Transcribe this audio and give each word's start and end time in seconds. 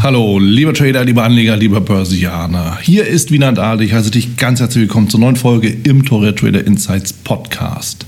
Hallo, 0.00 0.40
lieber 0.40 0.74
Trader, 0.74 1.04
lieber 1.04 1.22
Anleger, 1.22 1.56
lieber 1.56 1.80
Börsianer. 1.80 2.78
Hier 2.82 3.06
ist 3.06 3.30
Wieland 3.30 3.60
Adel. 3.60 3.86
Ich 3.86 3.92
heiße 3.92 4.10
dich 4.10 4.36
ganz 4.36 4.58
herzlich 4.58 4.82
willkommen 4.82 5.08
zur 5.08 5.20
neuen 5.20 5.36
Folge 5.36 5.68
im 5.68 6.04
Torre 6.04 6.34
Trader 6.34 6.66
Insights 6.66 7.12
Podcast. 7.12 8.04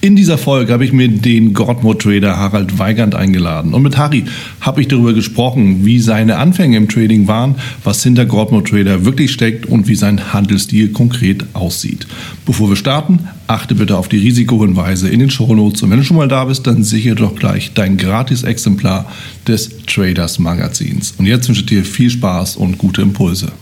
In 0.00 0.16
dieser 0.16 0.38
Folge 0.38 0.72
habe 0.72 0.84
ich 0.84 0.92
mir 0.92 1.06
den 1.06 1.54
Godmode 1.54 1.98
Trader 1.98 2.36
Harald 2.36 2.80
Weigand 2.80 3.14
eingeladen. 3.14 3.74
Und 3.74 3.82
mit 3.82 3.96
Harry 3.96 4.24
habe 4.60 4.80
ich 4.80 4.88
darüber 4.88 5.12
gesprochen, 5.12 5.84
wie 5.84 6.00
seine 6.00 6.38
Anfänge 6.38 6.78
im 6.78 6.88
Trading 6.88 7.28
waren, 7.28 7.54
was 7.84 8.02
hinter 8.02 8.26
Godmode 8.26 8.68
Trader 8.68 9.04
wirklich 9.04 9.30
steckt 9.30 9.66
und 9.66 9.86
wie 9.86 9.94
sein 9.94 10.32
Handelsstil 10.32 10.90
konkret 10.90 11.44
aussieht. 11.52 12.08
Bevor 12.44 12.70
wir 12.70 12.76
starten, 12.76 13.28
achte 13.46 13.74
bitte 13.74 13.96
auf 13.96 14.08
die 14.08 14.18
Risikohinweise 14.18 15.08
in 15.08 15.20
den 15.20 15.30
Shownotes. 15.30 15.82
Und 15.82 15.90
wenn 15.90 15.98
du 15.98 16.04
schon 16.04 16.16
mal 16.16 16.28
da 16.28 16.44
bist, 16.44 16.66
dann 16.66 16.82
sichere 16.82 17.14
doch 17.14 17.34
gleich 17.34 17.72
dein 17.74 17.96
Gratis-Exemplar 17.96 19.10
des 19.46 19.70
Traders 19.86 20.38
Magazins. 20.38 21.14
Und 21.18 21.26
jetzt 21.26 21.48
wünsche 21.48 21.60
ich 21.60 21.66
dir 21.66 21.84
viel 21.84 22.10
Spaß 22.10 22.56
und 22.56 22.78
gute 22.78 23.02
Impulse. 23.02 23.52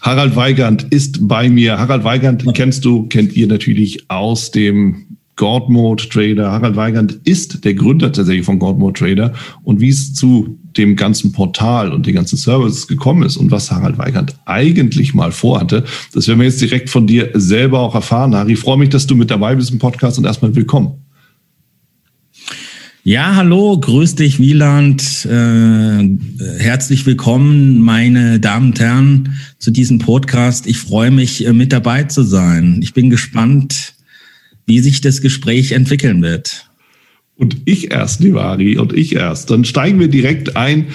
Harald 0.00 0.36
Weigand 0.36 0.82
ist 0.90 1.26
bei 1.26 1.48
mir. 1.48 1.78
Harald 1.78 2.04
Weigand 2.04 2.44
kennst 2.54 2.84
du, 2.84 3.06
kennt 3.08 3.34
ihr 3.34 3.46
natürlich 3.46 4.10
aus 4.10 4.50
dem 4.50 5.16
God 5.36 5.68
Mode 5.68 6.08
Trader. 6.08 6.50
Harald 6.50 6.76
Weigand 6.76 7.18
ist 7.24 7.64
der 7.64 7.74
Gründer 7.74 8.12
tatsächlich 8.12 8.44
von 8.44 8.58
God 8.58 8.78
Mode 8.78 8.98
Trader. 8.98 9.32
Und 9.62 9.80
wie 9.80 9.88
es 9.88 10.14
zu 10.14 10.58
dem 10.76 10.96
ganzen 10.96 11.32
Portal 11.32 11.92
und 11.92 12.06
den 12.06 12.14
ganzen 12.14 12.36
Services 12.36 12.86
gekommen 12.86 13.22
ist 13.22 13.36
und 13.36 13.50
was 13.50 13.70
Harald 13.70 13.98
Weigand 13.98 14.36
eigentlich 14.44 15.14
mal 15.14 15.32
vorhatte, 15.32 15.84
das 16.12 16.28
werden 16.28 16.40
wir 16.40 16.46
jetzt 16.46 16.60
direkt 16.60 16.90
von 16.90 17.06
dir 17.06 17.30
selber 17.34 17.80
auch 17.80 17.94
erfahren. 17.94 18.34
Harry, 18.34 18.52
ich 18.52 18.58
freue 18.58 18.78
mich, 18.78 18.90
dass 18.90 19.06
du 19.06 19.14
mit 19.14 19.30
dabei 19.30 19.54
bist 19.54 19.70
im 19.70 19.78
Podcast 19.78 20.18
und 20.18 20.24
erstmal 20.24 20.54
willkommen. 20.54 21.04
Ja, 23.06 23.34
hallo, 23.36 23.78
grüß 23.78 24.14
dich, 24.14 24.40
Wieland. 24.40 25.26
Äh, 25.26 26.08
herzlich 26.58 27.04
willkommen, 27.04 27.80
meine 27.80 28.40
Damen 28.40 28.68
und 28.68 28.80
Herren, 28.80 29.34
zu 29.58 29.70
diesem 29.70 29.98
Podcast. 29.98 30.66
Ich 30.66 30.78
freue 30.78 31.10
mich, 31.10 31.46
äh, 31.46 31.52
mit 31.52 31.70
dabei 31.70 32.04
zu 32.04 32.22
sein. 32.22 32.78
Ich 32.80 32.94
bin 32.94 33.10
gespannt, 33.10 33.94
wie 34.66 34.80
sich 34.80 35.00
das 35.00 35.20
Gespräch 35.20 35.72
entwickeln 35.72 36.22
wird. 36.22 36.68
Und 37.36 37.56
ich 37.64 37.90
erst, 37.90 38.20
lieber 38.20 38.44
Ari, 38.44 38.78
und 38.78 38.92
ich 38.92 39.14
erst. 39.14 39.50
Dann 39.50 39.64
steigen 39.64 39.98
wir 39.98 40.08
direkt 40.08 40.56
ein. 40.56 40.86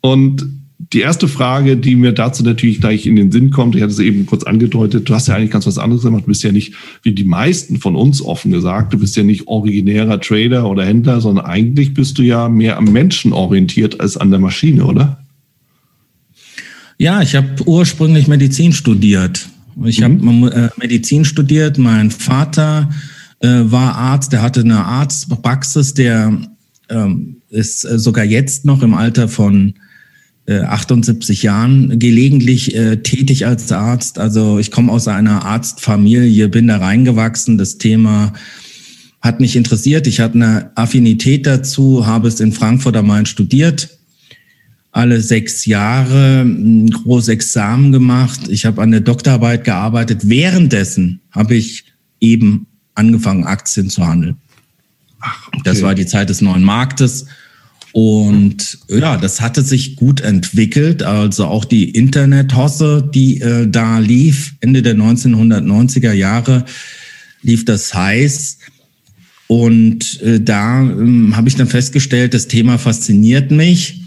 Und 0.00 0.46
die 0.92 1.00
erste 1.00 1.26
Frage, 1.26 1.76
die 1.76 1.96
mir 1.96 2.12
dazu 2.12 2.42
natürlich 2.42 2.80
gleich 2.80 3.06
in 3.06 3.16
den 3.16 3.32
Sinn 3.32 3.50
kommt, 3.50 3.74
ich 3.74 3.82
hatte 3.82 3.92
es 3.92 3.98
eben 3.98 4.26
kurz 4.26 4.44
angedeutet, 4.44 5.08
du 5.08 5.14
hast 5.14 5.26
ja 5.26 5.34
eigentlich 5.34 5.50
ganz 5.50 5.66
was 5.66 5.78
anderes 5.78 6.02
gemacht. 6.02 6.24
Du 6.24 6.28
bist 6.28 6.42
ja 6.42 6.52
nicht, 6.52 6.74
wie 7.02 7.12
die 7.12 7.24
meisten 7.24 7.78
von 7.78 7.96
uns 7.96 8.20
offen 8.20 8.50
gesagt, 8.50 8.92
du 8.92 8.98
bist 8.98 9.16
ja 9.16 9.22
nicht 9.22 9.48
originärer 9.48 10.20
Trader 10.20 10.68
oder 10.68 10.84
Händler, 10.84 11.20
sondern 11.20 11.46
eigentlich 11.46 11.94
bist 11.94 12.18
du 12.18 12.22
ja 12.22 12.48
mehr 12.48 12.76
am 12.76 12.92
Menschen 12.92 13.32
orientiert 13.32 14.00
als 14.00 14.18
an 14.18 14.30
der 14.30 14.38
Maschine, 14.38 14.84
oder? 14.84 15.24
Ja, 16.98 17.22
ich 17.22 17.34
habe 17.34 17.48
ursprünglich 17.64 18.26
Medizin 18.28 18.72
studiert. 18.72 19.48
Ich 19.84 20.00
mhm. 20.00 20.40
habe 20.40 20.72
Medizin 20.78 21.24
studiert. 21.24 21.78
Mein 21.78 22.10
Vater 22.10 22.88
äh, 22.90 23.15
war 23.40 23.96
Arzt, 23.96 24.32
der 24.32 24.42
hatte 24.42 24.60
eine 24.60 24.84
Arztpraxis, 24.84 25.94
der 25.94 26.38
ähm, 26.88 27.36
ist 27.48 27.84
äh, 27.84 27.98
sogar 27.98 28.24
jetzt 28.24 28.64
noch 28.64 28.82
im 28.82 28.94
Alter 28.94 29.28
von 29.28 29.74
äh, 30.46 30.60
78 30.60 31.42
Jahren 31.42 31.98
gelegentlich 31.98 32.74
äh, 32.74 32.98
tätig 32.98 33.46
als 33.46 33.70
Arzt. 33.72 34.18
Also 34.18 34.58
ich 34.58 34.70
komme 34.70 34.92
aus 34.92 35.08
einer 35.08 35.44
Arztfamilie, 35.44 36.48
bin 36.48 36.68
da 36.68 36.78
reingewachsen. 36.78 37.58
Das 37.58 37.78
Thema 37.78 38.32
hat 39.20 39.40
mich 39.40 39.56
interessiert. 39.56 40.06
Ich 40.06 40.20
hatte 40.20 40.34
eine 40.34 40.70
Affinität 40.76 41.46
dazu, 41.46 42.06
habe 42.06 42.28
es 42.28 42.40
in 42.40 42.52
Frankfurt 42.52 42.96
am 42.96 43.08
Main 43.08 43.26
studiert. 43.26 43.98
Alle 44.92 45.20
sechs 45.20 45.66
Jahre 45.66 46.42
ein 46.42 46.88
großes 46.88 47.28
Examen 47.28 47.92
gemacht. 47.92 48.48
Ich 48.48 48.64
habe 48.64 48.80
an 48.80 48.92
der 48.92 49.00
Doktorarbeit 49.00 49.64
gearbeitet. 49.64 50.28
Währenddessen 50.28 51.20
habe 51.32 51.56
ich 51.56 51.84
eben 52.20 52.66
angefangen, 52.96 53.44
Aktien 53.44 53.90
zu 53.90 54.06
handeln. 54.06 54.36
Ach, 55.20 55.48
okay. 55.48 55.60
Das 55.64 55.82
war 55.82 55.94
die 55.94 56.06
Zeit 56.06 56.28
des 56.28 56.40
neuen 56.40 56.62
Marktes. 56.62 57.26
Und 57.92 58.78
ja, 58.88 59.16
das 59.16 59.40
hatte 59.40 59.62
sich 59.62 59.96
gut 59.96 60.20
entwickelt. 60.20 61.02
Also 61.02 61.46
auch 61.46 61.64
die 61.64 61.90
Internethosse, 61.90 63.08
die 63.14 63.40
äh, 63.40 63.66
da 63.68 63.98
lief, 63.98 64.54
Ende 64.60 64.82
der 64.82 64.94
1990er 64.96 66.12
Jahre, 66.12 66.66
lief 67.42 67.64
das 67.64 67.94
heiß. 67.94 68.58
Und 69.46 70.20
äh, 70.22 70.40
da 70.40 70.82
äh, 70.82 71.32
habe 71.32 71.48
ich 71.48 71.56
dann 71.56 71.68
festgestellt, 71.68 72.34
das 72.34 72.48
Thema 72.48 72.78
fasziniert 72.78 73.50
mich. 73.50 74.05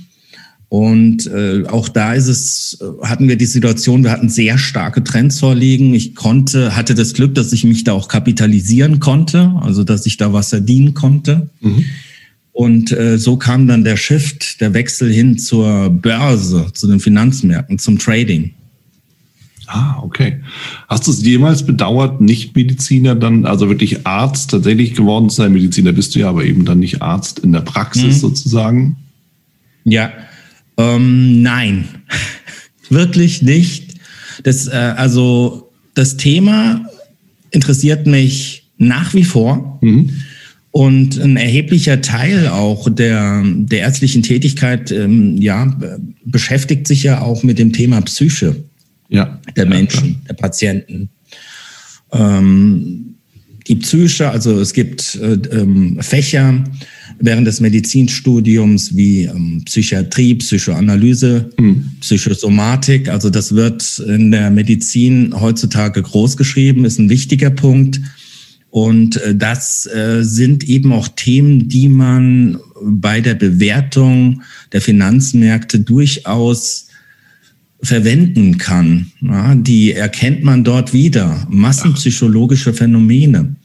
Und 0.70 1.26
äh, 1.26 1.64
auch 1.68 1.90
da 1.90 2.14
ist 2.14 2.28
es, 2.28 2.78
hatten 3.02 3.28
wir 3.28 3.38
die 3.38 3.48
Situation, 3.48 4.04
wir 4.04 4.12
hatten 4.12 4.30
sehr 4.30 4.60
starke 4.60 5.04
Trends 5.04 5.40
vorliegen. 5.40 5.96
Ich 5.96 6.14
konnte, 6.14 6.76
hatte 6.76 6.94
das 6.94 7.16
Glück, 7.16 7.34
dass 7.34 7.52
ich 7.52 7.64
mich 7.64 7.84
da 7.84 7.94
auch 7.94 8.08
kapitalisieren 8.08 9.00
konnte, 9.00 9.52
also 9.62 9.84
dass 9.84 10.06
ich 10.06 10.18
da 10.18 10.32
was 10.32 10.50
verdienen 10.50 10.94
konnte. 10.94 11.50
Mhm. 11.62 11.86
Und 12.52 12.92
äh, 12.92 13.18
so 13.18 13.38
kam 13.38 13.68
dann 13.68 13.84
der 13.84 13.98
Shift, 13.98 14.62
der 14.62 14.76
Wechsel 14.76 15.12
hin 15.12 15.40
zur 15.40 15.90
Börse, 15.90 16.68
zu 16.74 16.88
den 16.88 17.00
Finanzmärkten, 17.00 17.80
zum 17.80 17.98
Trading. 17.98 18.52
Ah, 19.66 19.98
okay. 20.02 20.42
Hast 20.88 21.08
du 21.08 21.12
es 21.12 21.24
jemals 21.24 21.66
bedauert, 21.66 22.22
nicht 22.22 22.56
Mediziner 22.56 23.16
dann, 23.16 23.46
also 23.46 23.70
wirklich 23.70 24.06
Arzt 24.06 24.52
tatsächlich 24.52 24.94
geworden 24.94 25.30
zu 25.30 25.38
sein? 25.38 25.54
Mediziner 25.54 25.94
bist 25.94 26.14
du 26.14 26.20
ja, 26.20 26.30
aber 26.30 26.44
eben 26.44 26.66
dann 26.66 26.80
nicht 26.80 27.02
Arzt 27.02 27.40
in 27.40 27.54
der 27.54 27.62
Praxis 27.62 28.16
mhm. 28.16 28.20
sozusagen? 28.20 28.98
Ja, 29.84 30.12
ähm, 30.80 31.42
nein, 31.42 31.86
wirklich 32.90 33.42
nicht. 33.42 33.96
Das, 34.44 34.68
äh, 34.68 34.72
also 34.72 35.70
das 35.94 36.16
Thema 36.16 36.86
interessiert 37.52 38.08
mich 38.08 38.70
nach 38.78 39.14
wie 39.14 39.26
vor. 39.26 39.80
Mhm. 39.82 40.10
Und 40.72 41.20
ein 41.20 41.36
erheblicher 41.36 42.00
Teil 42.02 42.48
auch 42.48 42.88
der, 42.90 43.44
der 43.44 43.80
ärztlichen 43.80 44.24
Tätigkeit 44.24 44.92
ähm, 44.92 45.38
ja, 45.38 45.76
beschäftigt 46.24 46.88
sich 46.88 47.04
ja 47.04 47.22
auch 47.22 47.44
mit 47.44 47.58
dem 47.58 47.74
Thema 47.74 48.02
Psyche 48.02 48.56
ja. 49.10 49.40
der 49.56 49.66
Menschen, 49.66 50.10
ja, 50.10 50.18
der 50.30 50.34
Patienten. 50.36 51.10
Ähm, 52.14 53.16
die 53.68 53.76
Psyche, 53.76 54.30
also 54.30 54.60
es 54.60 54.74
gibt 54.74 55.16
äh, 55.16 55.34
ähm, 55.52 55.98
Fächer, 56.02 56.64
während 57.20 57.48
des 57.48 57.60
Medizinstudiums 57.60 58.96
wie 58.96 59.24
ähm, 59.24 59.62
Psychiatrie, 59.66 60.36
Psychoanalyse, 60.36 61.50
mhm. 61.58 61.92
Psychosomatik. 62.00 63.10
Also 63.10 63.30
das 63.30 63.56
wird 63.56 64.00
in 64.00 64.32
der 64.32 64.50
Medizin 64.52 65.34
heutzutage 65.40 66.02
groß 66.02 66.38
geschrieben, 66.38 66.86
ist 66.86 67.00
ein 67.00 67.10
wichtiger 67.10 67.50
Punkt. 67.50 68.00
Und 68.70 69.18
äh, 69.18 69.36
das 69.36 69.88
äh, 69.88 70.24
sind 70.24 70.64
eben 70.64 70.94
auch 70.94 71.08
Themen, 71.08 71.70
die 71.70 71.90
man 71.90 72.60
bei 72.82 73.22
der 73.22 73.36
Bewertung 73.36 74.42
der 74.72 74.82
Finanzmärkte 74.82 75.80
durchaus 75.80 76.88
verwenden 77.82 78.58
kann. 78.58 79.12
Ja, 79.22 79.56
die 79.56 79.94
erkennt 79.94 80.44
man 80.44 80.64
dort 80.64 80.94
wieder. 80.94 81.48
Massenpsychologische 81.50 82.74
Phänomene. 82.74 83.56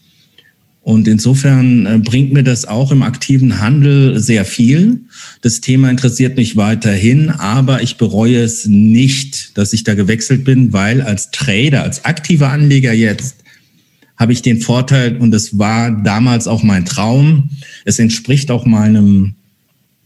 Und 0.84 1.08
insofern 1.08 1.86
äh, 1.86 1.98
bringt 1.98 2.34
mir 2.34 2.42
das 2.42 2.66
auch 2.66 2.92
im 2.92 3.02
aktiven 3.02 3.58
Handel 3.58 4.20
sehr 4.20 4.44
viel. 4.44 5.00
Das 5.40 5.62
Thema 5.62 5.88
interessiert 5.88 6.36
mich 6.36 6.56
weiterhin, 6.56 7.30
aber 7.30 7.82
ich 7.82 7.96
bereue 7.96 8.42
es 8.42 8.66
nicht, 8.66 9.56
dass 9.56 9.72
ich 9.72 9.84
da 9.84 9.94
gewechselt 9.94 10.44
bin, 10.44 10.74
weil 10.74 11.00
als 11.00 11.30
Trader, 11.30 11.82
als 11.82 12.04
aktiver 12.04 12.50
Anleger 12.50 12.92
jetzt, 12.92 13.36
habe 14.18 14.34
ich 14.34 14.42
den 14.42 14.60
Vorteil, 14.60 15.16
und 15.16 15.30
das 15.30 15.58
war 15.58 15.90
damals 15.90 16.46
auch 16.46 16.62
mein 16.62 16.84
Traum, 16.84 17.48
es 17.86 17.98
entspricht 17.98 18.50
auch 18.50 18.66
meinem 18.66 19.34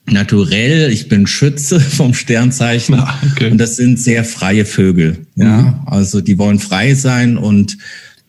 Naturell, 0.06 0.92
ich 0.92 1.08
bin 1.08 1.26
Schütze 1.26 1.80
vom 1.98 2.14
Sternzeichen 2.14 2.94
ah, 2.94 3.20
okay. 3.32 3.50
und 3.50 3.58
das 3.58 3.74
sind 3.74 3.98
sehr 3.98 4.24
freie 4.24 4.64
Vögel. 4.64 5.26
Ja, 5.34 5.62
mhm. 5.62 5.74
also 5.86 6.20
die 6.20 6.38
wollen 6.38 6.60
frei 6.60 6.94
sein 6.94 7.36
und 7.36 7.76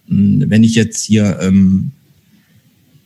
hm, 0.07 0.45
wenn 0.47 0.63
ich 0.63 0.73
jetzt 0.73 1.05
hier 1.05 1.37
ähm, 1.41 1.91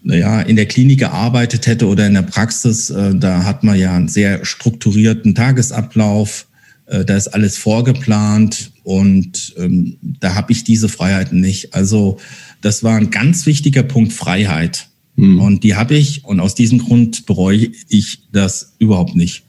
ja, 0.04 0.42
in 0.42 0.56
der 0.56 0.66
Klinik 0.66 1.00
gearbeitet 1.00 1.68
hätte 1.68 1.88
oder 1.88 2.08
in 2.08 2.14
der 2.14 2.24
Praxis, 2.24 2.90
äh, 2.90 3.16
da 3.16 3.44
hat 3.44 3.64
man 3.64 3.78
ja 3.78 3.96
einen 3.96 4.08
sehr 4.08 4.46
strukturierten 4.46 5.36
Tagesablauf, 5.36 6.48
äh, 6.88 7.06
da 7.06 7.16
ist 7.16 7.30
alles 7.30 7.58
vorgeplant 7.58 8.72
und 8.84 9.54
ähm, 9.58 9.98
da 10.20 10.36
habe 10.36 10.52
ich 10.52 10.64
diese 10.64 10.90
Freiheiten 10.90 11.40
nicht. 11.40 11.74
Also 11.74 12.18
das 12.62 12.84
war 12.84 12.98
ein 12.98 13.12
ganz 13.12 13.46
wichtiger 13.46 13.84
Punkt 13.84 14.14
Freiheit. 14.14 14.88
Mhm. 15.16 15.40
Und 15.40 15.64
die 15.64 15.76
habe 15.76 15.96
ich 15.96 16.26
und 16.26 16.40
aus 16.40 16.56
diesem 16.56 16.80
Grund 16.80 17.26
bereue 17.26 17.70
ich 17.88 18.20
das 18.32 18.74
überhaupt 18.80 19.16
nicht. 19.16 19.44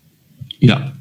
Ja, 0.61 0.93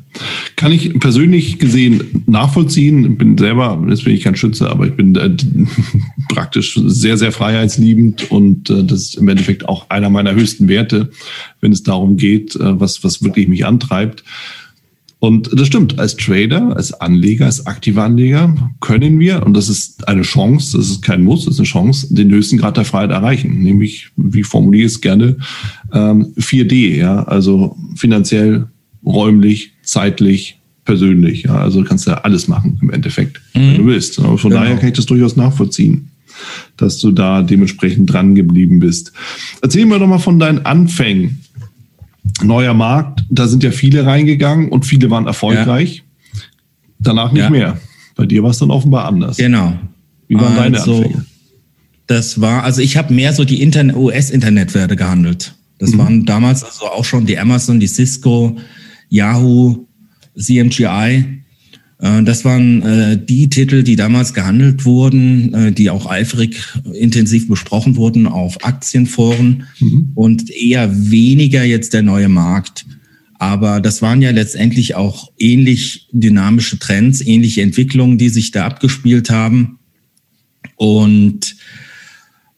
kann 0.56 0.72
ich 0.72 1.00
persönlich 1.00 1.60
gesehen 1.60 2.24
nachvollziehen. 2.26 3.18
Bin 3.18 3.38
selber, 3.38 3.84
jetzt 3.90 4.04
bin 4.04 4.14
ich 4.14 4.24
kein 4.24 4.36
Schütze, 4.36 4.70
aber 4.70 4.88
ich 4.88 4.94
bin 4.94 5.16
äh, 5.16 5.36
praktisch 6.30 6.80
sehr, 6.86 7.18
sehr 7.18 7.32
freiheitsliebend 7.32 8.32
und 8.32 8.70
äh, 8.70 8.84
das 8.84 9.02
ist 9.02 9.16
im 9.16 9.28
Endeffekt 9.28 9.68
auch 9.68 9.90
einer 9.90 10.10
meiner 10.10 10.34
höchsten 10.34 10.68
Werte, 10.68 11.10
wenn 11.62 11.72
es 11.72 11.84
darum 11.84 12.18
geht, 12.18 12.56
äh, 12.56 12.80
was, 12.80 13.04
was 13.04 13.24
wirklich 13.24 13.48
mich 13.48 13.66
antreibt. 13.66 14.24
Und 15.24 15.58
das 15.58 15.68
stimmt, 15.68 16.00
als 16.00 16.18
Trader, 16.18 16.76
als 16.76 16.92
Anleger, 17.00 17.46
als 17.46 17.66
aktiver 17.66 18.04
Anleger 18.04 18.54
können 18.82 19.22
wir, 19.22 19.46
und 19.46 19.56
das 19.56 19.70
ist 19.70 20.06
eine 20.06 20.24
Chance, 20.24 20.78
das 20.78 20.90
ist 20.90 21.02
kein 21.02 21.24
Muss, 21.24 21.46
das 21.46 21.54
ist 21.54 21.60
eine 21.62 21.68
Chance, 21.68 22.14
den 22.14 22.30
höchsten 22.30 22.58
Grad 22.58 22.76
der 22.76 22.84
Freiheit 22.84 23.12
erreichen. 23.12 23.64
Nämlich, 23.64 24.10
wie 24.18 24.44
formuliere 24.44 24.88
ich 24.88 24.96
es 24.96 25.00
gerne, 25.00 25.38
ähm, 25.94 26.34
4D, 26.38 26.98
ja, 26.98 27.24
also 27.24 27.78
finanziell, 27.96 28.68
räumlich, 29.06 29.73
zeitlich, 29.84 30.60
persönlich. 30.86 31.44
Ja, 31.44 31.56
also 31.56 31.84
kannst 31.84 32.08
du 32.08 32.12
ja 32.12 32.18
alles 32.18 32.48
machen 32.48 32.80
im 32.82 32.90
Endeffekt, 32.90 33.42
mhm. 33.54 33.60
wenn 33.60 33.78
du 33.78 33.86
willst. 33.86 34.20
Aber 34.20 34.38
von 34.38 34.52
genau. 34.52 34.64
daher 34.64 34.78
kann 34.78 34.90
ich 34.90 34.96
das 34.96 35.06
durchaus 35.06 35.36
nachvollziehen, 35.36 36.10
dass 36.78 37.00
du 37.00 37.12
da 37.12 37.42
dementsprechend 37.42 38.12
dran 38.12 38.36
geblieben 38.36 38.80
bist. 38.80 39.14
Erzähl 39.62 39.86
mir 39.86 40.00
doch 40.00 40.08
mal 40.08 40.20
von 40.20 40.40
deinen 40.40 40.66
Anfängen. 40.66 41.40
Neuer 42.42 42.74
Markt, 42.74 43.24
da 43.30 43.48
sind 43.48 43.64
ja 43.64 43.72
viele 43.72 44.06
reingegangen 44.06 44.70
und 44.70 44.86
viele 44.86 45.10
waren 45.10 45.28
erfolgreich. 45.28 46.04
Ja. 46.34 46.42
Danach 47.00 47.32
nicht 47.32 47.44
ja. 47.44 47.50
mehr. 47.50 47.78
Bei 48.16 48.26
dir 48.26 48.44
war 48.44 48.52
es 48.52 48.60
dann 48.60 48.72
offenbar 48.72 49.06
anders. 49.06 49.38
Genau. 49.38 49.78
Wie 50.28 50.36
waren 50.36 50.58
also, 50.58 50.94
deine 50.94 51.06
Anfänge? 51.06 51.26
Das 52.08 52.42
war, 52.42 52.64
also 52.64 52.82
ich 52.82 52.98
habe 52.98 53.14
mehr 53.14 53.34
so 53.34 53.44
die 53.44 53.62
US-Internetwerte 53.96 54.96
gehandelt. 54.96 55.56
Das 55.80 55.92
mhm. 55.92 55.98
waren 55.98 56.26
damals 56.26 56.64
also 56.64 56.86
auch 56.86 57.06
schon 57.06 57.26
die 57.26 57.38
Amazon, 57.38 57.80
die 57.80 57.88
Cisco, 57.88 58.58
Yahoo, 59.14 59.88
CMGI. 60.36 61.24
Äh, 62.00 62.24
das 62.24 62.44
waren 62.44 62.82
äh, 62.82 63.24
die 63.24 63.48
Titel, 63.48 63.84
die 63.84 63.96
damals 63.96 64.34
gehandelt 64.34 64.86
wurden, 64.86 65.54
äh, 65.54 65.72
die 65.72 65.92
auch 65.92 66.10
eifrig 66.10 66.64
intensiv 66.94 67.48
besprochen 67.48 67.96
wurden 67.96 68.26
auf 68.26 68.66
Aktienforen 68.66 69.68
mhm. 69.80 70.12
und 70.16 70.50
eher 70.50 71.12
weniger 71.12 71.64
jetzt 71.64 71.94
der 71.94 72.02
neue 72.02 72.28
Markt. 72.28 72.86
Aber 73.38 73.82
das 73.82 74.02
waren 74.02 74.22
ja 74.22 74.32
letztendlich 74.32 74.96
auch 74.96 75.32
ähnlich 75.38 76.08
dynamische 76.12 76.80
Trends, 76.80 77.22
ähnliche 77.22 77.62
Entwicklungen, 77.62 78.18
die 78.18 78.30
sich 78.30 78.52
da 78.52 78.66
abgespielt 78.66 79.30
haben. 79.30 79.80
Und 80.76 81.56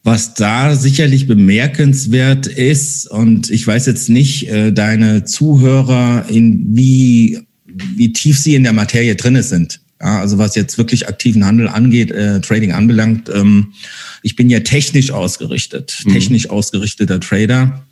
was 0.05 0.35
da 0.35 0.75
sicherlich 0.75 1.25
bemerkenswert 1.25 2.45
ist, 2.45 3.09
und 3.09 3.49
ich 3.49 3.65
weiß 3.65 3.87
jetzt 3.87 4.07
nicht, 4.07 4.47
äh, 4.47 4.71
deine 4.71 5.25
Zuhörer, 5.25 6.27
in 6.29 6.63
wie, 6.75 7.39
wie 7.65 8.13
tief 8.13 8.37
sie 8.37 8.53
in 8.53 8.63
der 8.63 8.73
Materie 8.73 9.15
drinne 9.15 9.41
sind. 9.41 9.81
Ja, 9.99 10.19
also 10.19 10.37
was 10.37 10.55
jetzt 10.55 10.77
wirklich 10.77 11.09
aktiven 11.09 11.43
Handel 11.43 11.67
angeht, 11.67 12.11
äh, 12.11 12.39
Trading 12.39 12.71
anbelangt, 12.71 13.31
ähm, 13.33 13.73
ich 14.21 14.35
bin 14.35 14.51
ja 14.51 14.59
technisch 14.59 15.09
ausgerichtet, 15.09 16.03
mhm. 16.05 16.13
technisch 16.13 16.51
ausgerichteter 16.51 17.19
Trader. 17.19 17.83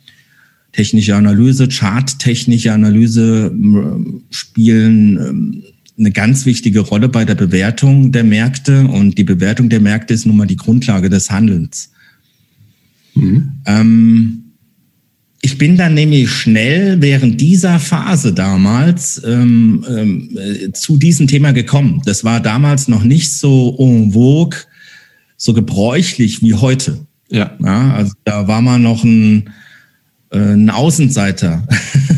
Technische 0.70 1.16
Analyse, 1.16 1.68
charttechnische 1.68 2.72
Analyse 2.72 3.52
äh, 3.52 4.22
spielen 4.30 5.16
ähm, 5.16 5.62
eine 5.98 6.12
ganz 6.12 6.46
wichtige 6.46 6.80
Rolle 6.80 7.08
bei 7.08 7.24
der 7.24 7.34
Bewertung 7.34 8.12
der 8.12 8.24
Märkte 8.24 8.86
und 8.86 9.18
die 9.18 9.24
Bewertung 9.24 9.68
der 9.68 9.80
Märkte 9.80 10.14
ist 10.14 10.26
nun 10.26 10.36
mal 10.36 10.46
die 10.46 10.56
Grundlage 10.56 11.10
des 11.10 11.30
Handelns. 11.30 11.90
Mhm. 13.14 13.52
Ähm, 13.66 14.44
ich 15.44 15.58
bin 15.58 15.76
dann 15.76 15.92
nämlich 15.92 16.30
schnell 16.30 17.02
während 17.02 17.38
dieser 17.38 17.78
Phase 17.78 18.32
damals 18.32 19.22
ähm, 19.26 19.84
ähm, 19.86 20.38
äh, 20.38 20.72
zu 20.72 20.96
diesem 20.96 21.26
Thema 21.26 21.52
gekommen. 21.52 22.00
Das 22.06 22.24
war 22.24 22.40
damals 22.40 22.88
noch 22.88 23.04
nicht 23.04 23.30
so 23.30 23.76
en 23.78 24.12
vogue, 24.12 24.58
so 25.36 25.52
gebräuchlich 25.52 26.42
wie 26.42 26.54
heute. 26.54 27.06
Ja. 27.28 27.56
ja 27.62 27.92
also 27.92 28.14
da 28.24 28.48
war 28.48 28.62
man 28.62 28.82
noch 28.82 29.04
ein, 29.04 29.50
äh, 30.30 30.38
ein 30.38 30.70
Außenseiter 30.70 31.68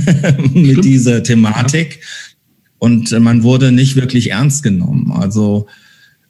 mit 0.54 0.84
dieser 0.84 1.24
Thematik. 1.24 1.98
Ja. 2.00 2.06
Und 2.78 3.10
man 3.18 3.42
wurde 3.42 3.72
nicht 3.72 3.96
wirklich 3.96 4.30
ernst 4.30 4.62
genommen. 4.62 5.10
Also 5.10 5.66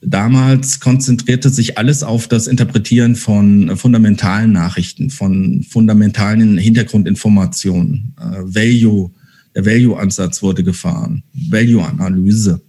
Damals 0.08 0.78
konzentrierte 0.78 1.50
sich 1.50 1.78
alles 1.78 2.04
auf 2.04 2.28
das 2.28 2.46
Interpretieren 2.46 3.16
von 3.16 3.76
fundamentalen 3.76 4.52
Nachrichten, 4.52 5.10
von 5.10 5.64
fundamentalen 5.68 6.58
Hintergrundinformationen. 6.58 8.14
Äh, 8.16 8.22
Value, 8.44 9.10
der 9.56 9.66
Value-Ansatz 9.66 10.44
wurde 10.44 10.62
gefahren, 10.62 11.24
Value-Analyse. 11.32 12.62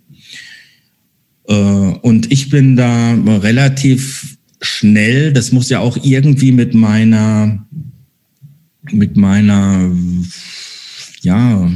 Äh, 1.47 1.53
und 1.53 2.31
ich 2.31 2.49
bin 2.49 2.75
da 2.75 3.13
relativ 3.13 4.39
schnell, 4.59 5.31
das 5.31 5.51
muss 5.51 5.69
ja 5.69 5.77
auch 5.77 5.95
irgendwie 6.01 6.51
mit 6.51 6.73
meiner, 6.73 7.67
mit 8.91 9.15
meiner, 9.15 9.91
ja, 11.21 11.71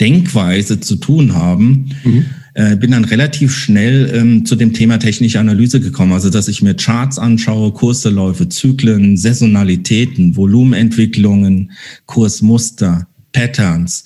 Denkweise 0.00 0.78
zu 0.78 0.94
tun 0.94 1.34
haben. 1.34 1.90
Mhm 2.04 2.26
äh, 2.54 2.76
bin 2.76 2.90
dann 2.90 3.04
relativ 3.04 3.54
schnell 3.54 4.10
ähm, 4.14 4.44
zu 4.44 4.56
dem 4.56 4.72
Thema 4.72 4.98
technische 4.98 5.40
Analyse 5.40 5.80
gekommen. 5.80 6.12
Also, 6.12 6.28
dass 6.30 6.48
ich 6.48 6.62
mir 6.62 6.74
Charts 6.74 7.18
anschaue, 7.18 7.72
Kursverläufe, 7.72 8.48
Zyklen, 8.48 9.16
Saisonalitäten, 9.16 10.36
Volumenentwicklungen, 10.36 11.72
Kursmuster, 12.06 13.06
Patterns, 13.32 14.04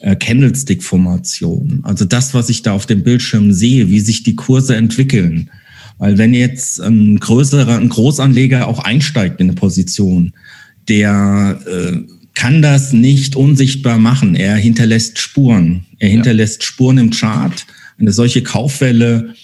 äh, 0.00 0.16
Candlestick-Formationen. 0.16 1.80
Also 1.84 2.04
das, 2.04 2.34
was 2.34 2.50
ich 2.50 2.62
da 2.62 2.72
auf 2.72 2.86
dem 2.86 3.02
Bildschirm 3.02 3.52
sehe, 3.52 3.88
wie 3.88 4.00
sich 4.00 4.22
die 4.22 4.36
Kurse 4.36 4.76
entwickeln. 4.76 5.50
Weil 5.98 6.18
wenn 6.18 6.34
jetzt 6.34 6.80
ein 6.80 7.18
größerer, 7.18 7.78
ein 7.78 7.88
Großanleger 7.88 8.68
auch 8.68 8.80
einsteigt 8.80 9.40
in 9.40 9.48
eine 9.48 9.56
Position, 9.56 10.34
der 10.88 11.58
äh, 11.66 11.96
kann 12.36 12.62
das 12.62 12.92
nicht 12.92 13.34
unsichtbar 13.34 13.98
machen. 13.98 14.36
Er 14.36 14.56
hinterlässt 14.56 15.18
Spuren. 15.18 15.86
Er 15.98 16.10
hinterlässt 16.10 16.62
ja. 16.62 16.66
Spuren 16.66 16.98
im 16.98 17.10
Chart. 17.10 17.66
Eine 17.98 18.12
solche 18.12 18.42
Kaufwelle 18.42 19.34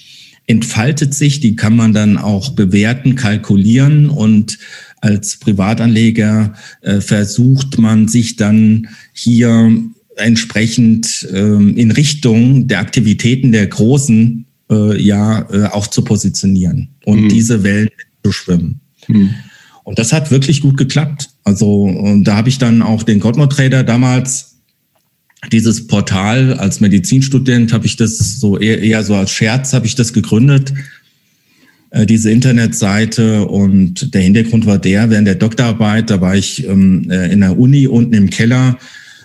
entfaltet 0.47 1.15
sich, 1.15 1.41
die 1.41 1.57
kann 1.57 1.75
man 1.75 1.95
dann 1.95 2.19
auch 2.19 2.51
bewerten, 2.51 3.15
kalkulieren 3.15 4.11
und 4.11 4.59
als 5.01 5.39
Privatanleger 5.39 6.55
äh, 6.83 7.01
versucht 7.01 7.79
man 7.79 8.09
sich 8.09 8.37
dann 8.37 8.89
hier 9.15 9.73
entsprechend 10.17 11.27
ähm, 11.33 11.77
in 11.77 11.91
Richtung 11.91 12.69
der 12.69 12.81
Aktivitäten 12.81 13.53
der 13.53 13.69
Großen 13.69 14.45
äh, 14.71 15.03
ja 15.03 15.49
äh, 15.51 15.65
auch 15.67 15.87
zu 15.87 16.03
positionieren 16.03 16.91
und 17.07 17.23
mhm. 17.23 17.29
diese 17.31 17.63
Wellen 17.63 17.89
zu 18.23 18.33
schwimmen. 18.33 18.81
Mhm. 19.09 19.31
Und 19.85 19.99
das 19.99 20.13
hat 20.13 20.31
wirklich 20.31 20.61
gut 20.61 20.77
geklappt. 20.77 21.31
Also 21.45 22.21
da 22.23 22.37
habe 22.37 22.49
ich 22.49 22.59
dann 22.59 22.83
auch 22.83 23.03
den 23.03 23.21
Godmode 23.21 23.55
Trader 23.55 23.83
damals 23.83 24.53
dieses 25.51 25.87
Portal 25.87 26.55
als 26.55 26.81
Medizinstudent 26.81 27.73
habe 27.73 27.87
ich 27.87 27.97
das 27.97 28.39
so 28.39 28.59
eher, 28.59 28.81
eher 28.81 29.03
so 29.03 29.15
als 29.15 29.33
Scherz 29.33 29.73
habe 29.73 29.87
ich 29.87 29.97
das 29.97 30.13
gegründet, 30.13 30.73
äh, 31.91 32.07
diese 32.07 32.31
Internetseite. 32.31 33.47
Und 33.47 34.15
der 34.15 34.21
Hintergrund 34.23 34.67
war 34.67 34.79
der, 34.79 35.11
während 35.11 35.27
der 35.27 35.35
Doktorarbeit, 35.35 36.11
da 36.11 36.21
war 36.21 36.37
ich 36.37 36.67
ähm, 36.67 37.11
äh, 37.11 37.33
in 37.33 37.41
der 37.41 37.59
Uni 37.59 37.89
unten 37.89 38.15
im 38.15 38.31
Keller 38.31 38.79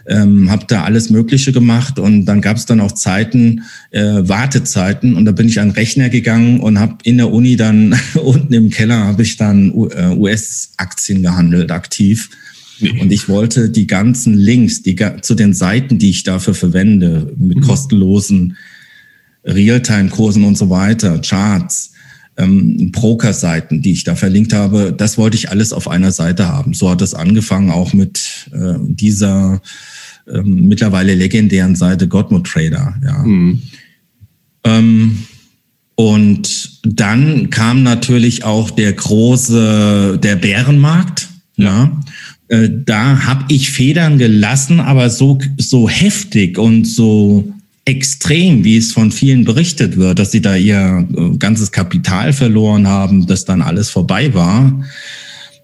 ähm, 0.08 0.50
habe 0.50 0.66
da 0.68 0.84
alles 0.84 1.10
Mögliche 1.10 1.52
gemacht 1.52 2.00
und 2.00 2.26
dann 2.26 2.42
gab 2.42 2.58
es 2.58 2.66
dann 2.66 2.80
auch 2.80 2.94
Zeiten, 2.94 3.64
äh, 3.92 4.02
Wartezeiten 4.02 5.16
und 5.16 5.26
da 5.26 5.32
bin 5.32 5.48
ich 5.48 5.60
an 5.60 5.70
den 5.70 5.76
Rechner 5.76 6.10
gegangen 6.10 6.60
und 6.60 6.80
habe 6.80 6.98
in 7.04 7.18
der 7.18 7.32
Uni 7.32 7.56
dann 7.56 7.96
unten 8.16 8.54
im 8.54 8.70
Keller 8.70 9.06
habe 9.06 9.24
ich 9.24 9.38
dann 9.38 9.72
US-Aktien 9.74 11.20
äh, 11.20 11.22
gehandelt, 11.24 11.72
aktiv. 11.72 12.30
Und 12.80 13.12
ich 13.12 13.28
wollte 13.28 13.70
die 13.70 13.88
ganzen 13.88 14.36
Links 14.36 14.84
die, 14.84 14.96
zu 15.22 15.34
den 15.34 15.54
Seiten, 15.54 15.98
die 15.98 16.12
ich 16.12 16.24
dafür 16.24 16.54
verwende, 16.54 17.34
mit 17.36 17.58
mhm. 17.58 17.62
kostenlosen 17.62 18.56
Realtime-Kursen 19.44 20.44
und 20.44 20.58
so 20.58 20.70
weiter, 20.70 21.20
Charts, 21.20 21.94
ähm, 22.38 22.92
Broker-Seiten, 22.92 23.82
die 23.82 23.92
ich 23.92 24.04
da 24.04 24.16
verlinkt 24.16 24.54
habe, 24.54 24.94
das 24.96 25.18
wollte 25.18 25.38
ich 25.38 25.50
alles 25.50 25.74
auf 25.74 25.88
einer 25.88 26.12
Seite 26.12 26.48
haben. 26.48 26.74
So 26.74 26.90
hat 26.90 27.02
es 27.02 27.14
angefangen, 27.14 27.72
auch 27.72 27.94
mit 27.94 28.50
äh, 28.54 28.76
dieser 28.88 29.62
ähm, 30.32 30.68
mittlerweile 30.68 31.16
legendären 31.16 31.76
Seite 31.76 32.08
Godmode 32.08 32.50
Trader. 32.50 32.96
Ja. 33.04 33.24
Mhm. 33.24 33.62
Ähm, 34.64 35.18
und 35.96 36.80
dann 36.84 37.50
kam 37.50 37.82
natürlich 37.82 38.44
auch 38.44 38.70
der 38.70 38.94
große, 38.94 40.20
der 40.22 40.36
Bärenmarkt. 40.36 41.30
Ja. 41.56 42.00
Äh, 42.50 42.70
da 42.86 43.26
habe 43.26 43.46
ich 43.48 43.72
Federn 43.72 44.20
gelassen, 44.20 44.80
aber 44.80 45.10
so, 45.10 45.40
so 45.58 45.90
heftig 45.90 46.60
und 46.60 46.86
so 46.86 47.52
extrem, 47.88 48.66
wie 48.66 48.78
es 48.78 48.92
von 48.92 49.12
vielen 49.12 49.46
berichtet 49.46 49.96
wird, 49.96 50.20
dass 50.20 50.32
sie 50.32 50.42
da 50.42 50.56
ihr 50.56 51.08
äh, 51.16 51.38
ganzes 51.38 51.72
Kapital 51.72 52.34
verloren 52.34 52.86
haben, 52.88 53.26
dass 53.28 53.46
dann 53.46 53.62
alles 53.62 53.90
vorbei 53.90 54.34
war. 54.34 54.84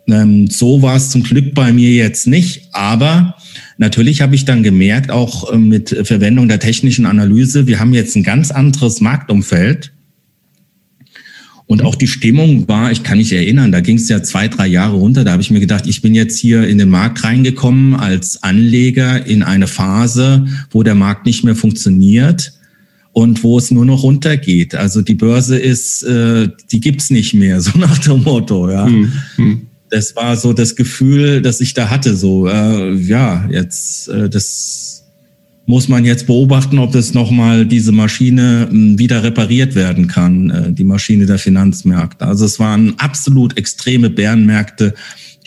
Ähm, 0.07 0.47
so 0.47 0.81
war 0.81 0.95
es 0.95 1.09
zum 1.09 1.23
Glück 1.23 1.53
bei 1.53 1.73
mir 1.73 1.91
jetzt 1.91 2.25
nicht, 2.27 2.69
aber 2.71 3.35
natürlich 3.77 4.21
habe 4.21 4.35
ich 4.35 4.45
dann 4.45 4.63
gemerkt, 4.63 5.11
auch 5.11 5.51
äh, 5.51 5.57
mit 5.57 5.89
Verwendung 6.03 6.47
der 6.47 6.59
technischen 6.59 7.05
Analyse, 7.05 7.67
wir 7.67 7.79
haben 7.79 7.93
jetzt 7.93 8.15
ein 8.15 8.23
ganz 8.23 8.51
anderes 8.51 9.01
Marktumfeld. 9.01 9.92
Und 11.65 11.81
auch 11.81 11.95
die 11.95 12.07
Stimmung 12.07 12.67
war, 12.67 12.91
ich 12.91 13.03
kann 13.03 13.17
mich 13.17 13.31
erinnern, 13.31 13.71
da 13.71 13.79
ging 13.79 13.95
es 13.97 14.09
ja 14.09 14.21
zwei, 14.21 14.47
drei 14.47 14.67
Jahre 14.67 14.95
runter. 14.95 15.23
Da 15.23 15.31
habe 15.31 15.41
ich 15.41 15.49
mir 15.49 15.61
gedacht, 15.61 15.87
ich 15.87 16.01
bin 16.01 16.13
jetzt 16.13 16.37
hier 16.37 16.67
in 16.67 16.77
den 16.77 16.89
Markt 16.89 17.23
reingekommen 17.23 17.95
als 17.95 18.43
Anleger 18.43 19.25
in 19.25 19.43
eine 19.43 19.67
Phase, 19.67 20.45
wo 20.71 20.83
der 20.83 20.95
Markt 20.95 21.25
nicht 21.25 21.43
mehr 21.43 21.55
funktioniert 21.55 22.53
und 23.13 23.43
wo 23.43 23.57
es 23.57 23.71
nur 23.71 23.85
noch 23.85 24.03
runtergeht. 24.03 24.75
Also 24.75 25.01
die 25.01 25.15
Börse 25.15 25.57
ist, 25.57 26.03
äh, 26.03 26.49
die 26.71 26.79
gibt's 26.81 27.09
nicht 27.09 27.33
mehr, 27.33 27.61
so 27.61 27.77
nach 27.77 27.97
dem 27.99 28.23
Motto. 28.23 28.69
Ja. 28.69 28.85
Hm, 28.85 29.13
hm. 29.35 29.61
Das 29.89 30.15
war 30.15 30.35
so 30.35 30.53
das 30.53 30.75
Gefühl, 30.75 31.41
das 31.41 31.61
ich 31.61 31.75
da 31.75 31.89
hatte. 31.89 32.15
So, 32.15 32.47
äh, 32.47 32.93
ja, 32.95 33.47
jetzt 33.51 34.09
äh, 34.09 34.27
das 34.27 34.92
muss 35.65 35.87
man 35.87 36.03
jetzt 36.03 36.27
beobachten, 36.27 36.77
ob 36.77 36.91
das 36.91 37.13
nochmal 37.13 37.65
diese 37.65 37.91
Maschine 37.91 38.67
hm, 38.69 38.99
wieder 38.99 39.23
repariert 39.23 39.75
werden 39.75 40.07
kann, 40.07 40.49
äh, 40.49 40.73
die 40.73 40.83
Maschine 40.83 41.25
der 41.25 41.39
Finanzmärkte. 41.39 42.25
Also 42.25 42.45
es 42.45 42.59
waren 42.59 42.95
absolut 42.97 43.57
extreme 43.57 44.09
Bärenmärkte. 44.09 44.93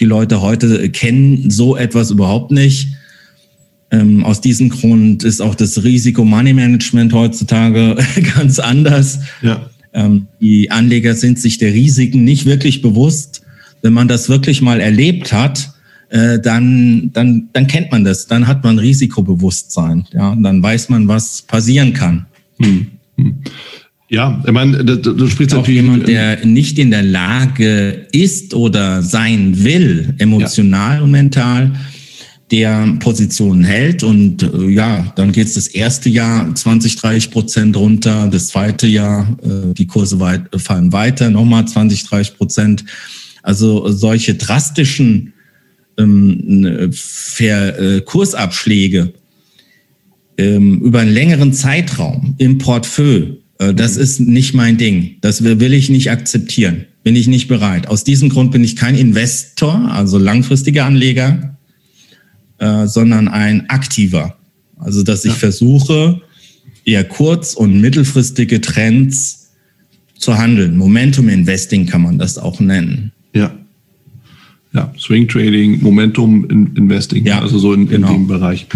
Die 0.01 0.05
Leute 0.05 0.41
heute 0.41 0.89
kennen 0.91 1.51
so 1.51 1.77
etwas 1.77 2.11
überhaupt 2.11 2.51
nicht. 2.51 2.89
Ähm, 3.91 4.25
aus 4.25 4.41
diesem 4.41 4.71
Grund 4.71 5.23
ist 5.23 5.41
auch 5.41 5.55
das 5.55 5.85
Risiko-Money-Management 5.85 7.13
heutzutage 7.13 7.97
ganz 8.37 8.59
anders. 8.59 9.21
Ja. 9.43 9.71
Ähm, 9.93 10.27
die 10.41 10.71
Anleger 10.71 11.15
sind 11.15 11.39
sich 11.39 11.59
der 11.59 11.73
Risiken 11.73 12.25
nicht 12.25 12.47
wirklich 12.47 12.83
bewusst. 12.83 13.43
Wenn 13.83 13.93
man 13.93 14.09
das 14.09 14.29
wirklich 14.29 14.63
mal 14.63 14.81
erlebt 14.81 15.33
hat, 15.33 15.71
äh, 16.11 16.39
dann, 16.41 17.11
dann, 17.13 17.49
dann 17.53 17.67
kennt 17.67 17.91
man 17.91 18.05
das, 18.05 18.27
dann 18.27 18.47
hat 18.47 18.65
man 18.65 18.79
Risikobewusstsein, 18.79 20.07
ja, 20.13 20.31
und 20.31 20.43
dann 20.43 20.63
weiß 20.63 20.89
man, 20.89 21.09
was 21.09 21.43
passieren 21.43 21.93
kann. 21.93 22.27
Hm. 22.59 22.87
Hm. 23.17 23.35
Ja, 24.09 24.41
ich 24.47 24.53
meine, 24.53 24.85
du, 24.85 24.97
du 24.97 25.27
sprichst 25.29 25.53
auch 25.55 25.59
natürlich 25.59 25.83
jemand, 25.83 26.07
der 26.07 26.47
nicht 26.47 26.79
in 26.79 26.93
der 26.93 27.03
Lage 27.03 28.07
ist 28.13 28.55
oder 28.55 29.03
sein 29.03 29.65
will, 29.65 30.15
emotional 30.19 30.99
ja. 30.99 31.03
und 31.03 31.11
mental, 31.11 31.73
der 32.53 32.97
Positionen 33.01 33.65
hält 33.65 34.05
und 34.05 34.45
äh, 34.45 34.69
ja, 34.69 35.13
dann 35.17 35.33
geht 35.33 35.49
es 35.49 35.55
das 35.55 35.67
erste 35.67 36.09
Jahr 36.09 36.55
20, 36.55 36.95
30 36.95 37.31
Prozent 37.33 37.77
runter, 37.77 38.29
das 38.29 38.49
zweite 38.49 38.87
Jahr 38.87 39.27
äh, 39.43 39.75
die 39.75 39.89
Kurse 39.89 40.21
weit, 40.21 40.43
fallen 40.57 40.93
weiter, 40.93 41.29
nochmal 41.31 41.67
20, 41.67 42.05
30 42.05 42.37
Prozent. 42.37 42.85
Also 43.43 43.91
solche 43.91 44.35
drastischen 44.35 45.33
ähm, 45.99 46.91
Ver, 46.93 47.79
äh, 47.79 48.01
Kursabschläge 48.03 49.13
ähm, 50.39 50.81
über 50.81 51.01
einen 51.01 51.13
längeren 51.13 51.53
Zeitraum 51.53 52.35
im 52.39 52.59
Portfolio, 52.59 53.37
äh, 53.59 53.75
das 53.75 53.97
mhm. 53.97 54.03
ist 54.03 54.21
nicht 54.21 54.55
mein 54.55 54.77
Ding. 54.77 55.17
Das 55.21 55.43
will 55.43 55.73
ich 55.73 55.89
nicht 55.89 56.11
akzeptieren. 56.11 56.87
Bin 57.03 57.17
ich 57.17 57.27
nicht 57.27 57.49
bereit. 57.49 57.87
Aus 57.87 58.05
diesem 58.05 58.29
Grund 58.29 58.51
bin 58.51 58.65
ich 58.65 58.77
kein 58.77 58.97
Investor, 58.97 59.91
also 59.93 60.19
langfristiger 60.19 60.85
Anleger, 60.85 61.57
äh, 62.59 62.87
sondern 62.87 63.29
ein 63.29 63.69
aktiver. 63.71 64.37
Also, 64.79 65.03
dass 65.03 65.25
ich 65.25 65.33
ja. 65.33 65.39
versuche, 65.39 66.21
eher 66.85 67.05
kurz- 67.05 67.55
und 67.55 67.81
mittelfristige 67.81 68.61
Trends 68.61 69.51
zu 70.19 70.37
handeln. 70.37 70.77
Momentum 70.77 71.29
Investing 71.29 71.87
kann 71.87 72.03
man 72.03 72.19
das 72.19 72.39
auch 72.39 72.61
nennen. 72.61 73.13
Ja 73.35 73.55
ja, 74.77 74.93
Swing 74.99 75.27
Trading, 75.27 75.83
Momentum 75.83 76.45
Investing, 76.77 77.25
ja, 77.25 77.41
also 77.41 77.59
so 77.59 77.73
in, 77.73 77.89
genau. 77.89 78.09
in 78.09 78.15
dem 78.15 78.27
Bereich. 78.27 78.67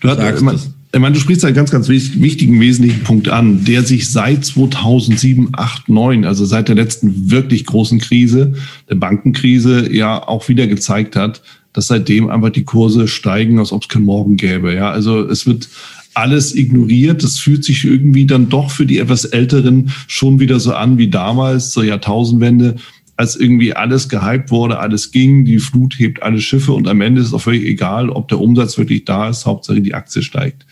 Du, 0.00 0.08
hast, 0.08 0.18
ich 0.18 0.42
meine, 0.42 0.58
ich 0.92 1.00
meine, 1.00 1.14
du 1.14 1.20
sprichst 1.20 1.44
einen 1.44 1.54
ganz, 1.54 1.70
ganz 1.70 1.88
wichtigen, 1.88 2.60
wesentlichen 2.60 3.02
Punkt 3.02 3.28
an, 3.28 3.64
der 3.64 3.82
sich 3.82 4.10
seit 4.10 4.44
2007, 4.44 5.48
8, 5.52 5.88
9, 5.88 6.24
also 6.24 6.44
seit 6.44 6.68
der 6.68 6.76
letzten 6.76 7.30
wirklich 7.30 7.66
großen 7.66 7.98
Krise, 7.98 8.54
der 8.88 8.96
Bankenkrise, 8.96 9.92
ja 9.92 10.26
auch 10.26 10.48
wieder 10.48 10.66
gezeigt 10.66 11.16
hat, 11.16 11.42
dass 11.72 11.88
seitdem 11.88 12.28
einfach 12.28 12.50
die 12.50 12.64
Kurse 12.64 13.08
steigen, 13.08 13.58
als 13.58 13.72
ob 13.72 13.82
es 13.82 13.88
kein 13.88 14.04
Morgen 14.04 14.36
gäbe. 14.36 14.74
Ja, 14.74 14.90
also 14.90 15.28
es 15.28 15.46
wird 15.46 15.68
alles 16.14 16.54
ignoriert. 16.54 17.22
Das 17.22 17.38
fühlt 17.38 17.64
sich 17.64 17.84
irgendwie 17.84 18.26
dann 18.26 18.48
doch 18.48 18.70
für 18.70 18.86
die 18.86 18.98
etwas 18.98 19.24
Älteren 19.24 19.90
schon 20.08 20.40
wieder 20.40 20.58
so 20.58 20.74
an 20.74 20.98
wie 20.98 21.08
damals, 21.08 21.70
zur 21.70 21.84
Jahrtausendwende 21.84 22.76
als 23.18 23.34
irgendwie 23.34 23.74
alles 23.74 24.08
gehypt 24.08 24.52
wurde, 24.52 24.78
alles 24.78 25.10
ging, 25.10 25.44
die 25.44 25.58
Flut 25.58 25.98
hebt 25.98 26.22
alle 26.22 26.40
Schiffe 26.40 26.72
und 26.72 26.86
am 26.86 27.00
Ende 27.00 27.20
ist 27.20 27.26
es 27.26 27.34
auch 27.34 27.40
völlig 27.40 27.64
egal, 27.64 28.10
ob 28.10 28.28
der 28.28 28.38
Umsatz 28.38 28.78
wirklich 28.78 29.04
da 29.04 29.28
ist, 29.28 29.44
Hauptsache 29.44 29.80
die 29.80 29.92
Aktie 29.92 30.22
steigt. 30.22 30.64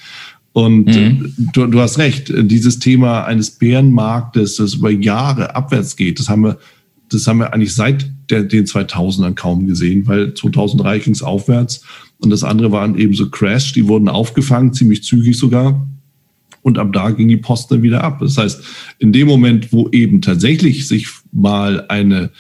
Und 0.52 0.86
mhm. 0.86 1.34
du, 1.52 1.66
du, 1.66 1.80
hast 1.80 1.98
recht, 1.98 2.32
dieses 2.32 2.78
Thema 2.78 3.24
eines 3.24 3.50
Bärenmarktes, 3.50 4.56
das 4.56 4.74
über 4.74 4.90
Jahre 4.90 5.56
abwärts 5.56 5.96
geht, 5.96 6.20
das 6.20 6.28
haben 6.28 6.42
wir, 6.42 6.58
das 7.08 7.26
haben 7.26 7.40
wir 7.40 7.52
eigentlich 7.52 7.74
seit 7.74 8.08
der, 8.30 8.44
den 8.44 8.64
2000ern 8.64 9.34
kaum 9.34 9.66
gesehen, 9.66 10.06
weil 10.06 10.32
2003 10.32 11.00
ging 11.00 11.14
es 11.14 11.22
aufwärts 11.22 11.82
und 12.18 12.30
das 12.30 12.44
andere 12.44 12.70
waren 12.70 12.96
eben 12.96 13.14
so 13.14 13.28
Crash, 13.28 13.72
die 13.72 13.88
wurden 13.88 14.08
aufgefangen, 14.08 14.72
ziemlich 14.72 15.02
zügig 15.02 15.36
sogar 15.36 15.84
und 16.66 16.78
ab 16.78 16.92
da 16.92 17.10
ging 17.10 17.28
die 17.28 17.36
Post 17.36 17.70
dann 17.70 17.82
wieder 17.82 18.02
ab. 18.02 18.18
Das 18.20 18.38
heißt, 18.38 18.60
in 18.98 19.12
dem 19.12 19.28
Moment, 19.28 19.72
wo 19.72 19.88
eben 19.90 20.20
tatsächlich 20.20 20.88
sich 20.88 21.08
mal 21.36 21.86
eine 21.88 22.30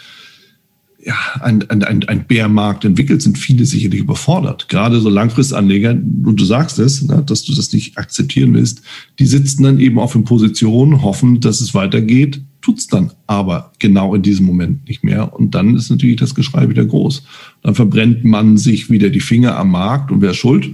ja, 1.06 1.14
ein, 1.40 1.62
ein, 1.70 1.84
ein, 1.84 2.02
ein 2.08 2.26
Bärmarkt 2.26 2.84
entwickelt, 2.84 3.22
sind 3.22 3.38
viele 3.38 3.64
sicherlich 3.64 4.00
überfordert. 4.00 4.68
Gerade 4.68 5.00
so 5.00 5.08
Langfristanleger, 5.08 5.90
und 5.90 6.40
du 6.40 6.44
sagst 6.44 6.80
es, 6.80 7.00
ne, 7.02 7.22
dass 7.24 7.44
du 7.44 7.54
das 7.54 7.72
nicht 7.72 7.96
akzeptieren 7.96 8.54
willst, 8.54 8.82
die 9.20 9.26
sitzen 9.26 9.62
dann 9.62 9.78
eben 9.78 10.00
auf 10.00 10.16
in 10.16 10.24
Position, 10.24 11.02
hoffen, 11.02 11.40
dass 11.40 11.60
es 11.60 11.74
weitergeht, 11.74 12.42
tut's 12.60 12.88
dann 12.88 13.12
aber 13.28 13.70
genau 13.78 14.16
in 14.16 14.22
diesem 14.22 14.46
Moment 14.46 14.88
nicht 14.88 15.04
mehr. 15.04 15.32
Und 15.32 15.54
dann 15.54 15.76
ist 15.76 15.90
natürlich 15.90 16.16
das 16.16 16.34
Geschrei 16.34 16.68
wieder 16.68 16.84
groß. 16.84 17.22
Dann 17.62 17.76
verbrennt 17.76 18.24
man 18.24 18.56
sich 18.56 18.90
wieder 18.90 19.08
die 19.08 19.20
Finger 19.20 19.56
am 19.56 19.70
Markt 19.70 20.10
und 20.10 20.22
wer 20.22 20.32
ist 20.32 20.38
schuld? 20.38 20.70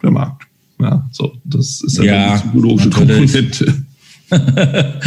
Der 0.00 0.12
Markt. 0.12 0.46
Ja, 0.80 1.08
so, 1.10 1.36
das 1.44 1.82
ist 1.82 1.98
ja, 1.98 2.30
eine 2.30 2.40
psychologische 2.40 2.90
Komponente. 2.90 3.84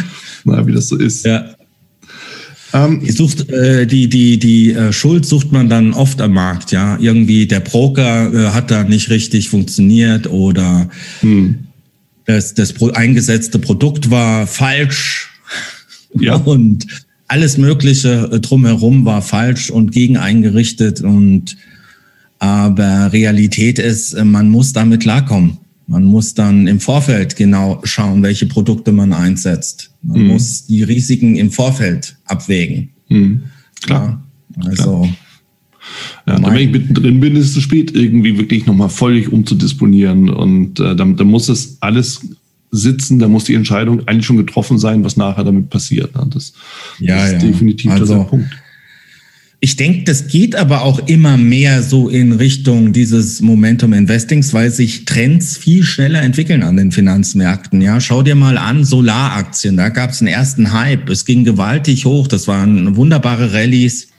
Na, 0.44 0.68
wie 0.68 0.74
das 0.74 0.90
so 0.90 0.98
ist. 0.98 1.25
Ja. 1.25 1.52
Ähm, 2.74 3.01
die, 3.01 3.12
sucht, 3.12 3.50
äh, 3.50 3.86
die, 3.86 4.10
die, 4.10 4.39
die 4.39 4.74
äh, 4.74 4.92
Schuld 4.92 5.25
sucht 5.25 5.51
man 5.51 5.70
dann 5.70 5.94
oft 5.94 6.20
am 6.20 6.34
Markt, 6.34 6.72
ja. 6.72 6.98
Irgendwie 7.00 7.46
der 7.46 7.60
Broker 7.60 8.34
äh, 8.34 8.50
hat 8.50 8.72
da 8.72 8.84
nicht 8.84 9.10
richtig 9.10 9.50
funktioniert 9.50 10.27
oder 10.27 10.89
hm. 11.22 11.68
das, 12.25 12.56
das 12.56 12.74
eingesetzte 12.94 13.60
Produkt 13.60 14.10
war 14.10 14.48
falsch. 14.48 15.30
Ja. 16.20 16.36
Und 16.46 16.88
alles 17.27 17.58
Mögliche 17.58 18.30
äh, 18.32 18.39
drumherum 18.39 19.06
war 19.06 19.22
falsch 19.22 19.72
und 19.72 19.92
gegen 19.92 20.18
eingerichtet 20.18 21.01
und 21.01 21.58
aber 22.38 23.13
Realität 23.13 23.80
ist, 23.80 24.13
äh, 24.13 24.24
man 24.24 24.50
muss 24.50 24.74
damit 24.74 25.01
klarkommen. 25.01 25.58
Man 25.88 26.06
muss 26.06 26.34
dann 26.34 26.68
im 26.68 26.80
Vorfeld 26.80 27.36
genau 27.36 27.82
schauen, 27.84 28.24
welche 28.24 28.46
Produkte 28.46 28.92
man 28.92 29.13
einsetzt. 29.13 29.92
Man 30.02 30.22
mhm. 30.22 30.28
muss 30.28 30.66
die 30.66 30.84
Risiken 30.84 31.36
im 31.36 31.52
Vorfeld 31.52 32.16
abwägen. 32.25 32.90
Mhm. 33.10 33.44
Klar. 33.82 34.24
Ja, 34.58 34.70
also. 34.70 35.10
Ja, 36.25 36.42
wenn 36.42 36.58
ich 36.58 36.72
mittendrin 36.72 37.20
bin, 37.20 37.36
ist 37.36 37.48
es 37.48 37.54
zu 37.54 37.62
spät, 37.62 37.94
irgendwie 37.94 38.38
wirklich 38.38 38.66
nochmal 38.66 38.90
völlig 38.90 39.32
umzudisponieren. 39.32 40.30
Und 40.30 40.80
äh, 40.80 40.96
dann, 40.96 41.18
dann 41.18 41.28
muss 41.28 41.48
das 41.48 41.78
alles 41.82 42.22
sitzen, 42.72 43.20
da 43.20 43.28
muss 43.28 43.44
die 43.44 43.54
Entscheidung 43.54 44.08
eigentlich 44.08 44.25
schon 44.25 44.38
getroffen 44.38 44.80
sein, 44.80 45.04
was 45.04 45.18
nachher 45.18 45.44
damit 45.44 45.70
passiert. 45.70 46.12
Das, 46.30 46.54
ja, 47.00 47.16
das 47.16 47.25
ist 47.25 47.32
ja. 47.34 47.40
definitiv 47.40 47.92
also, 47.92 48.16
der 48.16 48.24
Punkt. 48.24 48.62
Ich 49.63 49.77
denke, 49.77 50.03
das 50.03 50.27
geht 50.27 50.58
aber 50.58 50.82
auch 50.82 51.08
immer 51.08 51.38
mehr 51.38 51.84
so 51.84 52.10
in 52.10 52.34
Richtung 52.34 52.91
dieses 52.91 53.39
Momentum 53.39 53.93
Investings, 53.93 54.53
weil 54.53 54.70
sich 54.72 55.05
Trends 55.05 55.55
viel 55.55 55.84
schneller 55.84 56.22
entwickeln 56.22 56.63
an 56.63 56.75
den 56.75 56.91
Finanzmärkten. 56.91 57.79
Ja, 57.79 58.01
schau 58.01 58.24
dir 58.24 58.36
mal 58.36 58.58
an, 58.58 58.84
Solaraktien. 58.84 59.77
Da 59.77 59.88
gab 59.88 60.10
es 60.10 60.20
einen 60.20 60.27
ersten 60.27 60.74
Hype. 60.74 61.10
Es 61.10 61.24
ging 61.24 61.46
gewaltig 61.46 62.03
hoch. 62.03 62.27
Das 62.27 62.50
waren 62.50 62.98
wunderbare 62.98 63.53
Rallyes. 63.53 64.10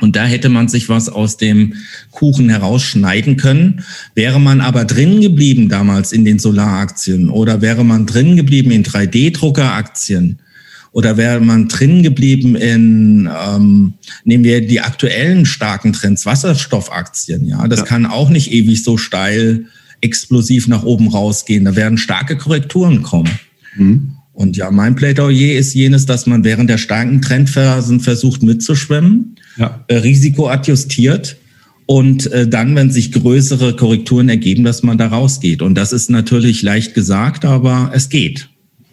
Und 0.00 0.14
da 0.14 0.24
hätte 0.24 0.50
man 0.50 0.68
sich 0.68 0.88
was 0.88 1.08
aus 1.08 1.36
dem 1.36 1.74
Kuchen 2.12 2.48
herausschneiden 2.48 3.36
können. 3.36 3.82
Wäre 4.14 4.38
man 4.38 4.60
aber 4.60 4.84
drin 4.84 5.20
geblieben 5.20 5.68
damals 5.68 6.12
in 6.12 6.24
den 6.24 6.38
Solaraktien 6.38 7.28
oder 7.28 7.60
wäre 7.60 7.84
man 7.84 8.06
drin 8.06 8.36
geblieben 8.36 8.70
in 8.70 8.84
3D-Druckeraktien 8.84 10.38
Oder 10.94 11.16
wäre 11.16 11.40
man 11.40 11.66
drin 11.66 12.04
geblieben 12.04 12.54
in, 12.54 13.28
ähm, 13.28 13.94
nehmen 14.24 14.44
wir 14.44 14.64
die 14.64 14.80
aktuellen 14.80 15.44
starken 15.44 15.92
Trends, 15.92 16.24
Wasserstoffaktien, 16.24 17.44
ja, 17.46 17.66
das 17.66 17.80
ja. 17.80 17.84
kann 17.84 18.06
auch 18.06 18.30
nicht 18.30 18.52
ewig 18.52 18.84
so 18.84 18.96
steil 18.96 19.66
explosiv 20.00 20.68
nach 20.68 20.84
oben 20.84 21.08
rausgehen. 21.08 21.64
Da 21.64 21.74
werden 21.74 21.98
starke 21.98 22.36
Korrekturen 22.36 23.02
kommen. 23.02 23.40
Mhm. 23.76 24.12
Und 24.32 24.56
ja, 24.56 24.70
mein 24.70 24.94
Plädoyer 24.94 25.58
ist 25.58 25.74
jenes, 25.74 26.06
dass 26.06 26.26
man 26.26 26.44
während 26.44 26.70
der 26.70 26.78
starken 26.78 27.20
Trendphasen 27.20 27.98
versucht 27.98 28.44
mitzuschwimmen, 28.44 29.34
ja. 29.56 29.84
äh, 29.88 29.96
Risiko 29.96 30.48
adjustiert 30.48 31.36
und 31.86 32.30
äh, 32.30 32.46
dann, 32.46 32.76
wenn 32.76 32.92
sich 32.92 33.10
größere 33.10 33.74
Korrekturen 33.74 34.28
ergeben, 34.28 34.62
dass 34.62 34.84
man 34.84 34.96
da 34.96 35.08
rausgeht. 35.08 35.60
Und 35.60 35.74
das 35.74 35.92
ist 35.92 36.08
natürlich 36.08 36.62
leicht 36.62 36.94
gesagt, 36.94 37.44
aber 37.44 37.90
es 37.92 38.10
geht. 38.10 38.48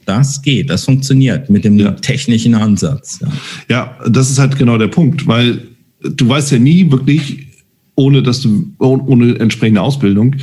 Das 0.06 0.42
geht, 0.42 0.70
das 0.70 0.86
funktioniert 0.86 1.50
mit 1.50 1.64
dem 1.64 1.78
ja. 1.78 1.92
technischen 1.92 2.56
Ansatz. 2.56 3.20
Ja. 3.22 3.32
ja, 3.70 4.10
das 4.10 4.30
ist 4.30 4.40
halt 4.40 4.58
genau 4.58 4.78
der 4.78 4.88
Punkt, 4.88 5.28
weil 5.28 5.68
du 6.02 6.28
weißt 6.28 6.52
ja 6.52 6.60
nie 6.60 6.90
wirklich, 6.92 7.48
ohne 7.96 8.24
dass 8.24 8.42
du 8.42 8.72
ohne 8.80 9.40
entsprechende 9.40 9.82
Ausbildung, 9.82 10.36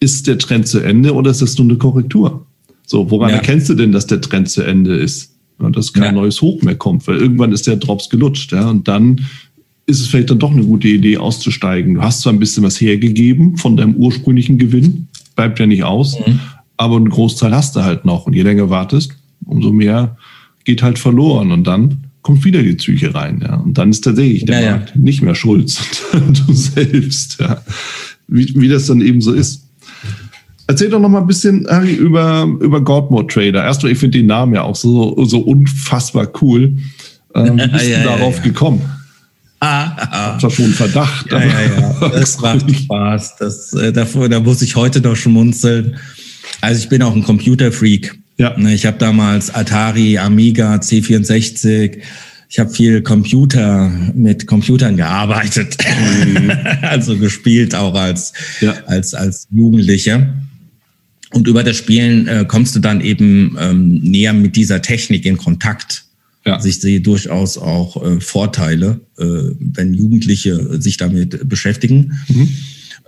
ist 0.00 0.26
der 0.26 0.38
Trend 0.38 0.68
zu 0.68 0.80
Ende 0.80 1.14
oder 1.14 1.30
ist 1.30 1.42
das 1.42 1.58
nur 1.58 1.66
eine 1.66 1.76
Korrektur? 1.76 2.46
So, 2.86 3.10
woran 3.10 3.30
ja. 3.30 3.36
erkennst 3.36 3.68
du 3.68 3.74
denn, 3.74 3.92
dass 3.92 4.06
der 4.06 4.20
Trend 4.20 4.48
zu 4.48 4.62
Ende 4.62 4.94
ist? 4.96 5.34
Ja, 5.60 5.70
dass 5.70 5.92
kein 5.92 6.04
ja. 6.04 6.12
neues 6.12 6.40
Hoch 6.40 6.62
mehr 6.62 6.76
kommt, 6.76 7.06
weil 7.08 7.16
irgendwann 7.16 7.52
ist 7.52 7.66
der 7.66 7.76
Drops 7.76 8.08
gelutscht, 8.08 8.52
ja, 8.52 8.70
und 8.70 8.86
dann 8.86 9.26
ist 9.86 10.00
es 10.00 10.06
vielleicht 10.06 10.30
dann 10.30 10.38
doch 10.38 10.52
eine 10.52 10.64
gute 10.64 10.86
Idee, 10.86 11.16
auszusteigen. 11.16 11.94
Du 11.94 12.02
hast 12.02 12.20
zwar 12.20 12.32
ein 12.32 12.38
bisschen 12.38 12.62
was 12.62 12.80
hergegeben 12.80 13.56
von 13.56 13.76
deinem 13.76 13.96
ursprünglichen 13.96 14.58
Gewinn, 14.58 15.08
bleibt 15.34 15.58
ja 15.58 15.66
nicht 15.66 15.82
aus, 15.82 16.18
mhm. 16.20 16.38
Aber 16.78 16.96
einen 16.96 17.10
Großteil 17.10 17.54
hast 17.54 17.76
du 17.76 17.82
halt 17.82 18.06
noch. 18.06 18.26
Und 18.26 18.32
je 18.32 18.42
länger 18.42 18.70
wartest, 18.70 19.12
umso 19.44 19.72
mehr 19.72 20.16
geht 20.64 20.82
halt 20.82 20.98
verloren. 20.98 21.52
Und 21.52 21.66
dann 21.66 22.04
kommt 22.22 22.44
wieder 22.44 22.62
die 22.62 22.74
Psyche 22.74 23.14
rein. 23.14 23.42
Ja. 23.42 23.56
Und 23.56 23.76
dann 23.76 23.90
ist 23.90 24.02
tatsächlich 24.02 24.46
der 24.46 24.60
ja, 24.60 24.70
Markt 24.70 24.92
ja. 24.94 25.00
nicht 25.00 25.20
mehr 25.20 25.34
schuld, 25.34 25.68
sondern 26.12 26.34
du 26.34 26.52
selbst. 26.52 27.38
Ja. 27.40 27.60
Wie, 28.28 28.54
wie 28.54 28.68
das 28.68 28.86
dann 28.86 29.00
eben 29.00 29.20
so 29.20 29.32
ist. 29.32 29.64
Erzähl 30.66 30.90
doch 30.90 31.00
noch 31.00 31.08
mal 31.08 31.22
ein 31.22 31.26
bisschen, 31.26 31.66
Harry, 31.68 31.94
über, 31.94 32.46
über 32.60 32.80
Godmode 32.82 33.32
Trader. 33.32 33.64
Erstmal, 33.64 33.92
ich 33.92 33.98
finde 33.98 34.18
den 34.18 34.26
Namen 34.26 34.54
ja 34.54 34.62
auch 34.62 34.76
so, 34.76 35.24
so 35.24 35.40
unfassbar 35.40 36.28
cool. 36.42 36.76
Ähm, 37.34 37.58
wie 37.58 37.68
bist 37.68 37.88
du 37.88 38.04
darauf 38.04 38.42
gekommen? 38.42 38.82
Ah, 39.60 39.90
ah. 39.96 40.32
Ich 40.34 40.40
zwar 40.40 40.50
schon 40.50 40.66
Verdacht. 40.66 41.32
Ja, 41.32 41.42
ja, 41.42 41.62
ja. 41.62 42.08
Das 42.12 42.40
macht 42.40 42.70
Spaß. 42.70 43.36
Das, 43.36 43.72
äh, 43.72 43.92
davor, 43.92 44.28
da 44.28 44.38
muss 44.38 44.62
ich 44.62 44.76
heute 44.76 45.00
noch 45.00 45.16
schmunzeln. 45.16 45.96
Also 46.60 46.82
ich 46.82 46.88
bin 46.88 47.02
auch 47.02 47.14
ein 47.14 47.22
Computerfreak. 47.22 48.18
Ja. 48.36 48.56
Ne, 48.56 48.74
ich 48.74 48.86
habe 48.86 48.98
damals 48.98 49.54
Atari, 49.54 50.18
Amiga, 50.18 50.76
C64. 50.76 51.98
Ich 52.50 52.58
habe 52.58 52.70
viel 52.70 53.02
Computer 53.02 53.90
mit 54.14 54.46
Computern 54.46 54.96
gearbeitet, 54.96 55.76
mhm. 56.24 56.50
also 56.82 57.18
gespielt 57.18 57.74
auch 57.74 57.94
als 57.94 58.32
ja. 58.60 58.74
als 58.86 59.12
als 59.12 59.46
Jugendlicher. 59.50 60.34
Und 61.30 61.46
über 61.46 61.62
das 61.62 61.76
Spielen 61.76 62.26
äh, 62.26 62.46
kommst 62.48 62.74
du 62.74 62.80
dann 62.80 63.02
eben 63.02 63.56
ähm, 63.60 64.00
näher 64.00 64.32
mit 64.32 64.56
dieser 64.56 64.80
Technik 64.80 65.26
in 65.26 65.36
Kontakt. 65.36 66.04
Ja. 66.46 66.54
Also 66.54 66.68
ich 66.68 66.80
sehe 66.80 67.02
durchaus 67.02 67.58
auch 67.58 68.02
äh, 68.02 68.20
Vorteile, 68.20 69.00
äh, 69.18 69.24
wenn 69.60 69.92
Jugendliche 69.92 70.80
sich 70.80 70.96
damit 70.96 71.46
beschäftigen. 71.46 72.18
Mhm. 72.28 72.48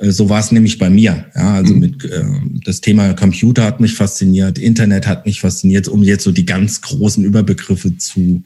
Äh, 0.00 0.10
so 0.10 0.28
war 0.28 0.40
es 0.40 0.52
nämlich 0.52 0.78
bei 0.78 0.90
mir. 0.90 1.26
Ja, 1.34 1.54
also 1.54 1.74
mhm. 1.74 1.80
mit 1.80 2.04
äh, 2.04 2.24
das 2.64 2.80
Thema 2.80 3.14
Computer 3.14 3.64
hat 3.64 3.80
mich 3.80 3.94
fasziniert, 3.94 4.58
Internet 4.58 5.06
hat 5.06 5.26
mich 5.26 5.40
fasziniert, 5.40 5.88
um 5.88 6.02
jetzt 6.02 6.24
so 6.24 6.32
die 6.32 6.46
ganz 6.46 6.80
großen 6.80 7.24
Überbegriffe 7.24 7.96
zu 7.96 8.42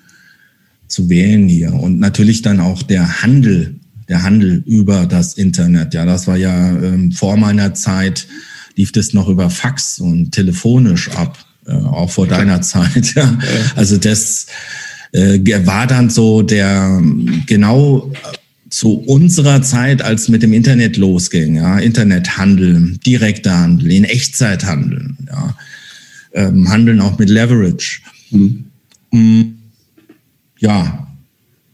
zu 0.86 1.08
wählen 1.08 1.48
hier. 1.48 1.72
Und 1.72 1.98
natürlich 1.98 2.42
dann 2.42 2.60
auch 2.60 2.82
der 2.82 3.22
Handel, 3.22 3.76
der 4.08 4.22
Handel 4.22 4.62
über 4.66 5.06
das 5.06 5.34
Internet. 5.34 5.94
Ja, 5.94 6.04
das 6.04 6.26
war 6.26 6.36
ja 6.36 6.70
ähm, 6.70 7.12
vor 7.12 7.36
meiner 7.36 7.74
Zeit 7.74 8.26
lief 8.76 8.92
das 8.92 9.12
noch 9.12 9.28
über 9.28 9.50
Fax 9.50 9.98
und 9.98 10.32
telefonisch 10.32 11.10
ab, 11.10 11.38
äh, 11.66 11.72
auch 11.72 12.10
vor 12.10 12.26
deiner 12.26 12.60
Zeit. 12.62 13.14
Ja. 13.14 13.38
Also 13.76 13.96
das 13.96 14.46
äh, 15.12 15.38
war 15.66 15.86
dann 15.86 16.10
so 16.10 16.42
der 16.42 17.00
genau 17.46 18.10
zu 18.74 18.94
unserer 18.94 19.62
Zeit, 19.62 20.02
als 20.02 20.28
mit 20.28 20.42
dem 20.42 20.52
Internet 20.52 20.96
losging, 20.96 21.54
ja, 21.56 21.78
Internethandel, 21.78 22.98
direkter 23.06 23.56
Handel, 23.56 23.92
in 23.92 24.02
Echtzeithandel, 24.02 25.10
ja, 25.28 25.56
ähm, 26.32 26.68
Handeln 26.68 27.00
auch 27.00 27.16
mit 27.16 27.30
Leverage. 27.30 28.00
Mhm. 28.30 28.64
Mm, 29.12 29.42
ja, 30.58 31.06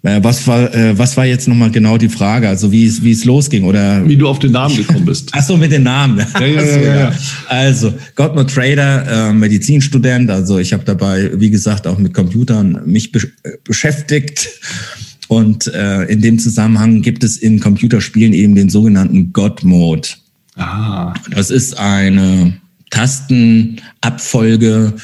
äh, 0.02 0.22
was 0.22 0.46
war, 0.46 0.74
äh, 0.74 0.98
was 0.98 1.16
war 1.16 1.24
jetzt 1.24 1.48
nochmal 1.48 1.70
genau 1.70 1.96
die 1.96 2.10
Frage? 2.10 2.50
Also 2.50 2.70
wie 2.70 2.86
es, 2.86 3.02
wie 3.02 3.12
es 3.12 3.24
losging 3.24 3.64
oder? 3.64 4.06
Wie 4.06 4.16
du 4.16 4.28
auf 4.28 4.38
den 4.38 4.52
Namen 4.52 4.76
gekommen 4.76 5.06
bist. 5.06 5.30
Ach 5.32 5.42
so, 5.42 5.56
mit 5.56 5.72
den 5.72 5.84
Namen. 5.84 6.18
Ja, 6.18 6.40
ja, 6.40 6.62
ja, 6.62 6.76
ja, 6.76 6.94
ja. 6.96 7.12
Also, 7.48 7.94
Gottmut 8.14 8.52
Trader, 8.52 9.30
äh, 9.30 9.32
Medizinstudent. 9.32 10.30
Also 10.30 10.58
ich 10.58 10.74
habe 10.74 10.84
dabei, 10.84 11.30
wie 11.34 11.48
gesagt, 11.48 11.86
auch 11.86 11.96
mit 11.96 12.12
Computern 12.12 12.82
mich 12.84 13.10
be 13.10 13.20
äh, 13.42 13.52
beschäftigt. 13.64 14.50
Und 15.30 15.68
äh, 15.68 16.06
in 16.06 16.20
dem 16.20 16.40
Zusammenhang 16.40 17.02
gibt 17.02 17.22
es 17.22 17.36
in 17.36 17.60
Computerspielen 17.60 18.32
eben 18.32 18.56
den 18.56 18.68
sogenannten 18.68 19.32
God 19.32 19.62
Mode. 19.62 20.08
Ah. 20.56 21.14
Das 21.30 21.50
ist 21.50 21.78
eine 21.78 22.54
Tastenabfolge, 22.90 24.94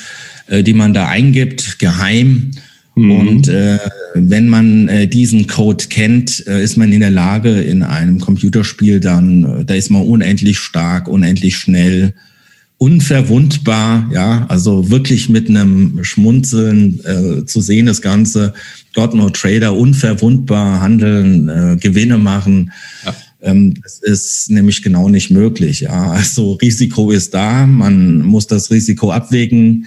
äh, 0.48 0.64
die 0.64 0.72
man 0.72 0.94
da 0.94 1.06
eingibt, 1.06 1.78
geheim 1.78 2.50
Mhm. 2.96 3.10
Und 3.10 3.48
äh, 3.48 3.78
wenn 4.14 4.48
man 4.48 4.88
äh, 4.88 5.06
diesen 5.06 5.46
Code 5.46 5.84
kennt, 5.88 6.46
äh, 6.46 6.62
ist 6.62 6.76
man 6.76 6.92
in 6.92 7.00
der 7.00 7.10
Lage, 7.10 7.60
in 7.60 7.82
einem 7.82 8.18
Computerspiel 8.18 9.00
dann, 9.00 9.60
äh, 9.60 9.64
da 9.64 9.74
ist 9.74 9.90
man 9.90 10.02
unendlich 10.02 10.58
stark, 10.58 11.06
unendlich 11.06 11.58
schnell, 11.58 12.14
unverwundbar, 12.78 14.10
ja, 14.12 14.44
also 14.48 14.90
wirklich 14.90 15.28
mit 15.28 15.48
einem 15.48 16.04
Schmunzeln 16.04 17.00
äh, 17.04 17.46
zu 17.46 17.60
sehen, 17.60 17.86
das 17.86 18.02
Ganze, 18.02 18.52
God 18.94 19.14
No 19.14 19.30
Trader, 19.30 19.74
unverwundbar 19.74 20.80
handeln, 20.80 21.48
äh, 21.48 21.76
Gewinne 21.80 22.18
machen. 22.18 22.72
Ja. 23.04 23.14
Ähm, 23.42 23.74
das 23.82 24.00
ist 24.00 24.50
nämlich 24.50 24.82
genau 24.82 25.08
nicht 25.08 25.30
möglich. 25.30 25.80
Ja, 25.80 26.10
also 26.10 26.54
Risiko 26.54 27.10
ist 27.10 27.32
da, 27.32 27.66
man 27.66 28.20
muss 28.22 28.46
das 28.46 28.70
Risiko 28.70 29.10
abwägen 29.10 29.86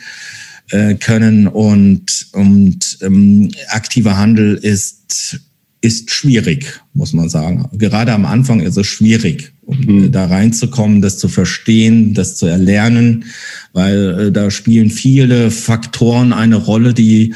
äh, 0.71 0.95
können 0.95 1.47
und, 1.47 2.27
und 2.31 2.97
ähm, 3.01 3.51
aktiver 3.69 4.17
Handel 4.17 4.55
ist, 4.55 5.39
ist 5.81 6.11
schwierig, 6.11 6.81
muss 6.93 7.13
man 7.13 7.29
sagen. 7.29 7.69
Gerade 7.73 8.13
am 8.13 8.25
Anfang 8.25 8.59
ist 8.59 8.77
es 8.77 8.87
schwierig, 8.87 9.53
um 9.61 9.77
mhm. 9.79 10.11
da 10.11 10.25
reinzukommen, 10.25 11.01
das 11.01 11.17
zu 11.17 11.29
verstehen, 11.29 12.13
das 12.13 12.35
zu 12.35 12.47
erlernen, 12.47 13.25
weil 13.73 14.19
äh, 14.19 14.31
da 14.31 14.51
spielen 14.51 14.89
viele 14.89 15.51
Faktoren 15.51 16.33
eine 16.33 16.57
Rolle, 16.57 16.93
die 16.93 17.33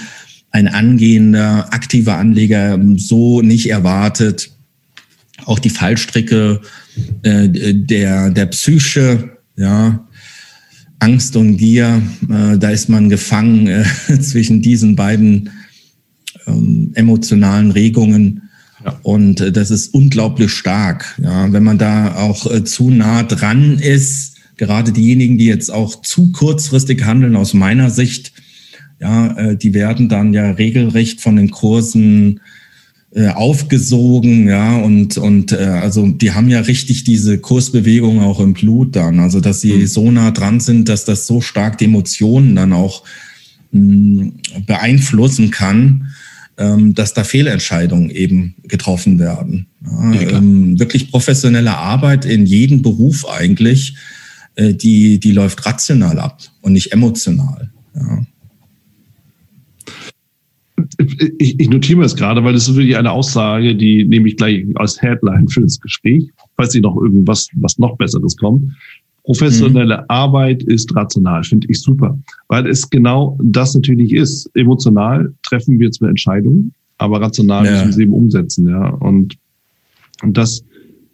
ein 0.51 0.67
angehender, 0.67 1.73
aktiver 1.73 2.17
Anleger 2.17 2.79
so 2.97 3.41
nicht 3.41 3.69
erwartet. 3.69 4.51
Auch 5.45 5.59
die 5.59 5.69
Fallstricke 5.69 6.61
äh, 7.23 7.49
der, 7.49 8.29
der 8.29 8.45
Psyche, 8.47 9.37
ja, 9.55 10.07
Angst 10.99 11.35
und 11.35 11.57
Gier, 11.57 12.01
äh, 12.29 12.57
da 12.57 12.69
ist 12.69 12.87
man 12.87 13.09
gefangen 13.09 13.67
äh, 13.67 13.83
zwischen 14.21 14.61
diesen 14.61 14.95
beiden 14.95 15.49
ähm, 16.47 16.91
emotionalen 16.93 17.71
Regungen. 17.71 18.49
Ja. 18.83 18.99
Und 19.03 19.41
äh, 19.41 19.51
das 19.51 19.71
ist 19.71 19.93
unglaublich 19.93 20.51
stark. 20.51 21.19
Ja, 21.21 21.51
wenn 21.51 21.63
man 21.63 21.77
da 21.77 22.15
auch 22.15 22.51
äh, 22.51 22.63
zu 22.63 22.89
nah 22.89 23.23
dran 23.23 23.79
ist, 23.79 24.35
gerade 24.57 24.91
diejenigen, 24.91 25.37
die 25.37 25.45
jetzt 25.45 25.71
auch 25.71 26.01
zu 26.01 26.31
kurzfristig 26.31 27.03
handeln, 27.05 27.35
aus 27.35 27.53
meiner 27.53 27.89
Sicht, 27.89 28.33
ja, 28.99 29.37
äh, 29.37 29.57
die 29.57 29.73
werden 29.73 30.09
dann 30.09 30.33
ja 30.33 30.51
regelrecht 30.51 31.21
von 31.21 31.35
den 31.35 31.51
Kursen 31.51 32.39
äh, 33.15 33.27
aufgesogen, 33.27 34.47
ja, 34.47 34.77
und, 34.77 35.17
und 35.17 35.51
äh, 35.51 35.57
also 35.57 36.07
die 36.07 36.31
haben 36.31 36.49
ja 36.49 36.61
richtig 36.61 37.03
diese 37.03 37.37
Kursbewegung 37.37 38.21
auch 38.21 38.39
im 38.39 38.53
Blut 38.53 38.95
dann, 38.95 39.19
also 39.19 39.39
dass 39.39 39.61
sie 39.61 39.73
mhm. 39.73 39.87
so 39.87 40.11
nah 40.11 40.31
dran 40.31 40.59
sind, 40.59 40.89
dass 40.89 41.05
das 41.05 41.27
so 41.27 41.41
stark 41.41 41.77
die 41.77 41.85
Emotionen 41.85 42.55
dann 42.55 42.73
auch 42.73 43.03
mh, 43.71 43.81
hm, 43.81 44.33
beeinflussen 44.65 45.51
kann, 45.51 46.07
ähm, 46.57 46.93
dass 46.93 47.13
da 47.13 47.23
Fehlentscheidungen 47.23 48.09
eben 48.09 48.55
getroffen 48.63 49.19
werden. 49.19 49.67
Ja, 49.83 50.13
ja, 50.13 50.37
ähm, 50.37 50.79
wirklich 50.79 51.11
professionelle 51.11 51.77
Arbeit 51.77 52.25
in 52.25 52.45
jedem 52.45 52.81
Beruf 52.81 53.27
eigentlich, 53.27 53.95
äh, 54.55 54.73
die, 54.73 55.19
die 55.19 55.31
läuft 55.31 55.65
rational 55.65 56.19
ab 56.19 56.41
und 56.61 56.73
nicht 56.73 56.91
emotional. 56.91 57.71
Ja 57.95 58.23
ich, 61.37 61.59
ich 61.59 61.69
notiere 61.69 61.97
mir 61.97 62.03
das 62.03 62.15
gerade, 62.15 62.43
weil 62.43 62.53
das 62.53 62.67
ist 62.67 62.75
wirklich 62.75 62.97
eine 62.97 63.11
Aussage, 63.11 63.75
die 63.75 64.03
nehme 64.03 64.27
ich 64.27 64.37
gleich 64.37 64.65
als 64.75 65.01
Headline 65.01 65.47
für 65.47 65.61
das 65.61 65.79
Gespräch, 65.79 66.29
falls 66.55 66.73
Sie 66.73 66.81
noch 66.81 66.95
irgendwas, 66.95 67.49
was 67.53 67.77
noch 67.77 67.97
Besseres 67.97 68.35
kommt. 68.37 68.71
Professionelle 69.23 69.99
mhm. 69.99 70.03
Arbeit 70.09 70.63
ist 70.63 70.93
rational, 70.95 71.43
finde 71.43 71.67
ich 71.69 71.81
super, 71.81 72.17
weil 72.49 72.67
es 72.67 72.89
genau 72.89 73.37
das 73.41 73.73
natürlich 73.73 74.11
ist. 74.11 74.49
Emotional 74.53 75.33
treffen 75.43 75.79
wir 75.79 75.91
zwar 75.91 76.09
Entscheidungen, 76.09 76.73
aber 76.97 77.21
rational 77.21 77.65
ja. 77.65 77.71
müssen 77.71 77.85
wir 77.85 77.93
sie 77.93 78.03
eben 78.03 78.13
umsetzen, 78.13 78.67
ja. 78.67 78.89
Und, 78.89 79.35
und 80.23 80.37
das 80.37 80.63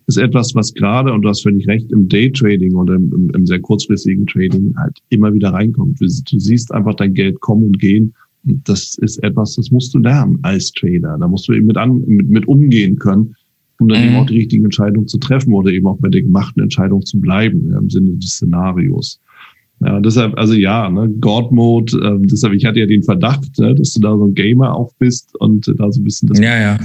ist 0.08 0.18
etwas, 0.18 0.56
was 0.56 0.74
gerade, 0.74 1.14
und 1.14 1.22
du 1.22 1.30
hast 1.30 1.44
völlig 1.44 1.68
recht, 1.68 1.92
im 1.92 2.10
Daytrading 2.10 2.74
oder 2.74 2.96
im, 2.96 3.14
im, 3.14 3.30
im 3.30 3.46
sehr 3.46 3.60
kurzfristigen 3.60 4.26
Trading 4.26 4.74
halt 4.78 4.98
immer 5.10 5.32
wieder 5.32 5.54
reinkommt. 5.54 6.02
Du 6.02 6.08
siehst 6.08 6.74
einfach 6.74 6.96
dein 6.96 7.14
Geld 7.14 7.40
kommen 7.42 7.66
und 7.66 7.80
gehen. 7.80 8.14
Und 8.46 8.68
das 8.68 8.98
ist 9.02 9.22
etwas, 9.24 9.56
das 9.56 9.70
musst 9.70 9.94
du 9.94 10.00
lernen 10.00 10.40
als 10.42 10.72
Trader. 10.72 11.18
Da 11.20 11.28
musst 11.28 11.48
du 11.48 11.54
eben 11.54 11.68
mit, 11.68 11.78
an, 11.78 12.04
mit, 12.08 12.28
mit 12.28 12.48
umgehen 12.48 12.98
können 12.98 13.36
um 13.80 13.88
dann 13.88 14.02
mhm. 14.02 14.08
eben 14.08 14.16
auch 14.18 14.26
die 14.26 14.38
richtigen 14.38 14.66
Entscheidungen 14.66 15.08
zu 15.08 15.18
treffen 15.18 15.54
oder 15.54 15.72
eben 15.72 15.88
auch 15.88 15.98
bei 16.00 16.10
der 16.10 16.22
gemachten 16.22 16.62
Entscheidung 16.62 17.06
zu 17.06 17.20
bleiben, 17.20 17.70
ja, 17.72 17.78
im 17.80 17.90
Sinne 17.90 18.12
des 18.12 18.32
Szenarios. 18.32 19.20
Ja, 19.82 20.02
deshalb, 20.02 20.38
also 20.38 20.54
ja, 20.54 20.90
ne, 20.90 21.10
God 21.22 21.54
Mode, 21.54 21.98
äh, 21.98 22.28
deshalb, 22.28 22.54
ich 22.54 22.66
hatte 22.66 22.80
ja 22.80 22.86
den 22.86 23.02
Verdacht, 23.02 23.58
ne, 23.60 23.74
dass 23.74 23.94
du 23.94 24.02
da 24.02 24.10
so 24.18 24.26
ein 24.26 24.34
Gamer 24.34 24.76
auch 24.76 24.92
bist 25.00 25.34
und 25.40 25.70
äh, 25.70 25.76
da 25.76 25.90
so 25.90 26.02
ein 26.02 26.04
bisschen 26.04 26.28
das. 26.28 26.40
Ja, 26.40 26.60
ja. 26.60 26.80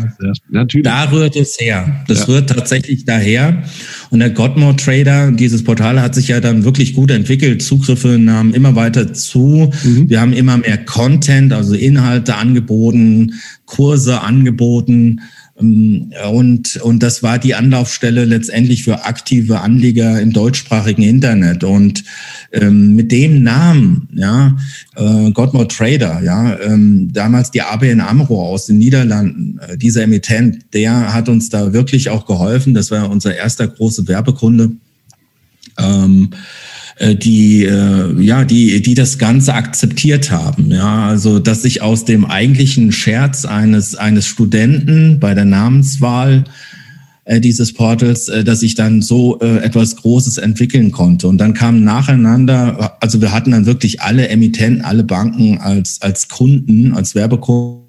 Natürlich. 0.50 0.84
Da 0.84 1.10
rührt 1.10 1.34
es 1.34 1.58
her. 1.60 2.04
Das 2.06 2.20
ja. 2.20 2.26
rührt 2.26 2.50
tatsächlich 2.50 3.04
daher. 3.04 3.64
Und 4.10 4.20
der 4.20 4.30
God 4.30 4.56
Mode 4.56 4.76
Trader, 4.76 5.32
dieses 5.32 5.64
Portal 5.64 6.00
hat 6.00 6.14
sich 6.14 6.28
ja 6.28 6.38
dann 6.38 6.62
wirklich 6.62 6.94
gut 6.94 7.10
entwickelt. 7.10 7.62
Zugriffe 7.62 8.16
nahmen 8.16 8.54
immer 8.54 8.76
weiter 8.76 9.12
zu. 9.12 9.72
Mhm. 9.82 10.08
Wir 10.08 10.20
haben 10.20 10.32
immer 10.32 10.58
mehr 10.58 10.78
Content, 10.78 11.52
also 11.52 11.74
Inhalte 11.74 12.36
angeboten, 12.36 13.32
Kurse 13.66 14.20
angeboten. 14.20 15.20
Ähm, 15.60 16.12
und, 16.30 16.76
und 16.76 17.02
das 17.02 17.22
war 17.22 17.38
die 17.38 17.54
Anlaufstelle 17.54 18.24
letztendlich 18.24 18.84
für 18.84 19.04
aktive 19.04 19.60
Anleger 19.60 20.20
im 20.20 20.32
deutschsprachigen 20.32 21.02
Internet. 21.02 21.64
Und 21.64 22.04
ähm, 22.52 22.94
mit 22.94 23.12
dem 23.12 23.42
Namen, 23.42 24.08
ja, 24.14 24.56
äh, 24.96 25.30
Godmore 25.30 25.68
Trader, 25.68 26.22
ja, 26.22 26.58
ähm, 26.60 27.12
damals 27.12 27.50
die 27.50 27.62
ABN 27.62 28.00
AMRO 28.00 28.42
aus 28.46 28.66
den 28.66 28.78
Niederlanden, 28.78 29.58
äh, 29.66 29.76
dieser 29.76 30.02
Emittent, 30.02 30.64
der 30.72 31.12
hat 31.14 31.28
uns 31.28 31.48
da 31.48 31.72
wirklich 31.72 32.10
auch 32.10 32.26
geholfen. 32.26 32.74
Das 32.74 32.90
war 32.90 33.10
unser 33.10 33.34
erster 33.34 33.68
große 33.68 34.08
Werbekunde. 34.08 34.72
Ähm, 35.78 36.30
äh, 36.32 36.36
die 37.00 37.64
äh, 37.64 38.20
ja 38.20 38.44
die 38.44 38.80
die 38.80 38.94
das 38.94 39.18
Ganze 39.18 39.54
akzeptiert 39.54 40.30
haben 40.30 40.70
ja 40.70 41.06
also 41.06 41.40
dass 41.40 41.62
sich 41.62 41.82
aus 41.82 42.04
dem 42.04 42.24
eigentlichen 42.24 42.92
Scherz 42.92 43.44
eines 43.44 43.96
eines 43.96 44.26
Studenten 44.26 45.18
bei 45.18 45.34
der 45.34 45.44
Namenswahl 45.44 46.44
äh, 47.26 47.40
dieses 47.40 47.72
Portals, 47.72 48.28
äh, 48.28 48.44
dass 48.44 48.62
ich 48.62 48.74
dann 48.74 49.00
so 49.00 49.40
äh, 49.40 49.56
etwas 49.58 49.96
Großes 49.96 50.36
entwickeln 50.36 50.90
konnte. 50.90 51.26
Und 51.26 51.38
dann 51.38 51.54
kamen 51.54 51.82
nacheinander, 51.82 52.98
also 53.00 53.22
wir 53.22 53.32
hatten 53.32 53.52
dann 53.52 53.64
wirklich 53.64 54.02
alle 54.02 54.28
Emittenten, 54.28 54.84
alle 54.84 55.04
Banken 55.04 55.58
als, 55.58 56.02
als 56.02 56.28
Kunden, 56.28 56.92
als 56.92 57.14
Werbekunden. 57.14 57.84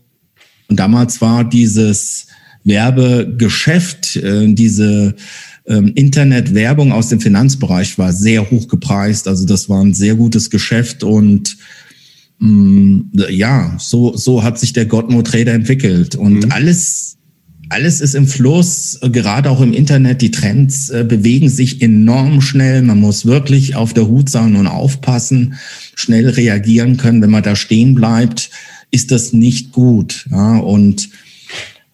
Und 0.69 0.79
damals 0.79 1.19
war 1.19 1.43
dieses 1.43 2.27
Werbegeschäft, 2.63 4.15
äh, 4.15 4.53
diese 4.53 5.15
ähm, 5.67 5.91
Internetwerbung 5.95 6.91
aus 6.91 7.09
dem 7.09 7.19
Finanzbereich 7.19 7.97
war 7.97 8.13
sehr 8.13 8.49
hoch 8.49 8.67
gepreist. 8.67 9.27
Also 9.27 9.45
das 9.45 9.69
war 9.69 9.81
ein 9.83 9.93
sehr 9.93 10.15
gutes 10.15 10.49
Geschäft 10.49 11.03
und 11.03 11.57
mh, 12.39 12.49
mm, 12.49 13.11
ja, 13.29 13.75
so, 13.79 14.15
so 14.15 14.43
hat 14.43 14.59
sich 14.59 14.73
der 14.73 14.85
Godmo 14.85 15.21
Trader 15.21 15.53
entwickelt. 15.53 16.15
Und 16.15 16.45
mhm. 16.45 16.51
alles 16.51 17.15
alles 17.69 17.99
ist 17.99 18.13
im 18.13 18.27
Fluss, 18.27 18.99
gerade 19.01 19.49
auch 19.49 19.59
im 19.61 19.73
Internet. 19.73 20.21
Die 20.21 20.31
Trends 20.31 20.89
äh, 20.89 21.03
bewegen 21.03 21.49
sich 21.49 21.81
enorm 21.81 22.41
schnell. 22.41 22.81
Man 22.83 22.99
muss 22.99 23.25
wirklich 23.25 23.75
auf 23.75 23.93
der 23.93 24.07
Hut 24.07 24.29
sein 24.29 24.55
und 24.55 24.67
aufpassen, 24.67 25.55
schnell 25.95 26.29
reagieren 26.29 26.97
können. 26.97 27.21
Wenn 27.21 27.31
man 27.31 27.43
da 27.43 27.55
stehen 27.55 27.95
bleibt, 27.95 28.51
ist 28.91 29.11
das 29.11 29.33
nicht 29.33 29.71
gut. 29.71 30.27
Ja, 30.31 30.57
und 30.57 31.09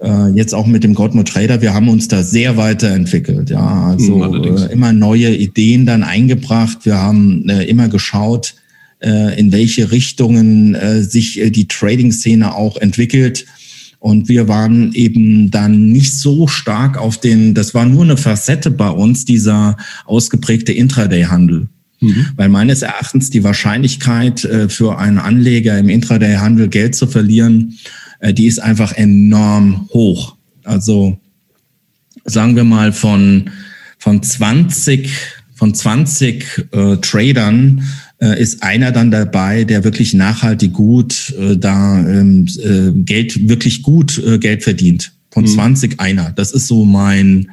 äh, 0.02 0.30
jetzt 0.30 0.54
auch 0.54 0.66
mit 0.66 0.84
dem 0.84 0.96
Godmo 0.96 1.24
Trader, 1.24 1.62
wir 1.62 1.74
haben 1.74 1.90
uns 1.90 2.08
da 2.08 2.24
sehr 2.24 2.58
weiterentwickelt. 2.58 3.52
Ja, 3.52 3.88
also 3.88 4.24
äh, 4.24 4.72
immer 4.72 4.94
neue 4.94 5.36
Ideen 5.36 5.86
dann 5.86 6.04
eingebracht. 6.04 6.80
Wir 6.84 6.98
haben 6.98 7.48
äh, 7.48 7.64
immer 7.66 7.88
geschaut, 7.88 8.56
äh, 9.02 9.40
in 9.40 9.52
welche 9.52 9.92
Richtungen 9.92 10.76
äh, 10.76 11.02
sich 11.02 11.40
äh, 11.40 11.50
die 11.50 11.68
Trading-Szene 11.68 12.54
auch 12.54 12.78
entwickelt 12.78 13.46
und 14.00 14.30
wir 14.30 14.48
waren 14.48 14.94
eben 14.94 15.52
dann 15.52 15.90
nicht 15.90 16.18
so 16.20 16.48
stark 16.48 16.98
auf 16.98 17.20
den, 17.20 17.54
das 17.54 17.74
war 17.74 17.86
nur 17.86 18.04
eine 18.04 18.18
Facette 18.18 18.72
bei 18.72 18.90
uns, 18.90 19.26
dieser 19.26 19.78
ausgeprägte 20.06 20.72
Intraday-Handel. 20.72 21.68
Mhm. 22.00 22.26
Weil 22.36 22.50
meines 22.50 22.82
Erachtens 22.82 23.30
die 23.30 23.44
Wahrscheinlichkeit 23.44 24.48
für 24.70 24.98
einen 24.98 25.20
Anleger 25.20 25.78
im 25.78 25.90
Intraday-Handel 25.90 26.68
Geld 26.70 26.96
zu 26.96 27.06
verlieren, 27.06 27.78
äh, 28.22 28.34
die 28.34 28.48
ist 28.48 28.60
einfach 28.60 28.94
enorm 28.94 29.90
hoch. 29.94 30.36
Also 30.64 31.18
sagen 32.24 32.56
wir 32.56 32.64
mal 32.64 32.94
von, 32.94 33.50
von 33.98 34.24
20, 34.24 35.10
von 35.56 35.74
20 35.74 36.68
äh, 36.72 36.98
Tradern 36.98 37.84
äh, 38.22 38.40
ist 38.42 38.64
einer 38.64 38.92
dann 38.92 39.12
dabei, 39.12 39.64
der 39.64 39.84
wirklich 39.84 40.14
nachhaltig 40.14 40.74
gut 40.74 41.34
äh, 41.40 41.58
da 41.58 42.00
ähm, 42.00 42.48
äh, 42.64 42.92
Geld, 43.04 43.50
wirklich 43.50 43.82
gut 43.82 44.18
äh, 44.20 44.38
Geld 44.38 44.64
verdient. 44.64 45.12
Von 45.32 45.44
mhm. 45.44 45.50
20 45.50 46.00
einer. 46.00 46.32
Das 46.32 46.52
ist 46.52 46.68
so 46.68 46.86
mein, 46.86 47.52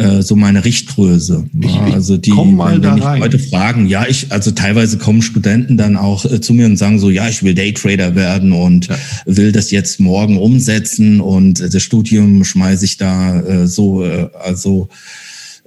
äh, 0.00 0.22
so 0.22 0.34
meine 0.34 0.64
Richtgröße. 0.64 1.44
Ja, 1.60 1.92
also 1.92 2.16
die, 2.16 2.30
komm 2.30 2.56
mal 2.56 2.74
wenn, 2.74 2.82
wenn 2.82 3.00
da. 3.00 3.16
Leute 3.16 3.38
fragen, 3.38 3.86
ja, 3.86 4.06
ich, 4.08 4.32
also 4.32 4.50
teilweise 4.50 4.98
kommen 4.98 5.22
Studenten 5.22 5.76
dann 5.76 5.96
auch 5.96 6.24
äh, 6.24 6.40
zu 6.40 6.54
mir 6.54 6.66
und 6.66 6.76
sagen 6.76 6.98
so, 6.98 7.10
ja, 7.10 7.28
ich 7.28 7.42
will 7.42 7.54
Daytrader 7.54 8.14
werden 8.14 8.52
und 8.52 8.88
ja. 8.88 8.96
will 9.26 9.52
das 9.52 9.70
jetzt 9.70 10.00
morgen 10.00 10.38
umsetzen 10.38 11.20
und 11.20 11.60
das 11.60 11.82
Studium 11.82 12.44
schmeiße 12.44 12.84
ich 12.84 12.96
da 12.96 13.40
äh, 13.40 13.66
so, 13.66 14.04
äh, 14.04 14.28
also 14.42 14.88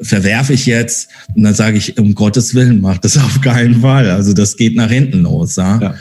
verwerfe 0.01 0.53
ich 0.53 0.65
jetzt? 0.65 1.09
Und 1.35 1.43
dann 1.43 1.53
sage 1.53 1.77
ich, 1.77 1.97
um 1.99 2.15
Gottes 2.15 2.55
Willen, 2.55 2.81
mach 2.81 2.97
das 2.97 3.17
auf 3.23 3.41
keinen 3.41 3.81
Fall. 3.81 4.09
Also 4.09 4.33
das 4.33 4.57
geht 4.57 4.75
nach 4.75 4.89
hinten 4.89 5.21
los. 5.23 5.55
Ja? 5.55 5.79
ja. 5.79 5.95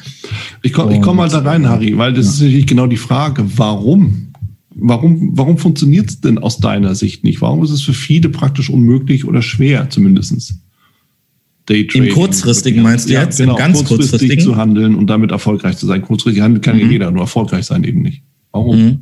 Ich 0.62 0.72
komme 0.72 1.00
komm 1.00 1.18
mal 1.18 1.28
da 1.28 1.40
rein, 1.40 1.68
Harry, 1.68 1.96
weil 1.96 2.12
das 2.12 2.26
ja. 2.26 2.32
ist 2.32 2.40
natürlich 2.40 2.66
genau 2.66 2.86
die 2.86 2.96
Frage, 2.96 3.44
warum? 3.56 4.21
Warum, 4.74 5.36
warum 5.36 5.58
funktioniert 5.58 6.08
es 6.10 6.20
denn 6.20 6.38
aus 6.38 6.58
deiner 6.58 6.94
Sicht 6.94 7.24
nicht? 7.24 7.40
Warum 7.40 7.62
ist 7.62 7.70
es 7.70 7.82
für 7.82 7.92
viele 7.92 8.28
praktisch 8.28 8.70
unmöglich 8.70 9.24
oder 9.26 9.42
schwer 9.42 9.90
zumindestens? 9.90 10.60
Daytrading. 11.66 12.08
Im 12.08 12.14
kurzfristigen 12.14 12.82
meinst 12.82 13.08
du 13.08 13.12
jetzt? 13.12 13.38
genau, 13.38 13.52
Im 13.52 13.58
ganz 13.58 13.78
kurzfristig 13.78 14.10
kurzfristigen? 14.10 14.44
zu 14.44 14.56
handeln 14.56 14.94
und 14.94 15.06
damit 15.08 15.30
erfolgreich 15.30 15.76
zu 15.76 15.86
sein. 15.86 16.02
Kurzfristig 16.02 16.42
handeln 16.42 16.60
kann 16.60 16.76
mhm. 16.76 16.82
ja 16.82 16.88
jeder, 16.88 17.10
nur 17.10 17.22
erfolgreich 17.22 17.66
sein 17.66 17.84
eben 17.84 18.02
nicht. 18.02 18.22
Warum? 18.50 18.84
Mhm. 18.84 18.98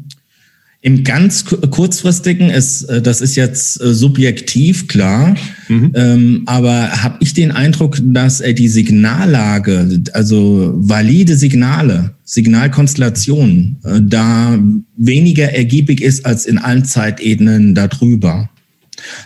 Im 0.82 1.04
ganz 1.04 1.44
kurzfristigen 1.44 2.48
ist, 2.48 2.84
äh, 2.84 3.02
das 3.02 3.20
ist 3.20 3.36
jetzt 3.36 3.80
äh, 3.82 3.92
subjektiv 3.92 4.88
klar, 4.88 5.36
mhm. 5.68 5.92
ähm, 5.94 6.42
aber 6.46 7.02
habe 7.02 7.18
ich 7.20 7.34
den 7.34 7.50
Eindruck, 7.50 7.98
dass 8.02 8.38
die 8.38 8.68
Signallage, 8.68 10.00
also 10.14 10.72
valide 10.76 11.36
Signale, 11.36 12.14
Signalkonstellationen, 12.24 13.76
äh, 13.84 14.00
da 14.02 14.58
weniger 14.96 15.52
ergiebig 15.52 16.00
ist 16.00 16.24
als 16.24 16.46
in 16.46 16.56
allen 16.56 16.86
Zeitebenen 16.86 17.74
darüber. 17.74 18.48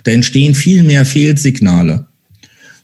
Da 0.02 0.10
entstehen 0.10 0.56
viel 0.56 0.82
mehr 0.82 1.04
Fehlsignale. 1.04 2.06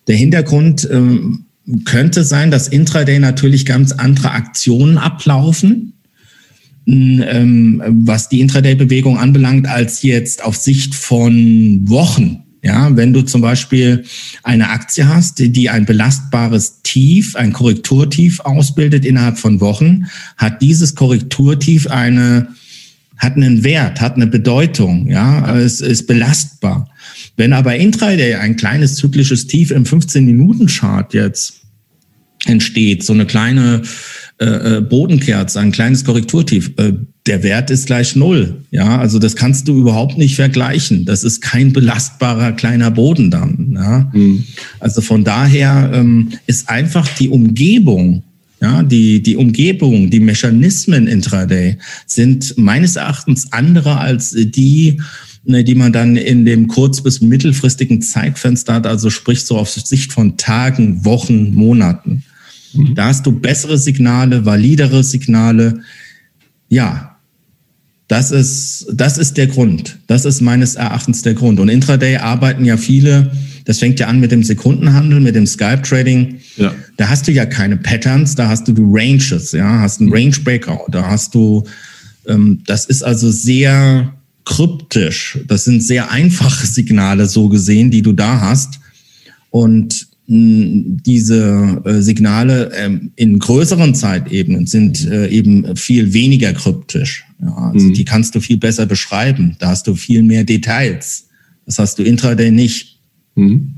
Der 0.06 0.16
Hintergrund 0.16 0.88
ähm, 0.92 1.46
könnte 1.84 2.22
sein, 2.22 2.52
dass 2.52 2.68
Intraday 2.68 3.18
natürlich 3.18 3.66
ganz 3.66 3.90
andere 3.90 4.30
Aktionen 4.30 4.96
ablaufen 4.96 5.94
ähm, 6.90 7.82
was 7.86 8.28
die 8.28 8.40
Intraday-Bewegung 8.40 9.18
anbelangt, 9.18 9.68
als 9.68 10.02
jetzt 10.02 10.44
auf 10.44 10.56
Sicht 10.56 10.94
von 10.94 11.88
Wochen. 11.88 12.44
Ja, 12.62 12.94
wenn 12.94 13.14
du 13.14 13.22
zum 13.22 13.40
Beispiel 13.40 14.04
eine 14.42 14.68
Aktie 14.68 15.08
hast, 15.08 15.38
die 15.38 15.70
ein 15.70 15.86
belastbares 15.86 16.82
Tief, 16.82 17.34
ein 17.34 17.54
Korrekturtief 17.54 18.40
ausbildet 18.40 19.06
innerhalb 19.06 19.38
von 19.38 19.60
Wochen, 19.60 20.06
hat 20.36 20.60
dieses 20.60 20.94
Korrekturtief 20.94 21.86
eine, 21.86 22.48
hat 23.16 23.36
einen 23.36 23.64
Wert, 23.64 24.02
hat 24.02 24.16
eine 24.16 24.26
Bedeutung, 24.26 25.08
ja, 25.08 25.56
es 25.56 25.80
ist 25.80 26.06
belastbar. 26.06 26.90
Wenn 27.36 27.54
aber 27.54 27.76
Intraday 27.76 28.34
ein 28.34 28.56
kleines 28.56 28.96
zyklisches 28.96 29.46
Tief 29.46 29.70
im 29.70 29.84
15-Minuten-Chart 29.84 31.14
jetzt 31.14 31.62
entsteht, 32.44 33.04
so 33.04 33.14
eine 33.14 33.24
kleine 33.24 33.80
äh, 34.40 34.78
äh, 34.78 34.80
Bodenkerze, 34.80 35.60
ein 35.60 35.70
kleines 35.70 36.02
Korrekturtief, 36.02 36.72
äh, 36.78 36.94
der 37.26 37.42
Wert 37.42 37.70
ist 37.70 37.84
gleich 37.84 38.16
null. 38.16 38.56
Ja, 38.70 38.98
also 38.98 39.18
das 39.18 39.36
kannst 39.36 39.68
du 39.68 39.78
überhaupt 39.78 40.16
nicht 40.16 40.34
vergleichen. 40.34 41.04
Das 41.04 41.24
ist 41.24 41.42
kein 41.42 41.74
belastbarer 41.74 42.52
kleiner 42.52 42.90
Boden 42.90 43.30
dann. 43.30 43.72
Ja? 43.74 44.10
Mhm. 44.14 44.44
Also 44.78 45.02
von 45.02 45.24
daher 45.24 45.90
ähm, 45.92 46.30
ist 46.46 46.70
einfach 46.70 47.06
die 47.18 47.28
Umgebung, 47.28 48.22
ja, 48.62 48.82
die, 48.82 49.22
die 49.22 49.36
Umgebung, 49.36 50.08
die 50.08 50.20
Mechanismen 50.20 51.06
intraday 51.06 51.76
sind 52.06 52.56
meines 52.56 52.96
Erachtens 52.96 53.52
andere 53.52 53.98
als 53.98 54.34
die, 54.34 55.02
ne, 55.44 55.64
die 55.64 55.74
man 55.74 55.92
dann 55.92 56.16
in 56.16 56.46
dem 56.46 56.66
kurz- 56.66 57.02
bis 57.02 57.20
mittelfristigen 57.20 58.00
Zeitfenster 58.00 58.72
hat, 58.72 58.86
also 58.86 59.10
sprich 59.10 59.44
so 59.44 59.58
auf 59.58 59.68
Sicht 59.68 60.14
von 60.14 60.38
Tagen, 60.38 61.04
Wochen, 61.04 61.54
Monaten. 61.54 62.24
Mhm. 62.72 62.94
Da 62.94 63.06
hast 63.06 63.26
du 63.26 63.32
bessere 63.32 63.78
Signale, 63.78 64.44
validere 64.44 65.02
Signale. 65.04 65.80
Ja, 66.68 67.10
das 68.10 68.32
ist, 68.32 68.86
das 68.92 69.18
ist 69.18 69.36
der 69.36 69.46
Grund. 69.46 69.98
Das 70.08 70.24
ist 70.24 70.40
meines 70.40 70.74
Erachtens 70.74 71.22
der 71.22 71.34
Grund. 71.34 71.60
Und 71.60 71.68
Intraday 71.68 72.16
arbeiten 72.16 72.64
ja 72.64 72.76
viele, 72.76 73.30
das 73.66 73.78
fängt 73.78 74.00
ja 74.00 74.08
an 74.08 74.18
mit 74.18 74.32
dem 74.32 74.42
Sekundenhandel, 74.42 75.20
mit 75.20 75.36
dem 75.36 75.46
Skype 75.46 75.82
Trading. 75.82 76.40
Ja. 76.56 76.74
Da 76.96 77.08
hast 77.08 77.28
du 77.28 77.32
ja 77.32 77.46
keine 77.46 77.76
Patterns, 77.76 78.34
da 78.34 78.48
hast 78.48 78.66
du 78.66 78.72
die 78.72 78.82
Ranges, 78.84 79.52
ja, 79.52 79.78
hast 79.78 80.00
einen 80.00 80.08
mhm. 80.08 80.14
Range 80.14 80.36
Breakout, 80.42 80.90
da 80.90 81.08
hast 81.08 81.36
du, 81.36 81.62
ähm, 82.26 82.62
das 82.66 82.86
ist 82.86 83.02
also 83.04 83.30
sehr 83.30 84.12
kryptisch. 84.44 85.38
Das 85.46 85.64
sind 85.64 85.80
sehr 85.80 86.10
einfache 86.10 86.66
Signale 86.66 87.26
so 87.26 87.48
gesehen, 87.48 87.92
die 87.92 88.02
du 88.02 88.12
da 88.12 88.40
hast. 88.40 88.80
Und 89.50 90.08
diese 90.32 91.82
äh, 91.84 92.00
Signale 92.02 92.70
ähm, 92.76 93.10
in 93.16 93.40
größeren 93.40 93.96
Zeitebenen 93.96 94.68
sind 94.68 95.04
äh, 95.08 95.26
eben 95.26 95.74
viel 95.76 96.12
weniger 96.12 96.52
kryptisch. 96.52 97.24
Ja, 97.42 97.52
also 97.72 97.88
mhm. 97.88 97.94
die 97.94 98.04
kannst 98.04 98.36
du 98.36 98.40
viel 98.40 98.56
besser 98.56 98.86
beschreiben. 98.86 99.56
Da 99.58 99.70
hast 99.70 99.88
du 99.88 99.96
viel 99.96 100.22
mehr 100.22 100.44
Details. 100.44 101.26
Das 101.66 101.80
hast 101.80 101.98
du 101.98 102.04
intraday 102.04 102.52
nicht. 102.52 103.00
Mhm. 103.34 103.74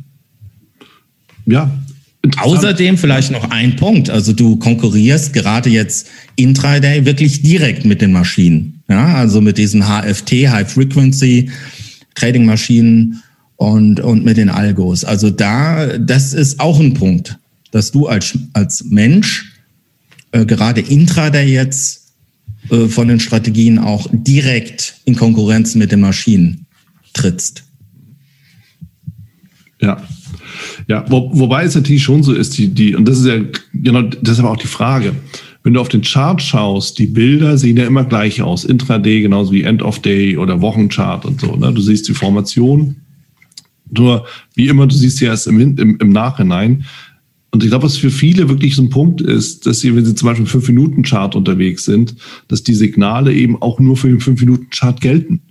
Ja. 1.47 1.71
Außerdem 2.37 2.99
vielleicht 2.99 3.31
noch 3.31 3.51
ein 3.51 3.77
Punkt. 3.77 4.11
Also 4.11 4.35
du 4.35 4.57
konkurrierst 4.57 5.33
gerade 5.33 5.71
jetzt 5.71 6.09
intraday 6.37 7.07
wirklich 7.07 7.41
direkt 7.41 7.87
mit 7.87 8.03
den 8.03 8.13
Maschinen. 8.13 8.83
Ja, 8.91 9.15
also 9.15 9.41
mit 9.41 9.57
diesen 9.57 9.85
HFT, 9.85 10.51
High 10.51 10.71
Frequency 10.71 11.51
Trading 12.15 12.45
Maschinen 12.45 13.23
und, 13.63 14.01
und 14.01 14.25
mit 14.25 14.39
den 14.39 14.49
Algos. 14.49 15.05
Also 15.05 15.31
da, 15.31 15.97
das 15.97 16.35
ist 16.35 16.59
auch 16.59 16.81
ein 16.81 16.95
Punkt, 16.95 17.39
dass 17.71 17.93
du 17.93 18.09
als, 18.09 18.37
als 18.55 18.85
Mensch 18.87 19.53
äh, 20.33 20.45
gerade 20.45 20.81
intraday 20.81 21.47
jetzt 21.47 22.13
äh, 22.71 22.89
von 22.89 23.07
den 23.07 23.21
Strategien 23.21 23.79
auch 23.79 24.09
direkt 24.11 24.97
in 25.05 25.15
Konkurrenz 25.15 25.77
mit 25.77 25.93
den 25.93 26.01
Maschinen 26.01 26.67
trittst. 27.13 27.63
Ja. 29.81 30.03
Ja, 30.89 31.05
wo, 31.09 31.31
wobei 31.33 31.65
es 31.65 31.77
natürlich 31.77 32.03
schon 32.03 32.25
so 32.25 32.33
ist, 32.33 32.59
die, 32.59 32.67
die, 32.69 32.97
und 32.97 33.07
das 33.07 33.21
ist 33.21 33.27
ja, 33.27 33.41
genau, 33.73 34.03
das 34.03 34.35
ist 34.35 34.39
aber 34.41 34.51
auch 34.51 34.57
die 34.57 34.67
Frage. 34.67 35.15
Wenn 35.63 35.75
du 35.75 35.81
auf 35.81 35.89
den 35.89 36.03
Chart 36.03 36.43
schaust, 36.43 36.99
die 36.99 37.07
Bilder 37.07 37.57
sehen 37.57 37.77
ja 37.77 37.87
immer 37.87 38.05
gleich 38.05 38.43
aus. 38.43 38.65
Intraday 38.65 39.23
genauso 39.23 39.53
wie 39.53 39.63
End 39.63 39.83
of 39.83 40.01
Day 40.01 40.37
oder 40.37 40.61
Wochenchart 40.61 41.25
und 41.25 41.41
so. 41.41 41.55
Ne? 41.55 41.73
Du 41.73 41.81
siehst 41.81 42.09
die 42.09 42.15
Formation 42.15 42.97
nur, 43.93 44.27
wie 44.55 44.69
immer, 44.69 44.87
du 44.87 44.95
siehst 44.95 45.21
ja 45.21 45.29
erst 45.29 45.47
im, 45.47 45.61
im, 45.61 45.99
im 45.99 46.11
Nachhinein. 46.11 46.85
Und 47.51 47.63
ich 47.63 47.69
glaube, 47.69 47.85
was 47.85 47.99
für 47.99 48.11
viele 48.11 48.49
wirklich 48.49 48.75
so 48.75 48.83
ein 48.83 48.91
Punkt 48.91 49.21
ist, 49.21 49.67
dass 49.67 49.81
sie, 49.81 49.95
wenn 49.95 50.07
sie 50.07 50.15
zum 50.15 50.27
Beispiel 50.27 50.47
im 50.47 50.51
5-Minuten-Chart 50.51 51.37
unterwegs 51.37 51.85
sind, 51.85 52.17
dass 52.49 52.63
die 52.63 52.75
Signale 52.75 53.35
eben 53.35 53.61
auch 53.61 53.79
nur 53.79 53.97
für 53.97 54.09
den 54.09 54.21
5-Minuten-Chart 54.21 55.01
gelten. 55.01 55.43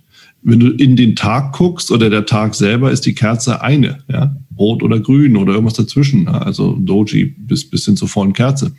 Wenn 0.42 0.58
du 0.58 0.70
in 0.70 0.96
den 0.96 1.14
Tag 1.14 1.52
guckst 1.52 1.92
oder 1.92 2.10
der 2.10 2.26
Tag 2.26 2.56
selber 2.56 2.90
ist 2.90 3.06
die 3.06 3.14
Kerze 3.14 3.62
eine, 3.62 4.00
ja, 4.10 4.34
rot 4.58 4.82
oder 4.82 4.98
grün 4.98 5.36
oder 5.36 5.52
irgendwas 5.52 5.74
dazwischen, 5.74 6.26
also 6.26 6.76
Doji 6.80 7.36
bis, 7.38 7.70
bis 7.70 7.84
hin 7.84 7.96
zur 7.96 8.08
vollen 8.08 8.32
Kerze. 8.32 8.72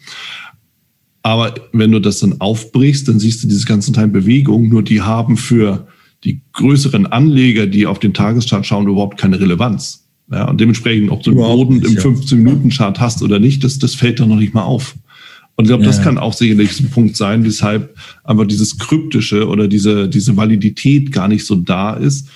Aber 1.21 1.55
wenn 1.71 1.93
du 1.93 1.99
das 1.99 2.19
dann 2.19 2.41
aufbrichst, 2.41 3.07
dann 3.07 3.19
siehst 3.19 3.41
du 3.43 3.47
diese 3.47 3.65
ganzen 3.65 3.93
Teil 3.93 4.09
Bewegung, 4.09 4.67
nur 4.67 4.83
die 4.83 5.01
haben 5.01 5.37
für 5.37 5.87
die 6.23 6.41
größeren 6.53 7.07
Anleger, 7.07 7.67
die 7.67 7.85
auf 7.85 7.99
den 7.99 8.13
Tageschart 8.13 8.65
schauen, 8.65 8.87
überhaupt 8.87 9.17
keine 9.17 9.39
Relevanz. 9.39 10.05
Ja, 10.31 10.49
und 10.49 10.59
dementsprechend, 10.59 11.11
ob 11.11 11.21
du 11.23 11.31
einen 11.31 11.39
Boden 11.39 11.81
im 11.81 11.97
15-Minuten-Chart 11.97 12.99
hast 12.99 13.21
oder 13.21 13.39
nicht, 13.39 13.63
das, 13.63 13.77
das 13.77 13.93
fällt 13.93 14.19
doch 14.19 14.27
noch 14.27 14.37
nicht 14.37 14.53
mal 14.53 14.63
auf. 14.63 14.95
Und 15.55 15.65
ich 15.65 15.69
glaube, 15.69 15.83
ja, 15.83 15.89
das 15.89 16.01
kann 16.01 16.17
auch 16.17 16.33
sicherlich 16.33 16.79
ein 16.79 16.89
Punkt 16.89 17.15
sein, 17.15 17.43
weshalb 17.43 17.95
einfach 18.23 18.47
dieses 18.47 18.79
Kryptische 18.79 19.47
oder 19.47 19.67
diese, 19.67 20.09
diese 20.09 20.35
Validität 20.35 21.11
gar 21.11 21.27
nicht 21.27 21.45
so 21.45 21.55
da 21.55 21.93
ist, 21.93 22.29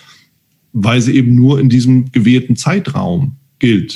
weil 0.74 1.02
sie 1.02 1.16
eben 1.16 1.34
nur 1.34 1.60
in 1.60 1.70
diesem 1.70 2.12
gewählten 2.12 2.56
Zeitraum 2.56 3.38
gilt. 3.58 3.96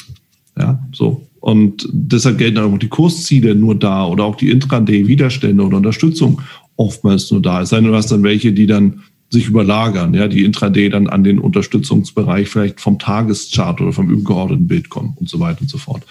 Ja, 0.57 0.83
so. 0.91 1.27
Und 1.39 1.87
deshalb 1.91 2.37
gelten 2.37 2.59
auch 2.59 2.77
die 2.77 2.87
Kursziele 2.87 3.55
nur 3.55 3.75
da 3.75 4.05
oder 4.05 4.23
auch 4.23 4.35
die 4.35 4.51
Intraday-Widerstände 4.51 5.63
oder 5.63 5.77
Unterstützung 5.77 6.41
oftmals 6.75 7.29
nur 7.31 7.41
da. 7.41 7.61
Es 7.61 7.69
sei 7.69 7.77
denn, 7.77 7.87
du 7.87 7.95
hast 7.95 8.11
dann 8.11 8.23
welche, 8.23 8.53
die 8.53 8.67
dann 8.67 9.01
sich 9.31 9.47
überlagern, 9.47 10.13
ja, 10.13 10.27
die 10.27 10.43
Intraday 10.43 10.89
dann 10.89 11.07
an 11.07 11.23
den 11.23 11.39
Unterstützungsbereich 11.39 12.49
vielleicht 12.49 12.81
vom 12.81 12.99
Tageschart 12.99 13.79
oder 13.79 13.93
vom 13.93 14.09
übergeordneten 14.09 14.67
Bild 14.67 14.89
kommen 14.89 15.13
und 15.15 15.29
so 15.29 15.39
weiter 15.39 15.61
und 15.61 15.69
so 15.69 15.77
fort. 15.77 16.03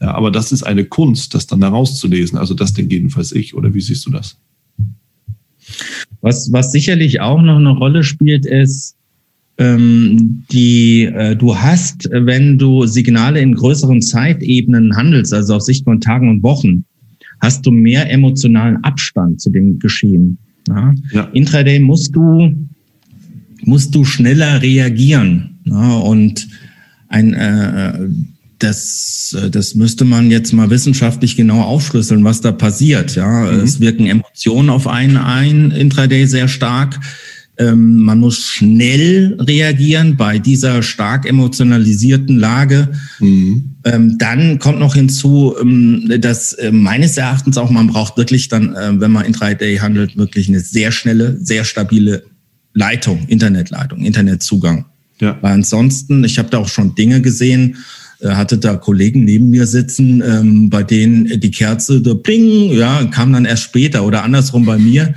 Ja, 0.00 0.14
aber 0.14 0.30
das 0.30 0.52
ist 0.52 0.62
eine 0.62 0.84
Kunst, 0.84 1.34
das 1.34 1.46
dann 1.46 1.62
herauszulesen. 1.62 2.38
Also 2.38 2.54
das 2.54 2.72
denke 2.72 2.94
jedenfalls 2.94 3.32
ich. 3.32 3.54
Oder 3.54 3.74
wie 3.74 3.80
siehst 3.82 4.06
du 4.06 4.10
das? 4.10 4.38
Was, 6.22 6.50
was 6.52 6.72
sicherlich 6.72 7.20
auch 7.20 7.42
noch 7.42 7.56
eine 7.56 7.70
Rolle 7.70 8.04
spielt, 8.04 8.46
ist, 8.46 8.96
ähm, 9.58 10.44
die 10.50 11.04
äh, 11.04 11.36
du 11.36 11.56
hast, 11.56 12.08
wenn 12.10 12.58
du 12.58 12.86
Signale 12.86 13.40
in 13.40 13.54
größeren 13.54 14.00
Zeitebenen 14.00 14.96
handelst, 14.96 15.34
also 15.34 15.56
auf 15.56 15.62
Sicht 15.62 15.84
von 15.84 16.00
Tagen 16.00 16.30
und 16.30 16.42
Wochen, 16.42 16.84
hast 17.40 17.66
du 17.66 17.70
mehr 17.70 18.10
emotionalen 18.10 18.82
Abstand 18.82 19.42
zu 19.42 19.50
dem 19.50 19.78
Geschehen. 19.78 20.38
Ja? 20.74 20.94
Ja. 21.12 21.22
Intraday 21.32 21.78
musst 21.78 22.14
du, 22.14 22.54
musst 23.62 23.94
du 23.94 24.04
schneller 24.04 24.62
reagieren. 24.62 25.58
Ja? 25.64 25.94
Und 25.94 26.48
ein, 27.08 27.34
äh, 27.34 28.08
das, 28.58 29.36
das 29.50 29.74
müsste 29.74 30.04
man 30.04 30.30
jetzt 30.30 30.52
mal 30.52 30.70
wissenschaftlich 30.70 31.36
genau 31.36 31.62
aufschlüsseln, 31.62 32.24
was 32.24 32.40
da 32.40 32.52
passiert. 32.52 33.14
Ja, 33.16 33.50
mhm. 33.50 33.60
es 33.60 33.80
wirken 33.80 34.06
Emotionen 34.06 34.70
auf 34.70 34.86
einen 34.86 35.16
ein, 35.16 35.70
Intraday 35.72 36.26
sehr 36.26 36.48
stark. 36.48 37.00
Ähm, 37.62 37.96
man 37.98 38.18
muss 38.18 38.38
schnell 38.46 39.36
reagieren 39.38 40.16
bei 40.16 40.38
dieser 40.38 40.82
stark 40.82 41.28
emotionalisierten 41.28 42.38
Lage. 42.38 42.88
Mhm. 43.20 43.74
Ähm, 43.84 44.18
dann 44.18 44.58
kommt 44.58 44.78
noch 44.78 44.94
hinzu, 44.94 45.54
ähm, 45.60 46.10
dass 46.18 46.54
äh, 46.54 46.72
meines 46.72 47.16
Erachtens 47.16 47.58
auch 47.58 47.70
man 47.70 47.88
braucht 47.88 48.16
wirklich 48.16 48.48
dann, 48.48 48.74
äh, 48.74 49.00
wenn 49.00 49.12
man 49.12 49.26
in 49.26 49.34
3D 49.34 49.80
handelt, 49.80 50.16
wirklich 50.16 50.48
eine 50.48 50.60
sehr 50.60 50.92
schnelle, 50.92 51.36
sehr 51.40 51.64
stabile 51.64 52.24
Leitung, 52.74 53.26
Internetleitung, 53.28 54.00
Internetzugang. 54.00 54.86
Ja. 55.20 55.38
Weil 55.40 55.52
ansonsten, 55.52 56.24
ich 56.24 56.38
habe 56.38 56.50
da 56.50 56.58
auch 56.58 56.68
schon 56.68 56.94
Dinge 56.94 57.20
gesehen, 57.20 57.76
äh, 58.20 58.30
hatte 58.30 58.58
da 58.58 58.76
Kollegen 58.76 59.24
neben 59.24 59.50
mir 59.50 59.66
sitzen, 59.66 60.22
ähm, 60.26 60.68
bei 60.70 60.82
denen 60.82 61.40
die 61.40 61.50
Kerze, 61.50 62.00
der 62.00 62.14
Pling, 62.14 62.72
ja, 62.72 63.04
kam 63.04 63.32
dann 63.32 63.44
erst 63.44 63.64
später 63.64 64.04
oder 64.04 64.24
andersrum 64.24 64.64
bei 64.64 64.78
mir 64.78 65.14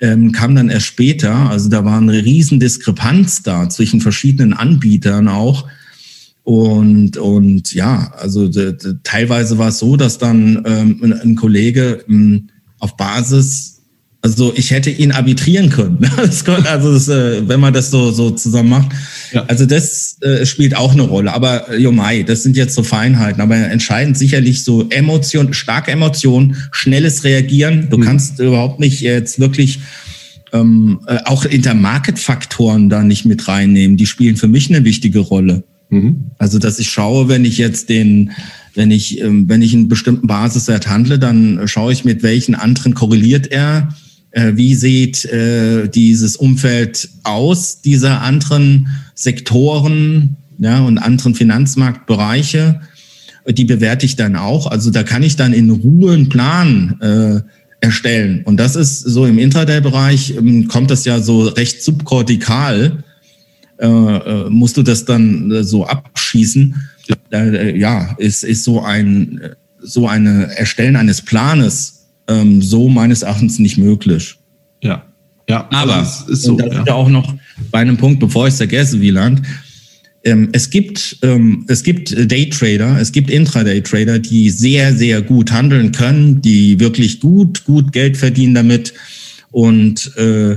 ähm, 0.00 0.32
kam 0.32 0.54
dann 0.54 0.70
erst 0.70 0.86
später. 0.86 1.34
Also 1.50 1.68
da 1.68 1.84
war 1.84 1.98
eine 1.98 2.24
riesen 2.24 2.60
Diskrepanz 2.60 3.42
da 3.42 3.68
zwischen 3.68 4.00
verschiedenen 4.00 4.52
Anbietern 4.52 5.28
auch. 5.28 5.68
Und, 6.42 7.16
und 7.16 7.72
ja, 7.74 8.12
also 8.16 8.50
teilweise 9.04 9.58
war 9.58 9.68
es 9.68 9.78
so, 9.78 9.96
dass 9.96 10.18
dann 10.18 10.62
ähm, 10.66 11.00
ein, 11.02 11.12
ein 11.12 11.36
Kollege 11.36 12.04
ähm, 12.08 12.48
auf 12.78 12.96
Basis 12.96 13.69
also 14.22 14.52
ich 14.54 14.70
hätte 14.70 14.90
ihn 14.90 15.12
arbitrieren 15.12 15.70
können. 15.70 15.98
also 16.18 16.92
das, 16.92 17.08
äh, 17.08 17.48
wenn 17.48 17.60
man 17.60 17.72
das 17.72 17.90
so, 17.90 18.10
so 18.10 18.30
zusammen 18.30 18.68
macht. 18.68 18.90
Ja. 19.32 19.44
Also 19.46 19.64
das 19.64 20.18
äh, 20.20 20.44
spielt 20.44 20.76
auch 20.76 20.92
eine 20.92 21.02
Rolle. 21.02 21.32
Aber 21.32 21.70
äh, 21.70 21.78
Jomai, 21.78 22.22
das 22.22 22.42
sind 22.42 22.56
jetzt 22.56 22.74
so 22.74 22.82
Feinheiten. 22.82 23.40
Aber 23.40 23.56
entscheidend 23.56 24.18
sicherlich 24.18 24.62
so 24.62 24.88
Emotion, 24.90 25.54
starke 25.54 25.90
Emotionen, 25.90 26.56
schnelles 26.70 27.24
Reagieren. 27.24 27.88
Du 27.88 27.96
mhm. 27.96 28.02
kannst 28.02 28.40
überhaupt 28.40 28.78
nicht 28.78 29.00
jetzt 29.00 29.40
wirklich 29.40 29.80
ähm, 30.52 31.00
äh, 31.06 31.20
auch 31.24 31.46
Intermarket-Faktoren 31.46 32.90
da 32.90 33.02
nicht 33.02 33.24
mit 33.24 33.48
reinnehmen. 33.48 33.96
Die 33.96 34.06
spielen 34.06 34.36
für 34.36 34.48
mich 34.48 34.68
eine 34.68 34.84
wichtige 34.84 35.20
Rolle. 35.20 35.64
Mhm. 35.88 36.32
Also 36.36 36.58
dass 36.58 36.78
ich 36.78 36.90
schaue, 36.90 37.28
wenn 37.28 37.46
ich 37.46 37.56
jetzt 37.56 37.88
den 37.88 38.32
wenn 38.74 38.92
ich, 38.92 39.20
ähm, 39.20 39.48
wenn 39.48 39.62
ich 39.62 39.74
einen 39.74 39.88
bestimmten 39.88 40.28
Basiswert 40.28 40.86
handle, 40.86 41.18
dann 41.18 41.62
schaue 41.66 41.92
ich, 41.92 42.04
mit 42.04 42.22
welchen 42.22 42.54
anderen 42.54 42.94
korreliert 42.94 43.48
er 43.50 43.88
wie 44.32 44.74
sieht 44.74 45.24
äh, 45.24 45.88
dieses 45.88 46.36
Umfeld 46.36 47.08
aus, 47.24 47.80
dieser 47.80 48.20
anderen 48.22 48.88
Sektoren 49.14 50.36
ja, 50.58 50.80
und 50.80 50.98
anderen 50.98 51.34
Finanzmarktbereiche? 51.34 52.80
Die 53.48 53.64
bewerte 53.64 54.06
ich 54.06 54.16
dann 54.16 54.36
auch. 54.36 54.66
Also 54.66 54.90
da 54.90 55.02
kann 55.02 55.22
ich 55.22 55.36
dann 55.36 55.52
in 55.52 55.70
Ruhe 55.70 56.12
einen 56.12 56.28
Plan 56.28 56.96
äh, 57.00 57.40
erstellen. 57.80 58.42
Und 58.44 58.58
das 58.58 58.76
ist 58.76 59.00
so 59.00 59.26
im 59.26 59.38
Intraday-Bereich, 59.38 60.36
ähm, 60.36 60.68
kommt 60.68 60.90
das 60.90 61.04
ja 61.04 61.20
so 61.20 61.42
recht 61.48 61.82
subkortikal. 61.82 63.02
Äh, 63.78 63.86
äh, 63.86 64.50
musst 64.50 64.76
du 64.76 64.82
das 64.82 65.06
dann 65.06 65.50
äh, 65.50 65.64
so 65.64 65.86
abschießen. 65.86 66.74
Äh, 67.32 67.78
ja, 67.78 68.14
ist, 68.18 68.44
ist 68.44 68.64
so 68.64 68.82
ein 68.82 69.40
so 69.82 70.06
eine 70.06 70.54
Erstellen 70.56 70.96
eines 70.96 71.22
Planes 71.22 71.99
ähm, 72.30 72.62
so 72.62 72.88
meines 72.88 73.22
Erachtens 73.22 73.58
nicht 73.58 73.76
möglich. 73.76 74.36
Ja. 74.82 75.04
Ja, 75.48 75.68
aber 75.72 75.96
also 75.96 76.32
ist 76.32 76.42
so, 76.42 76.52
und 76.52 76.58
da 76.60 76.66
ja. 76.66 76.84
ja 76.86 76.94
auch 76.94 77.08
noch 77.08 77.34
bei 77.72 77.80
einem 77.80 77.96
Punkt, 77.96 78.20
bevor 78.20 78.46
ich 78.46 78.52
es 78.52 78.58
vergesse, 78.58 79.00
Wieland. 79.00 79.42
Ähm, 80.22 80.50
es 80.52 80.70
gibt, 80.70 81.18
ähm, 81.22 81.64
es 81.66 81.82
gibt 81.82 82.14
Daytrader, 82.30 83.00
es 83.00 83.10
gibt 83.10 83.30
Intraday-Trader, 83.30 84.20
die 84.20 84.50
sehr, 84.50 84.94
sehr 84.94 85.22
gut 85.22 85.50
handeln 85.50 85.90
können, 85.90 86.40
die 86.40 86.78
wirklich 86.78 87.18
gut, 87.18 87.64
gut 87.64 87.92
Geld 87.92 88.16
verdienen 88.16 88.54
damit. 88.54 88.94
Und 89.50 90.12
äh, 90.16 90.52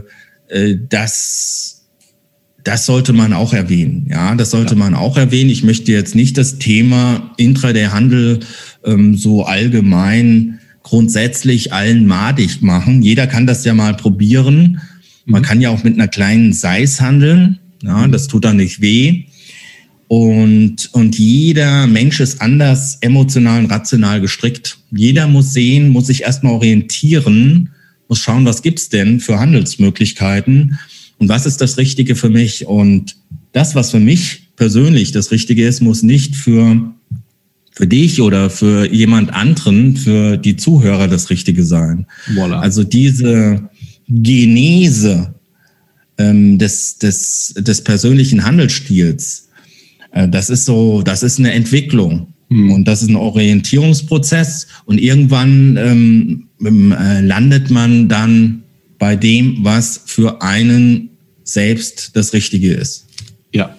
äh, 0.50 0.78
das, 0.90 1.86
das 2.64 2.86
sollte 2.86 3.14
man 3.14 3.34
auch 3.34 3.54
erwähnen. 3.54 4.06
Ja, 4.12 4.36
das 4.36 4.52
sollte 4.52 4.76
ja. 4.76 4.80
man 4.80 4.94
auch 4.94 5.18
erwähnen. 5.18 5.50
Ich 5.50 5.64
möchte 5.64 5.92
jetzt 5.92 6.14
nicht 6.14 6.38
das 6.38 6.60
Thema 6.60 7.34
Intraday-Handel 7.38 8.42
ähm, 8.86 9.18
so 9.18 9.44
allgemein 9.44 10.60
grundsätzlich 10.84 11.74
allen 11.74 12.06
madig 12.06 12.62
machen. 12.62 13.02
Jeder 13.02 13.28
kann 13.28 13.48
das 13.48 13.66
ja 13.66 13.74
mal 13.74 13.96
probieren. 13.96 14.82
Man 15.26 15.42
mhm. 15.42 15.46
kann 15.46 15.62
ja 15.62 15.70
auch 15.70 15.84
mit 15.84 15.96
einer 15.96 16.08
kleinen 16.08 16.54
Seis 16.54 17.02
handeln. 17.02 17.60
Ja, 17.82 18.08
das 18.08 18.28
tut 18.28 18.46
dann 18.46 18.58
nicht 18.58 18.82
weh. 18.82 19.26
Und, 20.08 20.94
und 20.94 21.18
jeder 21.18 21.88
Mensch 21.88 22.20
ist 22.20 22.42
anders 22.42 22.98
emotional 23.02 23.64
und 23.64 23.72
rational 23.72 24.22
gestrickt. 24.22 24.78
Jeder 24.92 25.28
muss 25.28 25.54
sehen, 25.54 25.90
muss 25.90 26.08
sich 26.08 26.22
erstmal 26.22 26.54
orientieren, 26.54 27.70
muss 28.08 28.20
schauen, 28.20 28.46
was 28.46 28.62
gibt's 28.62 28.90
denn 28.90 29.20
für 29.20 29.40
Handelsmöglichkeiten 29.40 30.78
und 31.18 31.30
was 31.30 31.46
ist 31.46 31.62
das 31.62 31.78
Richtige 31.78 32.16
für 32.16 32.30
mich. 32.30 32.68
Und 32.68 33.16
das, 33.54 33.76
was 33.76 33.92
für 33.92 34.00
mich 34.00 34.50
persönlich 34.56 35.14
das 35.14 35.32
Richtige 35.32 35.66
ist, 35.66 35.82
muss 35.82 36.04
nicht 36.04 36.36
für, 36.36 36.94
für 37.76 37.88
dich 37.88 38.22
oder 38.22 38.50
für 38.50 38.92
jemand 38.92 39.34
anderen, 39.34 39.98
für 39.98 40.38
die 40.38 40.56
Zuhörer 40.56 41.08
das 41.08 41.30
Richtige 41.30 41.64
sein. 41.64 42.06
Voila. 42.34 42.60
Also 42.60 42.84
diese 42.84 43.70
Genese 44.08 45.34
ähm, 46.18 46.60
des, 46.60 46.98
des, 47.00 47.56
des 47.58 47.84
persönlichen 47.84 48.46
Handelsstils, 48.46 49.50
äh, 50.12 50.28
das 50.28 50.50
ist 50.50 50.66
so, 50.66 51.02
das 51.02 51.24
ist 51.24 51.40
eine 51.40 51.52
Entwicklung. 51.52 52.34
Mhm. 52.50 52.72
Und 52.72 52.88
das 52.88 53.02
ist 53.02 53.10
ein 53.10 53.16
Orientierungsprozess. 53.16 54.68
Und 54.86 55.00
irgendwann 55.00 55.78
ähm, 55.78 56.48
ähm, 56.64 56.92
äh, 56.92 57.22
landet 57.22 57.72
man 57.72 58.08
dann 58.08 58.64
bei 59.00 59.16
dem, 59.16 59.58
was 59.62 60.02
für 60.06 60.42
einen 60.42 61.10
selbst 61.44 62.12
das 62.14 62.34
Richtige 62.34 62.74
ist. 62.74 63.08
Ja, 63.52 63.76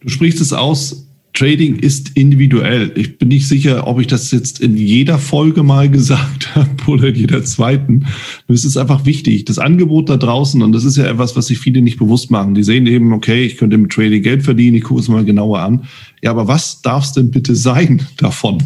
du 0.00 0.08
sprichst 0.08 0.40
es 0.40 0.52
aus. 0.52 1.06
Trading 1.34 1.80
ist 1.80 2.16
individuell. 2.16 2.92
Ich 2.94 3.18
bin 3.18 3.26
nicht 3.26 3.48
sicher, 3.48 3.88
ob 3.88 4.00
ich 4.00 4.06
das 4.06 4.30
jetzt 4.30 4.60
in 4.60 4.76
jeder 4.76 5.18
Folge 5.18 5.64
mal 5.64 5.90
gesagt 5.90 6.54
habe 6.54 6.70
oder 6.86 7.08
in 7.08 7.16
jeder 7.16 7.42
zweiten. 7.44 8.06
Es 8.46 8.64
ist 8.64 8.76
einfach 8.76 9.04
wichtig. 9.04 9.44
Das 9.44 9.58
Angebot 9.58 10.08
da 10.08 10.16
draußen, 10.16 10.62
und 10.62 10.70
das 10.70 10.84
ist 10.84 10.96
ja 10.96 11.06
etwas, 11.06 11.34
was 11.34 11.46
sich 11.46 11.58
viele 11.58 11.82
nicht 11.82 11.98
bewusst 11.98 12.30
machen. 12.30 12.54
Die 12.54 12.62
sehen 12.62 12.86
eben, 12.86 13.12
okay, 13.12 13.44
ich 13.44 13.56
könnte 13.56 13.76
mit 13.76 13.90
Trading 13.90 14.22
Geld 14.22 14.44
verdienen, 14.44 14.76
ich 14.76 14.84
gucke 14.84 15.00
es 15.00 15.08
mal 15.08 15.24
genauer 15.24 15.58
an. 15.58 15.82
Ja, 16.22 16.30
aber 16.30 16.46
was 16.46 16.82
darf 16.82 17.04
es 17.04 17.12
denn 17.12 17.32
bitte 17.32 17.56
sein 17.56 18.06
davon? 18.16 18.62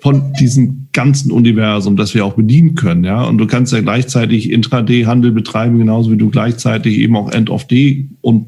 Von 0.00 0.32
diesem 0.40 0.86
ganzen 0.94 1.30
Universum, 1.30 1.96
das 1.98 2.14
wir 2.14 2.24
auch 2.24 2.32
bedienen 2.32 2.74
können, 2.74 3.04
ja. 3.04 3.22
Und 3.24 3.36
du 3.36 3.46
kannst 3.46 3.74
ja 3.74 3.82
gleichzeitig 3.82 4.50
Intraday-Handel 4.50 5.32
betreiben, 5.32 5.78
genauso 5.78 6.10
wie 6.10 6.16
du 6.16 6.30
gleichzeitig 6.30 6.96
eben 6.96 7.14
auch 7.16 7.30
End-of-Day 7.30 8.08
und 8.22 8.46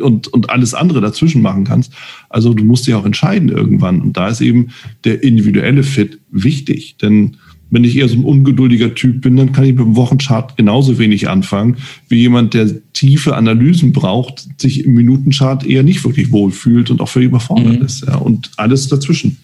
und, 0.00 0.28
und 0.28 0.50
alles 0.50 0.74
andere 0.74 1.00
dazwischen 1.00 1.42
machen 1.42 1.64
kannst. 1.64 1.92
Also 2.28 2.54
du 2.54 2.64
musst 2.64 2.86
dich 2.86 2.94
auch 2.94 3.04
entscheiden 3.04 3.48
irgendwann. 3.48 4.00
Und 4.00 4.16
da 4.16 4.28
ist 4.28 4.40
eben 4.40 4.68
der 5.04 5.22
individuelle 5.22 5.82
Fit 5.82 6.18
wichtig. 6.30 6.96
Denn 7.00 7.36
wenn 7.70 7.84
ich 7.84 7.96
eher 7.96 8.08
so 8.08 8.16
ein 8.16 8.24
ungeduldiger 8.24 8.94
Typ 8.94 9.20
bin, 9.20 9.36
dann 9.36 9.52
kann 9.52 9.64
ich 9.64 9.72
mit 9.72 9.84
dem 9.84 9.96
Wochenchart 9.96 10.56
genauso 10.56 10.98
wenig 10.98 11.28
anfangen, 11.28 11.76
wie 12.08 12.20
jemand, 12.20 12.54
der 12.54 12.70
tiefe 12.92 13.36
Analysen 13.36 13.92
braucht, 13.92 14.48
sich 14.60 14.84
im 14.84 14.94
Minutenchart 14.94 15.66
eher 15.66 15.82
nicht 15.82 16.02
wirklich 16.04 16.32
wohlfühlt 16.32 16.90
und 16.90 17.00
auch 17.00 17.08
völlig 17.08 17.28
überfordert 17.28 17.78
mhm. 17.78 17.84
ist. 17.84 18.06
Ja, 18.06 18.16
und 18.16 18.50
alles 18.56 18.88
dazwischen. 18.88 19.38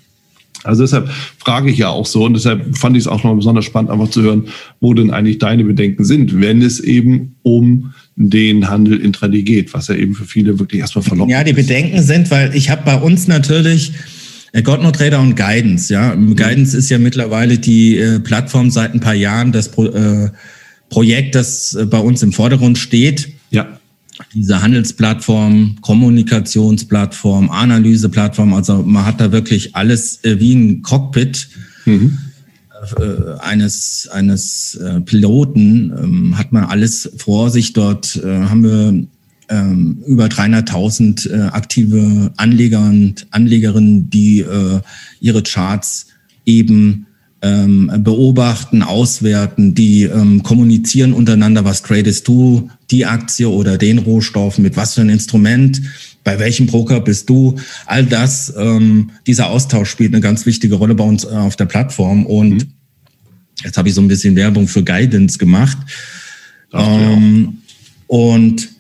Also 0.62 0.82
deshalb 0.82 1.10
frage 1.38 1.70
ich 1.70 1.76
ja 1.76 1.90
auch 1.90 2.06
so 2.06 2.24
und 2.24 2.32
deshalb 2.32 2.76
fand 2.76 2.96
ich 2.96 3.02
es 3.02 3.06
auch 3.06 3.22
noch 3.22 3.34
besonders 3.34 3.66
spannend, 3.66 3.90
einfach 3.90 4.08
zu 4.08 4.22
hören, 4.22 4.44
wo 4.80 4.94
denn 4.94 5.10
eigentlich 5.10 5.38
deine 5.38 5.62
Bedenken 5.62 6.04
sind, 6.04 6.40
wenn 6.40 6.62
es 6.62 6.80
eben 6.80 7.36
um 7.42 7.92
den 8.16 8.68
Handel 8.68 9.00
intraday 9.00 9.42
geht, 9.42 9.74
was 9.74 9.88
ja 9.88 9.94
eben 9.94 10.14
für 10.14 10.24
viele 10.24 10.58
wirklich 10.58 10.80
erstmal 10.80 11.02
verlockend 11.02 11.32
ist. 11.32 11.38
Ja, 11.38 11.44
die 11.44 11.52
Bedenken 11.52 12.02
sind, 12.02 12.30
weil 12.30 12.54
ich 12.54 12.70
habe 12.70 12.82
bei 12.84 12.96
uns 12.96 13.26
natürlich 13.26 13.92
äh, 14.52 14.62
Godno 14.62 14.92
Trader 14.92 15.20
und 15.20 15.34
Guidance, 15.36 15.92
ja. 15.92 16.14
Mhm. 16.14 16.36
Guidance 16.36 16.76
ist 16.76 16.90
ja 16.90 16.98
mittlerweile 16.98 17.58
die 17.58 17.98
äh, 17.98 18.20
Plattform 18.20 18.70
seit 18.70 18.94
ein 18.94 19.00
paar 19.00 19.14
Jahren, 19.14 19.52
das 19.52 19.70
Pro, 19.70 19.86
äh, 19.86 20.30
Projekt, 20.90 21.34
das 21.34 21.74
äh, 21.74 21.86
bei 21.86 21.98
uns 21.98 22.22
im 22.22 22.32
Vordergrund 22.32 22.78
steht. 22.78 23.30
Ja. 23.50 23.78
Diese 24.32 24.62
Handelsplattform, 24.62 25.78
Kommunikationsplattform, 25.80 27.50
Analyseplattform, 27.50 28.54
also 28.54 28.82
man 28.82 29.04
hat 29.04 29.20
da 29.20 29.32
wirklich 29.32 29.74
alles 29.74 30.22
äh, 30.22 30.38
wie 30.38 30.54
ein 30.54 30.82
Cockpit. 30.82 31.48
Mhm 31.84 32.18
äh, 32.98 33.38
eines, 33.40 34.08
eines 34.12 34.74
äh, 34.76 35.00
Piloten 35.00 35.92
ähm, 35.96 36.38
hat 36.38 36.52
man 36.52 36.64
alles 36.64 37.10
vor 37.16 37.50
sich. 37.50 37.72
Dort 37.72 38.16
äh, 38.16 38.26
haben 38.26 38.62
wir 38.62 39.06
ähm, 39.48 39.98
über 40.06 40.26
300.000 40.26 41.30
äh, 41.30 41.40
aktive 41.48 42.32
Anleger 42.36 42.80
und 42.80 43.26
Anlegerinnen, 43.30 44.10
die 44.10 44.40
äh, 44.40 44.80
ihre 45.20 45.42
Charts 45.42 46.06
eben 46.46 47.06
ähm, 47.42 47.90
beobachten, 47.98 48.82
auswerten, 48.82 49.74
die 49.74 50.04
ähm, 50.04 50.42
kommunizieren 50.42 51.12
untereinander, 51.12 51.64
was 51.64 51.82
tradest 51.82 52.26
du, 52.26 52.70
die 52.90 53.04
Aktie 53.04 53.48
oder 53.48 53.76
den 53.76 53.98
Rohstoff, 53.98 54.58
mit 54.58 54.76
was 54.76 54.94
für 54.94 55.02
ein 55.02 55.10
Instrument, 55.10 55.82
bei 56.24 56.38
welchem 56.38 56.66
Broker 56.66 57.00
bist 57.00 57.28
du, 57.28 57.56
all 57.86 58.04
das, 58.04 58.52
ähm, 58.56 59.10
dieser 59.26 59.50
Austausch 59.50 59.90
spielt 59.90 60.12
eine 60.12 60.22
ganz 60.22 60.46
wichtige 60.46 60.74
Rolle 60.74 60.94
bei 60.94 61.04
uns 61.04 61.24
äh, 61.24 61.28
auf 61.28 61.56
der 61.56 61.66
Plattform 61.66 62.26
und 62.26 62.54
mhm. 62.54 62.72
jetzt 63.62 63.76
habe 63.76 63.88
ich 63.88 63.94
so 63.94 64.00
ein 64.00 64.08
bisschen 64.08 64.34
Werbung 64.34 64.66
für 64.66 64.82
Guidance 64.82 65.38
gemacht. 65.38 65.78
Ähm, 66.72 67.58
und 68.06 68.73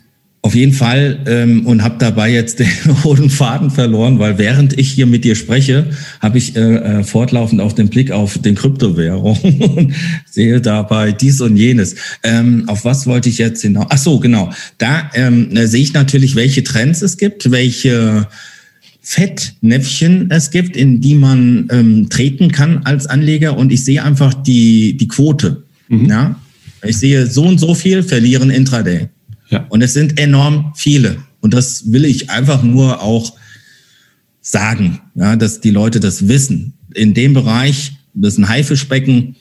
auf 0.44 0.54
jeden 0.54 0.74
Fall 0.74 1.62
und 1.64 1.82
habe 1.82 1.96
dabei 1.98 2.30
jetzt 2.30 2.58
den 2.58 2.68
roten 3.04 3.30
Faden 3.30 3.70
verloren, 3.70 4.18
weil 4.18 4.36
während 4.36 4.78
ich 4.78 4.90
hier 4.90 5.06
mit 5.06 5.24
dir 5.24 5.36
spreche, 5.36 5.86
habe 6.20 6.36
ich 6.36 6.54
äh, 6.54 6.60
äh 6.98 7.02
fortlaufend 7.02 7.62
auf 7.62 7.74
den 7.74 7.88
Blick 7.88 8.10
auf 8.10 8.36
den 8.36 8.54
Kryptowährung 8.54 9.38
und 9.38 9.94
sehe 10.30 10.60
dabei 10.60 11.12
dies 11.12 11.40
und 11.40 11.56
jenes. 11.56 11.94
Ähm, 12.22 12.64
auf 12.66 12.84
was 12.84 13.06
wollte 13.06 13.30
ich 13.30 13.38
jetzt 13.38 13.62
hinaus? 13.62 13.86
Ach 13.88 13.96
so, 13.96 14.20
genau. 14.20 14.50
Da 14.76 15.10
ähm, 15.14 15.48
sehe 15.66 15.80
ich 15.80 15.94
natürlich, 15.94 16.36
welche 16.36 16.62
Trends 16.62 17.00
es 17.00 17.16
gibt, 17.16 17.50
welche 17.50 18.28
Fettnäpfchen 19.00 20.30
es 20.30 20.50
gibt, 20.50 20.76
in 20.76 21.00
die 21.00 21.14
man 21.14 21.68
ähm, 21.70 22.10
treten 22.10 22.52
kann 22.52 22.82
als 22.84 23.06
Anleger 23.06 23.56
und 23.56 23.72
ich 23.72 23.82
sehe 23.82 24.02
einfach 24.02 24.34
die, 24.34 24.98
die 24.98 25.08
Quote. 25.08 25.62
Mhm. 25.88 26.04
Ja? 26.04 26.40
Ich 26.84 26.98
sehe 26.98 27.26
so 27.28 27.44
und 27.44 27.56
so 27.56 27.74
viel 27.74 28.02
verlieren 28.02 28.50
Intraday. 28.50 29.08
Ja. 29.54 29.66
Und 29.68 29.82
es 29.82 29.92
sind 29.92 30.18
enorm 30.18 30.72
viele. 30.74 31.18
Und 31.40 31.54
das 31.54 31.92
will 31.92 32.04
ich 32.04 32.30
einfach 32.30 32.62
nur 32.62 33.00
auch 33.02 33.34
sagen, 34.40 35.00
ja, 35.14 35.36
dass 35.36 35.60
die 35.60 35.70
Leute 35.70 36.00
das 36.00 36.26
wissen. 36.26 36.74
In 36.92 37.14
dem 37.14 37.34
Bereich, 37.34 37.92
das 38.14 38.34
ist 38.34 38.38
ein 38.38 38.48
Haifischbecken, 38.48 39.36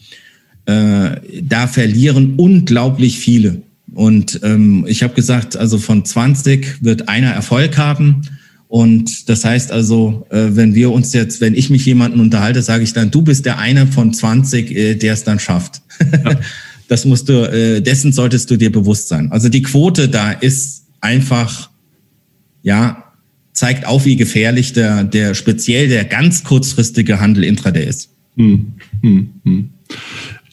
äh, 0.65 1.15
da 1.41 1.67
verlieren 1.67 2.36
unglaublich 2.38 3.17
viele. 3.17 3.63
Und 3.93 4.39
ähm, 4.43 4.86
ich 4.88 5.02
habe 5.04 5.13
gesagt, 5.13 5.58
also 5.58 5.78
von 5.78 6.06
20 6.06 6.84
wird 6.84 7.10
einer 7.10 7.32
Erfolg 7.32 7.78
haben. 7.78 8.21
Und 8.67 9.30
das 9.30 9.45
heißt 9.45 9.71
also, 9.71 10.26
äh, 10.30 10.49
wenn 10.52 10.76
wir 10.76 10.91
uns 10.91 11.13
jetzt, 11.13 11.41
wenn 11.41 11.56
ich 11.56 11.69
mich 11.69 11.86
jemanden 11.86 12.19
unterhalte, 12.19 12.62
sage 12.62 12.84
ich 12.84 12.93
dann, 12.93 13.12
du 13.12 13.23
bist 13.23 13.45
der 13.45 13.58
eine 13.58 13.88
von 13.88 14.13
20, 14.13 14.71
äh, 14.71 14.95
der 14.95 15.13
es 15.13 15.23
dann 15.23 15.39
schafft. 15.39 15.82
Ja. 16.23 16.39
Das 16.88 17.06
musst 17.06 17.30
du, 17.30 17.50
äh, 17.52 17.82
dessen 17.82 18.12
solltest 18.12 18.52
du 18.52 18.58
dir 18.58 18.72
bewusst 18.72 19.08
sein. 19.08 19.32
Also 19.32 19.50
die 19.50 19.62
Quote 19.62 20.10
da 20.10 20.32
ist 20.32 20.86
einfach, 21.02 21.69
ja, 22.62 23.04
zeigt 23.54 23.86
auf, 23.86 24.06
wie 24.06 24.15
gefährlich 24.15 24.74
der, 24.74 25.04
der 25.04 25.34
speziell 25.34 25.88
der 25.88 26.06
ganz 26.06 26.43
kurzfristige 26.43 27.19
Handel 27.19 27.43
intraday 27.43 27.88
ist. 27.88 28.10
Hm, 28.36 28.74
hm, 29.02 29.30
hm. 29.43 29.69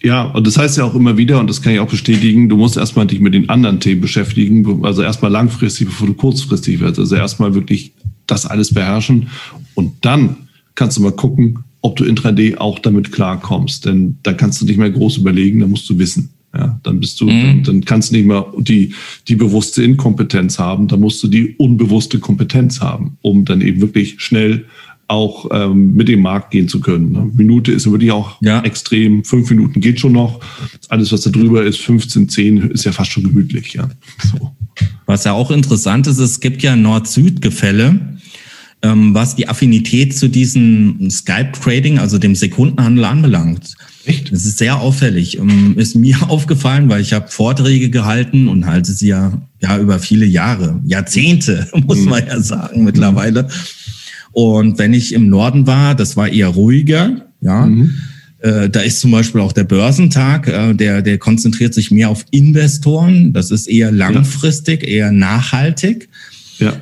Ja, 0.02 0.22
und 0.22 0.46
das 0.46 0.56
heißt 0.56 0.78
ja 0.78 0.84
auch 0.84 0.94
immer 0.94 1.16
wieder, 1.18 1.40
und 1.40 1.48
das 1.48 1.60
kann 1.60 1.74
ich 1.74 1.80
auch 1.80 1.90
bestätigen, 1.90 2.48
du 2.48 2.56
musst 2.56 2.76
erstmal 2.76 3.06
dich 3.06 3.20
mit 3.20 3.34
den 3.34 3.48
anderen 3.50 3.80
Themen 3.80 4.00
beschäftigen, 4.00 4.84
also 4.84 5.02
erstmal 5.02 5.30
langfristig, 5.30 5.88
bevor 5.88 6.06
du 6.06 6.14
kurzfristig 6.14 6.80
wirst. 6.80 6.98
Also 6.98 7.16
erstmal 7.16 7.54
wirklich 7.54 7.92
das 8.26 8.46
alles 8.46 8.72
beherrschen 8.72 9.28
und 9.74 10.04
dann 10.04 10.48
kannst 10.74 10.96
du 10.96 11.02
mal 11.02 11.12
gucken, 11.12 11.64
ob 11.80 11.96
du 11.96 12.04
intraday 12.04 12.56
auch 12.56 12.78
damit 12.78 13.12
klarkommst. 13.12 13.86
Denn 13.86 14.18
da 14.22 14.32
kannst 14.32 14.60
du 14.60 14.66
nicht 14.66 14.78
mehr 14.78 14.90
groß 14.90 15.18
überlegen, 15.18 15.60
da 15.60 15.66
musst 15.66 15.88
du 15.88 15.98
wissen. 15.98 16.30
Ja, 16.52 16.80
dann 16.82 16.98
bist 16.98 17.20
du, 17.20 17.26
mhm. 17.26 17.62
dann 17.62 17.84
kannst 17.84 18.10
du 18.10 18.16
nicht 18.16 18.26
mehr 18.26 18.44
die, 18.58 18.92
die 19.28 19.36
bewusste 19.36 19.84
Inkompetenz 19.84 20.58
haben, 20.58 20.88
dann 20.88 20.98
musst 20.98 21.22
du 21.22 21.28
die 21.28 21.54
unbewusste 21.56 22.18
Kompetenz 22.18 22.80
haben, 22.80 23.18
um 23.22 23.44
dann 23.44 23.60
eben 23.60 23.80
wirklich 23.80 24.16
schnell 24.20 24.64
auch 25.10 25.48
ähm, 25.52 25.94
mit 25.94 26.08
dem 26.08 26.22
Markt 26.22 26.52
gehen 26.52 26.68
zu 26.68 26.80
können. 26.80 27.16
Eine 27.16 27.26
Minute 27.34 27.72
ist 27.72 27.90
wirklich 27.90 28.12
auch 28.12 28.40
ja. 28.42 28.62
extrem. 28.62 29.24
Fünf 29.24 29.50
Minuten 29.50 29.80
geht 29.80 29.98
schon 29.98 30.12
noch. 30.12 30.40
Alles, 30.88 31.10
was 31.12 31.22
da 31.22 31.30
drüber 31.30 31.64
ist, 31.64 31.80
15, 31.80 32.28
10, 32.28 32.58
ist 32.70 32.84
ja 32.84 32.92
fast 32.92 33.10
schon 33.10 33.24
gemütlich. 33.24 33.72
Ja. 33.74 33.88
So. 34.30 34.52
Was 35.06 35.24
ja 35.24 35.32
auch 35.32 35.50
interessant 35.50 36.06
ist, 36.06 36.18
es 36.18 36.38
gibt 36.38 36.62
ja 36.62 36.76
Nord-Süd-Gefälle, 36.76 38.18
ähm, 38.82 39.14
was 39.14 39.36
die 39.36 39.48
Affinität 39.48 40.16
zu 40.16 40.28
diesem 40.28 41.10
Skype-Trading, 41.10 41.98
also 41.98 42.18
dem 42.18 42.34
Sekundenhandel 42.34 43.04
anbelangt. 43.04 43.74
Echt? 44.06 44.32
Das 44.32 44.46
ist 44.46 44.58
sehr 44.58 44.80
auffällig. 44.80 45.38
Ähm, 45.38 45.74
ist 45.76 45.94
mir 45.94 46.16
aufgefallen, 46.28 46.88
weil 46.88 47.02
ich 47.02 47.12
habe 47.12 47.28
Vorträge 47.28 47.90
gehalten 47.90 48.48
und 48.48 48.66
halte 48.66 48.92
sie 48.92 49.08
ja, 49.08 49.40
ja 49.60 49.78
über 49.78 49.98
viele 49.98 50.24
Jahre, 50.24 50.80
Jahrzehnte, 50.84 51.68
muss 51.86 52.04
man 52.04 52.26
ja 52.26 52.40
sagen 52.40 52.84
mittlerweile. 52.84 53.48
Und 54.32 54.78
wenn 54.78 54.94
ich 54.94 55.12
im 55.12 55.28
Norden 55.28 55.66
war, 55.66 55.94
das 55.94 56.16
war 56.16 56.28
eher 56.28 56.48
ruhiger, 56.48 57.26
ja. 57.40 57.66
Mhm. 57.66 57.94
Äh, 58.38 58.70
da 58.70 58.80
ist 58.80 59.00
zum 59.00 59.10
Beispiel 59.10 59.42
auch 59.42 59.52
der 59.52 59.64
Börsentag, 59.64 60.48
äh, 60.48 60.72
der, 60.72 61.02
der 61.02 61.18
konzentriert 61.18 61.74
sich 61.74 61.90
mehr 61.90 62.08
auf 62.08 62.24
Investoren. 62.30 63.34
Das 63.34 63.50
ist 63.50 63.66
eher 63.66 63.92
langfristig, 63.92 64.82
ja. 64.82 64.88
eher 64.88 65.12
nachhaltig. 65.12 66.08
Ja 66.58 66.80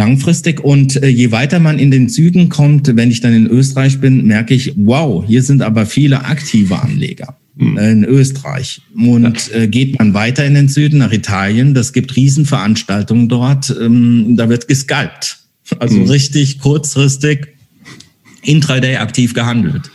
langfristig. 0.00 0.60
Und 0.60 1.02
äh, 1.02 1.08
je 1.08 1.30
weiter 1.30 1.60
man 1.60 1.78
in 1.78 1.90
den 1.90 2.08
Süden 2.08 2.48
kommt, 2.48 2.96
wenn 2.96 3.10
ich 3.10 3.20
dann 3.20 3.34
in 3.34 3.46
Österreich 3.46 4.00
bin, 4.00 4.26
merke 4.26 4.54
ich, 4.54 4.72
wow, 4.76 5.22
hier 5.26 5.42
sind 5.42 5.60
aber 5.60 5.84
viele 5.84 6.24
aktive 6.24 6.80
Anleger 6.80 7.36
mhm. 7.54 7.76
äh, 7.76 7.92
in 7.92 8.04
Österreich. 8.04 8.80
Und 8.96 9.52
äh, 9.52 9.68
geht 9.68 9.98
man 9.98 10.14
weiter 10.14 10.44
in 10.46 10.54
den 10.54 10.68
Süden 10.68 10.98
nach 10.98 11.12
Italien, 11.12 11.74
das 11.74 11.92
gibt 11.92 12.16
Riesenveranstaltungen 12.16 13.28
dort, 13.28 13.76
ähm, 13.78 14.36
da 14.36 14.48
wird 14.48 14.68
gescalpt. 14.68 15.38
Also 15.78 15.98
mhm. 15.98 16.10
richtig 16.10 16.58
kurzfristig 16.58 17.48
intraday 18.42 18.96
aktiv 18.96 19.34
gehandelt. 19.34 19.90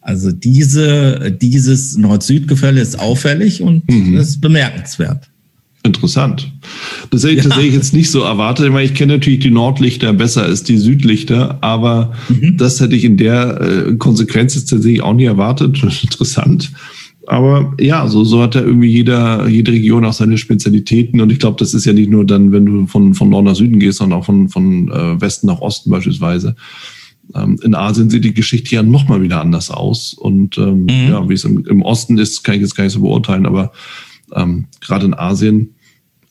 Also 0.00 0.30
diese, 0.30 1.36
dieses 1.42 1.96
Nord-Süd-Gefälle 1.96 2.80
ist 2.80 2.96
auffällig 2.96 3.60
und 3.60 3.90
mhm. 3.90 4.16
ist 4.16 4.40
bemerkenswert. 4.40 5.28
Interessant. 5.86 6.52
Das 7.10 7.22
hätte 7.22 7.34
ich 7.34 7.38
ja. 7.38 7.44
tatsächlich 7.44 7.74
jetzt 7.74 7.94
nicht 7.94 8.10
so 8.10 8.22
erwartet, 8.22 8.72
weil 8.72 8.84
ich 8.84 8.94
kenne 8.94 9.14
natürlich 9.14 9.38
die 9.38 9.50
Nordlichter 9.50 10.12
besser 10.12 10.42
als 10.42 10.62
die 10.62 10.76
Südlichter, 10.76 11.58
aber 11.62 12.12
mhm. 12.28 12.56
das 12.56 12.80
hätte 12.80 12.96
ich 12.96 13.04
in 13.04 13.16
der 13.16 13.60
äh, 13.60 13.94
Konsequenz 13.94 14.54
jetzt 14.54 14.70
tatsächlich 14.70 15.02
auch 15.02 15.14
nie 15.14 15.24
erwartet. 15.24 15.82
Interessant. 16.02 16.72
Aber 17.26 17.74
ja, 17.80 18.06
so, 18.06 18.24
so 18.24 18.42
hat 18.42 18.54
ja 18.54 18.60
irgendwie 18.60 18.88
jeder, 18.88 19.48
jede 19.48 19.72
Region 19.72 20.04
auch 20.04 20.12
seine 20.12 20.38
Spezialitäten. 20.38 21.20
Und 21.20 21.30
ich 21.30 21.40
glaube, 21.40 21.56
das 21.58 21.74
ist 21.74 21.84
ja 21.84 21.92
nicht 21.92 22.10
nur 22.10 22.24
dann, 22.24 22.52
wenn 22.52 22.66
du 22.66 22.86
von, 22.86 23.14
von 23.14 23.30
Nord 23.30 23.44
nach 23.44 23.56
Süden 23.56 23.80
gehst, 23.80 23.98
sondern 23.98 24.20
auch 24.20 24.24
von, 24.24 24.48
von 24.48 24.88
äh, 24.90 25.20
Westen 25.20 25.48
nach 25.48 25.60
Osten 25.60 25.90
beispielsweise. 25.90 26.54
Ähm, 27.34 27.58
in 27.62 27.74
Asien 27.74 28.10
sieht 28.10 28.24
die 28.24 28.34
Geschichte 28.34 28.76
ja 28.76 28.82
nochmal 28.84 29.22
wieder 29.22 29.40
anders 29.40 29.70
aus. 29.70 30.14
Und 30.14 30.56
ähm, 30.58 30.84
mhm. 30.84 31.10
ja, 31.10 31.28
wie 31.28 31.34
es 31.34 31.44
im, 31.44 31.64
im 31.66 31.82
Osten 31.82 32.16
ist, 32.18 32.44
kann 32.44 32.54
ich 32.54 32.60
jetzt 32.60 32.76
gar 32.76 32.84
nicht 32.84 32.92
so 32.92 33.00
beurteilen, 33.00 33.46
aber 33.46 33.72
ähm, 34.34 34.66
gerade 34.80 35.06
in 35.06 35.14
Asien 35.14 35.74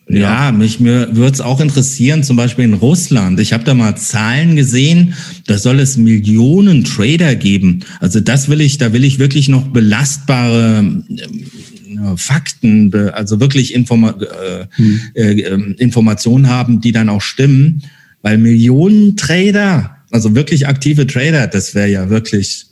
ja, 0.07 0.47
ja 0.47 0.51
mich 0.51 0.79
mir 0.79 1.15
würde 1.15 1.33
es 1.33 1.41
auch 1.41 1.59
interessieren, 1.59 2.23
zum 2.23 2.37
Beispiel 2.37 2.65
in 2.65 2.73
Russland. 2.75 3.39
Ich 3.39 3.53
habe 3.53 3.63
da 3.63 3.73
mal 3.73 3.95
Zahlen 3.95 4.55
gesehen, 4.55 5.15
da 5.47 5.57
soll 5.57 5.79
es 5.79 5.97
Millionen 5.97 6.83
Trader 6.83 7.35
geben. 7.35 7.81
Also 7.99 8.19
das 8.19 8.49
will 8.49 8.61
ich, 8.61 8.77
da 8.77 8.93
will 8.93 9.03
ich 9.03 9.19
wirklich 9.19 9.49
noch 9.49 9.67
belastbare 9.67 11.03
äh, 11.09 12.17
Fakten, 12.17 12.93
also 13.13 13.39
wirklich 13.39 13.73
Informa 13.73 14.11
äh, 14.11 14.65
hm. 14.75 14.99
äh, 15.15 15.41
ähm, 15.41 15.75
Informationen 15.79 16.49
haben, 16.49 16.81
die 16.81 16.91
dann 16.91 17.09
auch 17.09 17.21
stimmen. 17.21 17.83
Weil 18.21 18.37
Millionen 18.37 19.17
Trader, 19.17 19.97
also 20.11 20.35
wirklich 20.35 20.67
aktive 20.67 21.07
Trader, 21.07 21.47
das 21.47 21.75
wäre 21.75 21.89
ja 21.89 22.09
wirklich 22.09 22.65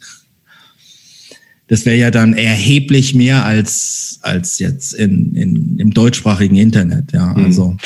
das 1.74 1.88
wäre 1.88 1.98
ja 1.98 2.12
dann 2.12 2.36
erheblich 2.36 3.16
mehr 3.16 3.46
als, 3.46 4.20
als 4.22 4.60
jetzt 4.60 4.94
in, 4.94 5.34
in, 5.34 5.80
im 5.80 5.92
deutschsprachigen 5.92 6.56
Internet. 6.56 7.14
Ja, 7.14 7.34
mhm. 7.34 7.46
also. 7.46 7.78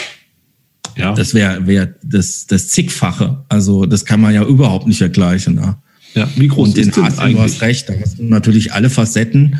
Ja. 0.97 1.13
Das 1.13 1.33
wäre 1.33 1.67
wär 1.67 1.95
das, 2.03 2.47
das 2.47 2.67
zigfache. 2.67 3.45
Also 3.47 3.85
das 3.85 4.03
kann 4.03 4.19
man 4.19 4.33
ja 4.33 4.43
überhaupt 4.43 4.87
nicht 4.87 4.97
vergleichen. 4.97 5.55
Ne? 5.55 5.77
Ja, 6.15 6.29
wie 6.35 6.49
groß 6.49 6.67
und 6.67 6.77
ist 6.77 6.97
in 6.97 7.03
Asien, 7.05 7.19
eigentlich? 7.19 7.37
Du 7.37 7.43
hast 7.43 7.61
recht, 7.61 7.87
da 7.87 7.93
hast 7.97 8.19
du 8.19 8.23
natürlich 8.23 8.73
alle 8.73 8.89
Facetten. 8.89 9.57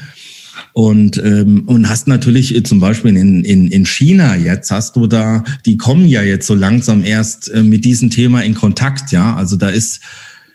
Und, 0.74 1.18
ähm, 1.24 1.64
und 1.66 1.88
hast 1.88 2.10
natürlich 2.10 2.66
zum 2.66 2.82
Beispiel 2.82 3.16
in, 3.16 3.46
in, 3.46 3.70
in 3.70 3.86
China 3.86 4.36
jetzt, 4.36 4.72
hast 4.72 4.98
du 4.98 5.08
da, 5.08 5.46
die 5.66 5.78
kommen 5.78 6.06
ja 6.06 6.22
jetzt 6.22 6.48
so 6.48 6.54
langsam 6.54 7.06
erst 7.06 7.50
äh, 7.50 7.64
mit 7.64 7.86
diesem 7.86 8.10
Thema 8.10 8.44
in 8.44 8.56
Kontakt, 8.56 9.14
ja. 9.14 9.38
Also 9.38 9.56
da 9.56 9.70
ist 9.70 10.02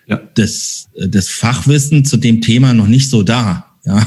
ja. 0.07 0.21
das, 0.35 0.89
das 1.09 1.29
Fachwissen 1.29 2.05
zu 2.05 2.17
dem 2.17 2.41
Thema 2.41 2.75
noch 2.75 2.89
nicht 2.89 3.11
so 3.11 3.23
da. 3.23 3.67
Ja. 3.85 4.07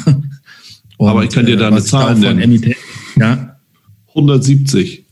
Und, 0.97 1.07
Aber 1.09 1.23
ich 1.23 1.29
kann 1.29 1.45
dir 1.45 1.57
da 1.57 1.67
eine 1.67 1.83
Zahl 1.83 2.15
nennen. 2.15 2.75
Ja. 3.17 3.57
170 4.09 5.03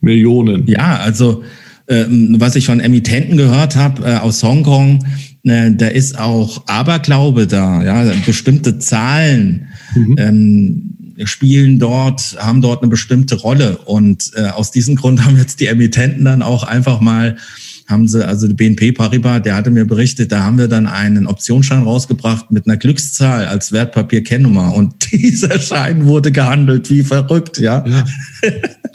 Millionen. 0.00 0.66
Ja, 0.66 0.98
also 0.98 1.42
ähm, 1.88 2.36
was 2.38 2.54
ich 2.54 2.66
von 2.66 2.80
Emittenten 2.80 3.36
gehört 3.36 3.76
habe 3.76 4.04
äh, 4.04 4.16
aus 4.16 4.42
Hongkong, 4.42 5.04
äh, 5.44 5.72
da 5.72 5.88
ist 5.88 6.18
auch 6.18 6.62
Aberglaube 6.66 7.46
da. 7.46 7.82
Ja, 7.82 8.12
bestimmte 8.26 8.78
Zahlen 8.78 9.68
mhm. 9.94 10.16
ähm, 10.18 10.94
spielen 11.24 11.78
dort, 11.78 12.36
haben 12.38 12.60
dort 12.60 12.82
eine 12.82 12.90
bestimmte 12.90 13.36
Rolle. 13.36 13.78
Und 13.78 14.32
äh, 14.36 14.48
aus 14.48 14.70
diesem 14.70 14.96
Grund 14.96 15.24
haben 15.24 15.36
jetzt 15.36 15.60
die 15.60 15.66
Emittenten 15.66 16.24
dann 16.24 16.42
auch 16.42 16.62
einfach 16.64 17.00
mal 17.00 17.36
haben 17.88 18.06
sie, 18.06 18.24
also 18.26 18.46
die 18.46 18.54
BNP 18.54 18.92
Paribas, 18.92 19.42
der 19.42 19.56
hatte 19.56 19.70
mir 19.70 19.86
berichtet, 19.86 20.30
da 20.30 20.42
haben 20.42 20.58
wir 20.58 20.68
dann 20.68 20.86
einen 20.86 21.26
Optionsschein 21.26 21.82
rausgebracht 21.82 22.50
mit 22.50 22.66
einer 22.66 22.76
Glückszahl 22.76 23.46
als 23.46 23.72
Wertpapierkennnummer 23.72 24.74
und 24.74 24.94
dieser 25.12 25.58
Schein 25.58 26.04
wurde 26.04 26.30
gehandelt 26.30 26.90
wie 26.90 27.02
verrückt, 27.02 27.58
ja. 27.58 27.84
ja. 27.86 28.04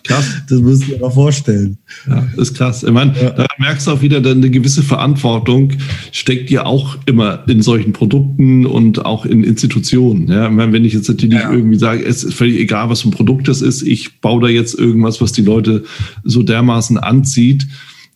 Krass. 0.04 0.26
Das 0.50 0.60
müsst 0.60 0.88
ihr 0.88 1.00
mal 1.00 1.10
vorstellen. 1.10 1.78
Ja, 2.08 2.28
das 2.36 2.50
ist 2.50 2.58
krass. 2.58 2.84
Ich 2.84 2.92
meine, 2.92 3.14
ja. 3.20 3.30
da 3.32 3.46
merkst 3.58 3.88
du 3.88 3.92
auch 3.92 4.02
wieder, 4.02 4.18
eine 4.18 4.50
gewisse 4.50 4.84
Verantwortung 4.84 5.72
steckt 6.12 6.52
ja 6.52 6.66
auch 6.66 6.98
immer 7.06 7.44
in 7.48 7.62
solchen 7.62 7.94
Produkten 7.94 8.66
und 8.66 9.06
auch 9.06 9.26
in 9.26 9.44
Institutionen. 9.44 10.28
Ja, 10.28 10.48
ich 10.48 10.52
meine, 10.52 10.74
wenn 10.74 10.86
ich 10.86 10.94
jetzt 10.94 11.08
natürlich 11.08 11.40
ja. 11.40 11.52
irgendwie 11.52 11.78
sage, 11.80 12.06
es 12.06 12.24
ist 12.24 12.34
völlig 12.34 12.60
egal, 12.60 12.90
was 12.90 13.02
für 13.02 13.10
ein 13.10 13.12
Produkt 13.12 13.48
das 13.48 13.62
ist, 13.62 13.82
ich 13.82 14.20
baue 14.20 14.42
da 14.42 14.48
jetzt 14.50 14.78
irgendwas, 14.78 15.22
was 15.22 15.32
die 15.32 15.42
Leute 15.42 15.84
so 16.24 16.44
dermaßen 16.44 16.98
anzieht, 16.98 17.66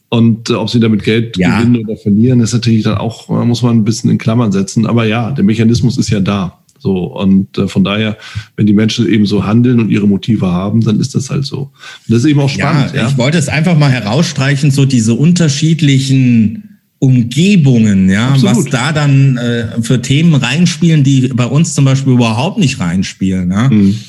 und 0.10 0.50
äh, 0.50 0.54
ob 0.54 0.70
sie 0.70 0.80
damit 0.80 1.04
Geld 1.04 1.38
ja. 1.38 1.60
gewinnen 1.60 1.86
oder 1.86 1.98
verlieren, 1.98 2.40
ist 2.40 2.54
natürlich 2.54 2.84
dann 2.84 2.98
auch, 2.98 3.30
äh, 3.30 3.46
muss 3.46 3.62
man 3.62 3.78
ein 3.78 3.84
bisschen 3.84 4.10
in 4.10 4.18
Klammern 4.18 4.52
setzen. 4.52 4.86
Aber 4.86 5.06
ja, 5.06 5.32
der 5.32 5.44
Mechanismus 5.44 5.98
ist 5.98 6.10
ja 6.10 6.20
da. 6.20 6.60
So, 6.80 7.06
und 7.06 7.58
äh, 7.58 7.68
von 7.68 7.84
daher, 7.84 8.18
wenn 8.56 8.68
die 8.68 8.74
Menschen 8.74 9.10
eben 9.10 9.26
so 9.26 9.46
handeln 9.46 9.80
und 9.80 9.90
ihre 9.90 10.08
Motive 10.08 10.48
haben, 10.48 10.82
dann 10.82 11.00
ist 11.00 11.16
das 11.16 11.30
halt 11.30 11.46
so. 11.46 11.58
Und 11.60 11.72
das 12.08 12.20
ist 12.20 12.26
eben 12.26 12.40
auch 12.40 12.50
spannend. 12.50 12.94
Ja, 12.94 13.02
ja? 13.02 13.08
ich 13.10 13.18
wollte 13.18 13.38
es 13.38 13.50
einfach 13.50 13.78
mal 13.78 13.92
herausstreichen, 13.92 14.72
so 14.72 14.86
diese 14.86 15.16
unterschiedlichen 15.16 16.80
Umgebungen, 17.00 18.10
ja, 18.10 18.30
Absolut. 18.30 18.58
was 18.58 18.66
da 18.66 18.92
dann 18.92 19.38
äh, 19.38 19.82
für 19.82 20.02
Themen 20.02 20.34
reinspielen, 20.34 21.04
die 21.04 21.28
bei 21.30 21.46
uns 21.46 21.74
zum 21.74 21.86
Beispiel 21.86 22.14
überhaupt 22.14 22.58
nicht 22.60 22.80
reinspielen. 22.80 23.52
Ja? 23.52 23.70
Mhm. 23.70 24.00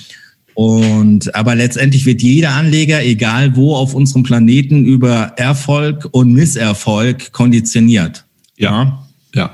Und 0.59 1.37
aber 1.37 1.55
letztendlich 1.55 2.05
wird 2.05 2.21
jeder 2.21 2.51
Anleger, 2.51 3.05
egal 3.05 3.55
wo 3.55 3.77
auf 3.77 3.95
unserem 3.95 4.25
Planeten, 4.25 4.85
über 4.85 5.35
Erfolg 5.37 6.09
und 6.11 6.33
Misserfolg 6.33 7.31
konditioniert. 7.31 8.25
Ja, 8.57 9.07
ja. 9.37 9.53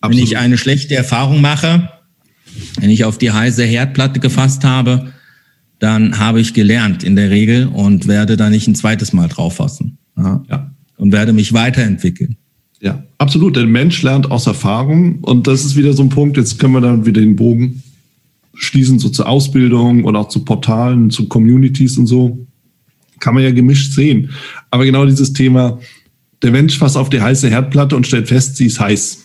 Absolut. 0.00 0.16
Wenn 0.16 0.24
ich 0.24 0.38
eine 0.38 0.56
schlechte 0.56 0.94
Erfahrung 0.94 1.40
mache, 1.40 1.90
wenn 2.78 2.88
ich 2.88 3.04
auf 3.04 3.18
die 3.18 3.32
heiße 3.32 3.64
Herdplatte 3.64 4.20
gefasst 4.20 4.62
habe, 4.62 5.12
dann 5.80 6.20
habe 6.20 6.40
ich 6.40 6.54
gelernt 6.54 7.02
in 7.02 7.16
der 7.16 7.30
Regel 7.30 7.66
und 7.66 8.06
werde 8.06 8.36
da 8.36 8.48
nicht 8.48 8.68
ein 8.68 8.76
zweites 8.76 9.12
Mal 9.12 9.26
drauf 9.26 9.56
fassen. 9.56 9.98
Ja. 10.16 10.44
ja. 10.48 10.70
Und 10.96 11.10
werde 11.10 11.32
mich 11.32 11.52
weiterentwickeln. 11.52 12.36
Ja, 12.80 13.02
absolut. 13.18 13.56
Der 13.56 13.66
Mensch 13.66 14.02
lernt 14.02 14.30
aus 14.30 14.46
Erfahrung 14.46 15.18
und 15.22 15.48
das 15.48 15.64
ist 15.64 15.74
wieder 15.74 15.94
so 15.94 16.04
ein 16.04 16.10
Punkt, 16.10 16.36
jetzt 16.36 16.60
können 16.60 16.74
wir 16.74 16.80
dann 16.80 17.06
wieder 17.06 17.20
den 17.20 17.34
Bogen 17.34 17.82
schließen, 18.54 18.98
so 18.98 19.08
zur 19.08 19.28
Ausbildung 19.28 20.04
oder 20.04 20.20
auch 20.20 20.28
zu 20.28 20.44
Portalen, 20.44 21.10
zu 21.10 21.28
Communities 21.28 21.98
und 21.98 22.06
so, 22.06 22.46
kann 23.20 23.34
man 23.34 23.42
ja 23.42 23.50
gemischt 23.50 23.92
sehen. 23.92 24.30
Aber 24.70 24.84
genau 24.84 25.06
dieses 25.06 25.32
Thema, 25.32 25.78
der 26.42 26.50
Mensch 26.50 26.78
fasst 26.78 26.96
auf 26.96 27.10
die 27.10 27.20
heiße 27.20 27.48
Herdplatte 27.48 27.96
und 27.96 28.06
stellt 28.06 28.28
fest, 28.28 28.56
sie 28.56 28.66
ist 28.66 28.80
heiß. 28.80 29.20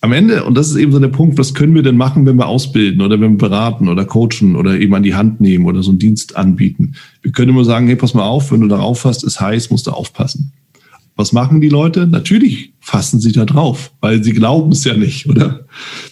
Am 0.00 0.12
Ende, 0.12 0.44
und 0.44 0.54
das 0.54 0.68
ist 0.68 0.76
eben 0.76 0.92
so 0.92 0.98
der 0.98 1.08
Punkt, 1.08 1.38
was 1.38 1.54
können 1.54 1.74
wir 1.74 1.82
denn 1.82 1.96
machen, 1.96 2.26
wenn 2.26 2.36
wir 2.36 2.46
ausbilden 2.46 3.00
oder 3.00 3.18
wenn 3.18 3.32
wir 3.32 3.48
beraten 3.48 3.88
oder 3.88 4.04
coachen 4.04 4.54
oder 4.54 4.78
eben 4.78 4.94
an 4.94 5.02
die 5.02 5.14
Hand 5.14 5.40
nehmen 5.40 5.64
oder 5.64 5.82
so 5.82 5.90
einen 5.90 5.98
Dienst 5.98 6.36
anbieten? 6.36 6.96
Wir 7.22 7.32
können 7.32 7.48
immer 7.48 7.64
sagen, 7.64 7.86
hey, 7.86 7.96
pass 7.96 8.12
mal 8.12 8.24
auf, 8.24 8.52
wenn 8.52 8.60
du 8.60 8.68
darauf 8.68 9.00
fasst, 9.00 9.24
ist 9.24 9.40
heiß, 9.40 9.70
musst 9.70 9.86
du 9.86 9.92
aufpassen. 9.92 10.52
Was 11.16 11.32
machen 11.32 11.60
die 11.60 11.68
Leute? 11.68 12.06
Natürlich 12.06 12.72
fassen 12.80 13.20
sie 13.20 13.32
da 13.32 13.44
drauf, 13.44 13.92
weil 14.00 14.22
sie 14.24 14.32
glauben 14.32 14.72
es 14.72 14.84
ja 14.84 14.96
nicht, 14.96 15.28
oder? 15.28 15.66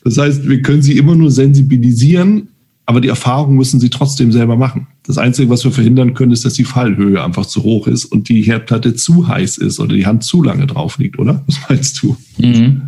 Das 0.05 0.16
heißt, 0.16 0.48
wir 0.48 0.62
können 0.62 0.82
sie 0.82 0.96
immer 0.96 1.16
nur 1.16 1.30
sensibilisieren, 1.30 2.48
aber 2.86 3.00
die 3.00 3.09
Erfahrung 3.09 3.57
müssen 3.57 3.80
sie 3.80 3.90
trotzdem 3.90 4.32
selber 4.32 4.57
machen. 4.57 4.86
Das 5.05 5.18
Einzige, 5.18 5.50
was 5.50 5.64
wir 5.64 5.72
verhindern 5.72 6.14
können, 6.14 6.32
ist, 6.32 6.44
dass 6.44 6.55
die 6.55 6.64
Fallhöhe 6.64 7.22
einfach 7.22 7.46
zu 7.46 7.62
hoch 7.62 7.86
ist 7.88 8.05
und 8.07 8.28
die 8.28 8.42
Herdplatte 8.42 8.94
zu 8.94 9.26
heiß 9.26 9.59
ist 9.59 9.80
oder 9.80 9.94
die 9.94 10.07
Hand 10.07 10.24
zu 10.24 10.42
lange 10.42 10.66
drauf 10.66 10.98
liegt, 10.98 11.18
oder? 11.18 11.42
Was 11.46 11.59
meinst 11.68 12.03
du? 12.03 12.16
Mhm. 12.38 12.82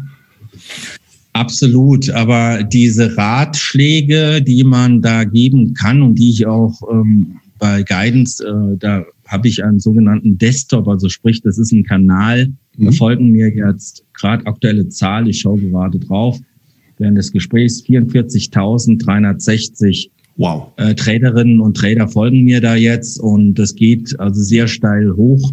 Absolut, 1.33 2.11
aber 2.11 2.62
diese 2.62 3.17
Ratschläge, 3.17 4.41
die 4.41 4.62
man 4.62 5.03
da 5.03 5.25
geben 5.25 5.75
kann 5.75 6.01
und 6.01 6.15
die 6.15 6.31
ich 6.31 6.47
auch 6.47 6.81
ähm, 6.93 7.41
bei 7.59 7.83
Guidance, 7.83 8.45
äh, 8.47 8.77
da 8.79 9.05
habe 9.27 9.49
ich 9.49 9.64
einen 9.64 9.81
sogenannten 9.81 10.37
Desktop, 10.39 10.89
also 10.89 11.09
sprich, 11.09 11.41
das 11.43 11.59
ist 11.59 11.72
ein 11.72 11.85
Kanal. 11.85 12.53
Mhm. 12.77 12.87
Da 12.87 12.93
folgen 12.93 13.31
mir 13.31 13.55
jetzt 13.55 14.05
gerade 14.14 14.47
aktuelle 14.47 14.89
Zahl, 14.89 15.29
ich 15.29 15.41
schaue 15.41 15.61
gerade 15.61 15.99
drauf, 15.99 16.41
während 16.99 17.18
des 17.18 17.33
Gesprächs 17.33 17.83
44.360 17.85 20.11
wow. 20.37 20.68
äh, 20.77 20.95
Traderinnen 20.95 21.61
und 21.61 21.77
Trader 21.77 22.07
folgen 22.09 22.45
mir 22.45 22.61
da 22.61 22.77
jetzt 22.77 23.18
und 23.18 23.55
das 23.55 23.75
geht 23.75 24.20
also 24.20 24.41
sehr 24.43 24.68
steil 24.68 25.16
hoch 25.16 25.53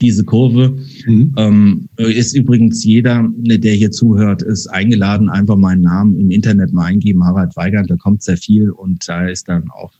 diese 0.00 0.24
Kurve. 0.24 0.76
Mhm. 1.06 1.34
Ähm, 1.36 1.88
ist 1.96 2.36
übrigens 2.36 2.84
jeder, 2.84 3.28
der 3.36 3.72
hier 3.72 3.90
zuhört, 3.90 4.42
ist 4.42 4.66
eingeladen, 4.66 5.28
einfach 5.28 5.56
meinen 5.56 5.82
Namen 5.82 6.18
im 6.18 6.30
Internet 6.30 6.72
mal 6.72 6.84
eingeben, 6.84 7.24
Harald 7.24 7.56
Weigand, 7.56 7.90
da 7.90 7.96
kommt 7.96 8.22
sehr 8.22 8.36
viel 8.36 8.70
und 8.70 9.08
da 9.08 9.26
ist 9.26 9.48
dann 9.48 9.70
auch 9.70 9.92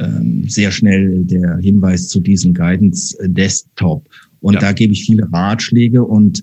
ähm, 0.00 0.44
sehr 0.48 0.70
schnell 0.70 1.24
der 1.24 1.58
Hinweis 1.58 2.08
zu 2.08 2.20
diesem 2.20 2.54
Guidance 2.54 3.16
Desktop. 3.22 4.08
Und 4.40 4.54
ja. 4.54 4.60
da 4.60 4.72
gebe 4.72 4.92
ich 4.92 5.04
viele 5.04 5.30
Ratschläge 5.30 6.02
und 6.02 6.42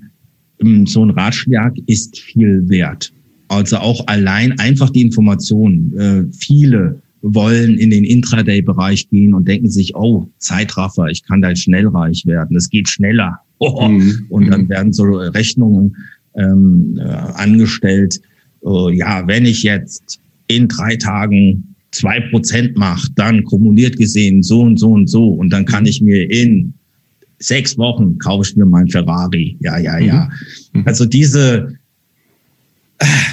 ähm, 0.62 0.86
so 0.86 1.04
ein 1.04 1.10
Ratschlag 1.10 1.74
ist 1.88 2.20
viel 2.20 2.68
wert. 2.70 3.12
Also 3.50 3.78
auch 3.78 4.06
allein 4.08 4.58
einfach 4.60 4.90
die 4.90 5.02
Information. 5.02 5.94
Äh, 5.98 6.24
viele 6.34 7.02
wollen 7.22 7.78
in 7.78 7.90
den 7.90 8.04
Intraday-Bereich 8.04 9.10
gehen 9.10 9.34
und 9.34 9.48
denken 9.48 9.70
sich, 9.70 9.96
oh, 9.96 10.28
Zeitraffer, 10.38 11.08
ich 11.08 11.24
kann 11.24 11.42
da 11.42 11.56
schnell 11.56 11.88
reich 11.88 12.26
werden, 12.26 12.56
es 12.56 12.70
geht 12.70 12.90
schneller. 12.90 13.40
Oh. 13.60 13.88
Mhm. 13.88 14.26
Und 14.30 14.48
dann 14.52 14.64
mhm. 14.64 14.70
werden 14.70 14.94
so 14.94 15.04
Rechnungen 15.04 15.96
ähm, 16.36 17.00
äh, 17.00 17.04
angestellt. 17.04 18.22
Ja, 18.62 19.26
wenn 19.28 19.46
ich 19.46 19.64
jetzt 19.64 20.20
in 20.48 20.68
drei 20.68 20.98
Tagen 20.98 21.76
zwei 21.92 22.20
Prozent 22.20 22.78
mache, 22.78 23.10
dann 23.16 23.44
kumuliert 23.44 23.98
gesehen 23.98 24.44
so 24.44 24.62
und 24.62 24.78
so 24.78 24.92
und 24.92 25.08
so 25.08 25.28
und 25.30 25.50
dann 25.52 25.66
kann 25.66 25.86
ich 25.86 26.02
mir 26.02 26.30
in 26.30 26.74
sechs 27.40 27.78
Wochen 27.78 28.18
kaufe 28.18 28.50
ich 28.50 28.56
mir 28.56 28.66
mein 28.66 28.88
Ferrari. 28.88 29.58
Ja, 29.60 29.78
ja, 29.78 30.00
ja. 30.00 30.30
Mhm. 30.74 30.84
Also 30.86 31.06
diese 31.06 31.78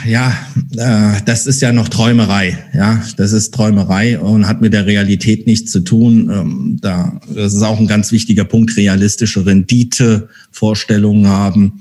ja, 0.06 0.36
äh, 0.76 1.20
das 1.24 1.46
ist 1.46 1.62
ja 1.62 1.72
noch 1.72 1.88
Träumerei. 1.88 2.58
Ja, 2.74 3.02
das 3.16 3.32
ist 3.32 3.54
Träumerei 3.54 4.18
und 4.18 4.46
hat 4.46 4.60
mit 4.60 4.74
der 4.74 4.86
Realität 4.86 5.46
nichts 5.46 5.70
zu 5.70 5.80
tun. 5.80 6.30
Ähm, 6.30 6.78
da, 6.80 7.18
das 7.34 7.54
ist 7.54 7.62
auch 7.62 7.78
ein 7.78 7.86
ganz 7.86 8.12
wichtiger 8.12 8.44
Punkt, 8.44 8.76
realistische 8.76 9.46
Rendite, 9.46 10.28
Vorstellungen 10.50 11.26
haben, 11.26 11.80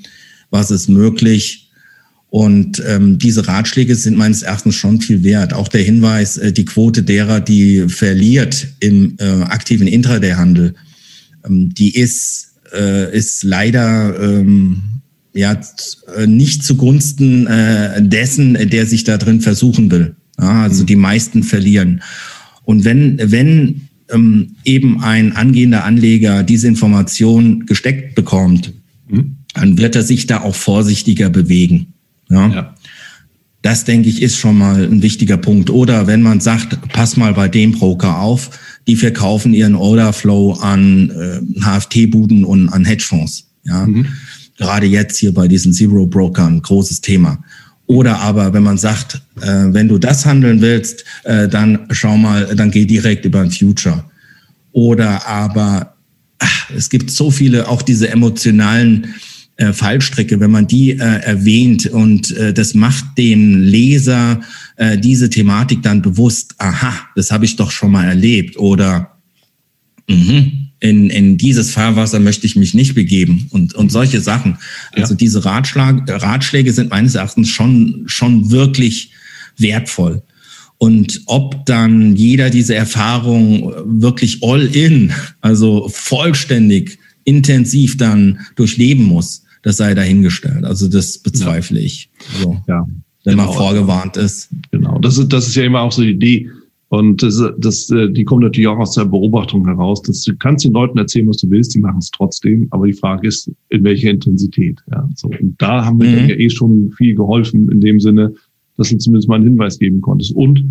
was 0.50 0.72
ist 0.72 0.88
möglich. 0.88 1.63
Und 2.34 2.82
ähm, 2.88 3.20
diese 3.20 3.48
Ratschläge 3.48 3.94
sind 3.94 4.18
meines 4.18 4.42
Erachtens 4.42 4.74
schon 4.74 5.00
viel 5.00 5.22
wert. 5.22 5.54
Auch 5.54 5.68
der 5.68 5.84
Hinweis, 5.84 6.36
äh, 6.38 6.52
die 6.52 6.66
Quote 6.66 7.04
derer, 7.04 7.40
die 7.40 7.88
verliert 7.90 8.70
im 8.80 9.18
äh, 9.20 9.44
aktiven 9.44 9.86
Intraday-Handel, 9.86 10.74
ähm, 11.46 11.76
die 11.76 11.96
ist, 11.96 12.56
äh, 12.76 13.16
ist 13.16 13.44
leider 13.44 14.20
ähm, 14.20 14.82
ja 15.36 15.62
äh, 16.18 16.26
nicht 16.26 16.64
zugunsten 16.64 17.46
äh, 17.46 18.02
dessen, 18.02 18.58
der 18.68 18.88
sich 18.88 19.04
da 19.04 19.20
drin 19.20 19.40
versuchen 19.40 19.92
will. 19.92 20.16
Ja, 20.40 20.64
also 20.64 20.82
mhm. 20.82 20.88
die 20.88 20.96
meisten 20.96 21.44
verlieren. 21.44 22.02
Und 22.64 22.84
wenn, 22.84 23.20
wenn 23.26 23.90
ähm, 24.10 24.56
eben 24.66 25.04
ein 25.04 25.34
angehender 25.34 25.84
Anleger 25.84 26.42
diese 26.42 26.68
Information 26.68 27.68
gesteckt 27.68 28.16
bekommt, 28.16 28.74
mhm. 29.08 29.36
dann 29.54 29.78
wird 29.78 29.96
er 29.96 30.02
sich 30.02 30.26
da 30.26 30.42
auch 30.42 30.56
vorsichtiger 30.56 31.30
bewegen. 31.30 31.93
Ja? 32.34 32.48
ja. 32.48 32.76
Das, 33.62 33.86
denke 33.86 34.10
ich, 34.10 34.22
ist 34.22 34.38
schon 34.38 34.58
mal 34.58 34.84
ein 34.84 35.02
wichtiger 35.02 35.38
Punkt. 35.38 35.70
Oder 35.70 36.06
wenn 36.08 36.22
man 36.22 36.42
sagt, 36.42 36.78
pass 36.90 37.16
mal 37.16 37.34
bei 37.34 37.48
dem 37.48 37.72
Broker 37.72 38.20
auf, 38.20 38.50
die 38.88 38.98
verkaufen 38.98 39.54
ihren 39.54 39.76
Orderflow 39.76 40.54
an 40.54 41.10
äh, 41.12 41.62
HFT-Buden 41.62 42.44
und 42.44 42.68
an 42.70 42.84
Hedgefonds. 42.84 43.48
Ja. 43.64 43.86
Mhm 43.86 44.08
gerade 44.58 44.86
jetzt 44.86 45.18
hier 45.18 45.34
bei 45.34 45.48
diesen 45.48 45.74
Zero 45.74 46.06
Brokern 46.06 46.62
großes 46.62 47.02
Thema. 47.02 47.44
Oder 47.86 48.20
aber, 48.20 48.54
wenn 48.54 48.64
man 48.64 48.78
sagt, 48.78 49.22
äh, 49.42 49.66
wenn 49.68 49.88
du 49.88 49.98
das 49.98 50.26
handeln 50.26 50.62
willst, 50.62 51.04
äh, 51.24 51.48
dann 51.48 51.88
schau 51.92 52.16
mal, 52.18 52.56
dann 52.56 52.72
geh 52.72 52.86
direkt 52.86 53.26
über 53.26 53.42
ein 53.42 53.52
Future. 53.52 54.06
Oder 54.72 55.28
aber, 55.28 55.96
ach, 56.40 56.70
es 56.76 56.90
gibt 56.90 57.12
so 57.12 57.30
viele, 57.30 57.68
auch 57.68 57.82
diese 57.82 58.10
emotionalen 58.10 59.14
äh, 59.58 59.74
Fallstricke, 59.74 60.40
wenn 60.40 60.52
man 60.52 60.68
die 60.68 60.92
äh, 60.92 60.96
erwähnt 60.98 61.86
und 61.88 62.32
äh, 62.32 62.54
das 62.54 62.74
macht 62.74 63.18
dem 63.18 63.62
Leser 63.62 64.42
äh, 64.78 64.98
diese 64.98 65.30
Thematik 65.30 65.84
dann 65.84 66.02
bewusst, 66.02 66.56
aha, 66.58 66.94
das 67.16 67.32
habe 67.32 67.46
ich 67.46 67.56
doch 67.56 67.72
schon 67.72 67.92
mal 67.92 68.06
erlebt. 68.06 68.58
Oder, 68.58 69.18
mh, 70.10 70.52
in, 70.80 71.10
in 71.10 71.38
dieses 71.38 71.72
Fahrwasser 71.72 72.20
möchte 72.20 72.46
ich 72.46 72.56
mich 72.56 72.74
nicht 72.74 72.94
begeben 72.94 73.48
und, 73.52 73.74
und 73.74 73.92
solche 73.92 74.20
Sachen. 74.20 74.58
Also 74.92 75.14
ja. 75.14 75.18
diese 75.18 75.46
Ratschlag, 75.46 76.04
Ratschläge 76.10 76.74
sind 76.74 76.90
meines 76.90 77.16
Erachtens 77.16 77.50
schon, 77.50 78.04
schon 78.06 78.52
wirklich 78.52 79.12
wertvoll. 79.58 80.24
Und 80.78 81.22
ob 81.28 81.66
dann 81.66 82.18
jeder 82.18 82.50
diese 82.50 82.76
Erfahrung 82.76 83.72
wirklich 84.02 84.44
all 84.44 84.66
in, 84.66 85.14
also 85.40 85.88
vollständig, 85.88 87.00
intensiv 87.24 87.96
dann 87.96 88.40
durchleben 88.58 89.06
muss, 89.06 89.43
das 89.64 89.78
sei 89.78 89.96
dahingestellt. 89.96 90.64
Also 90.64 90.88
das 90.88 91.18
bezweifle 91.18 91.80
ja. 91.80 91.86
ich. 91.86 92.10
Also, 92.36 92.62
ja. 92.68 92.88
Wenn 93.24 93.38
genau. 93.38 93.48
man 93.48 93.56
vorgewarnt 93.56 94.18
ist. 94.18 94.50
Genau, 94.72 95.00
das 95.00 95.18
ist, 95.18 95.32
das 95.32 95.48
ist 95.48 95.56
ja 95.56 95.64
immer 95.64 95.82
auch 95.82 95.92
so 95.92 96.02
die 96.02 96.12
Idee 96.12 96.50
und 96.94 97.24
das, 97.24 97.42
das, 97.58 97.90
äh, 97.90 98.08
die 98.12 98.24
kommen 98.24 98.44
natürlich 98.44 98.68
auch 98.68 98.78
aus 98.78 98.94
der 98.94 99.06
Beobachtung 99.06 99.66
heraus. 99.66 100.04
Dass 100.04 100.22
du 100.22 100.36
kannst 100.36 100.64
den 100.64 100.74
Leuten 100.74 101.00
erzählen, 101.00 101.28
was 101.28 101.38
du 101.38 101.50
willst, 101.50 101.74
die 101.74 101.80
machen 101.80 101.98
es 101.98 102.12
trotzdem. 102.12 102.68
Aber 102.70 102.86
die 102.86 102.94
Frage 102.94 103.28
ist, 103.28 103.52
in 103.70 103.84
welcher 103.84 104.12
Intensität. 104.12 104.80
Ja, 104.92 105.10
so. 105.16 105.28
Und 105.28 105.60
da 105.60 105.84
haben 105.84 106.00
wir 106.00 106.08
mhm. 106.08 106.30
ja 106.30 106.36
eh 106.36 106.52
schon 106.52 106.92
viel 106.96 107.16
geholfen, 107.16 107.68
in 107.72 107.82
dem 107.82 108.00
Sinne, 108.00 108.32
dass 108.78 108.90
du 108.90 108.98
zumindest 109.00 109.28
mal 109.28 109.38
einen 109.38 109.46
Hinweis 109.46 109.80
geben 109.80 110.02
konntest. 110.02 110.36
Und 110.36 110.64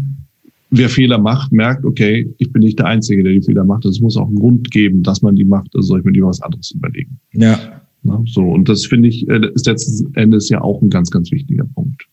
wer 0.71 0.89
Fehler 0.89 1.19
macht, 1.19 1.51
merkt, 1.51 1.85
okay, 1.85 2.33
ich 2.39 2.53
bin 2.53 2.63
nicht 2.63 2.79
der 2.79 2.87
Einzige, 2.87 3.25
der 3.25 3.33
die 3.33 3.43
Fehler 3.43 3.65
macht. 3.65 3.85
Es 3.85 4.01
muss 4.01 4.17
auch 4.17 4.29
einen 4.29 4.39
Grund 4.39 4.71
geben, 4.71 5.03
dass 5.03 5.23
man 5.23 5.35
die 5.35 5.45
macht. 5.45 5.75
Also 5.75 5.89
soll 5.89 5.99
ich 5.99 6.05
mir 6.05 6.13
lieber 6.13 6.29
was 6.29 6.41
anderes 6.41 6.71
überlegen. 6.71 7.19
Ja. 7.33 7.82
Na, 8.03 8.23
so. 8.27 8.43
Und 8.43 8.69
das 8.69 8.87
finde 8.87 9.09
ich, 9.09 9.29
äh, 9.29 9.41
ist 9.55 9.67
letzten 9.67 10.15
Endes 10.15 10.49
ja 10.49 10.61
auch 10.61 10.83
ein 10.83 10.91
ganz, 10.91 11.11
ganz 11.11 11.31
wichtiger 11.31 11.65
Punkt. 11.75 12.07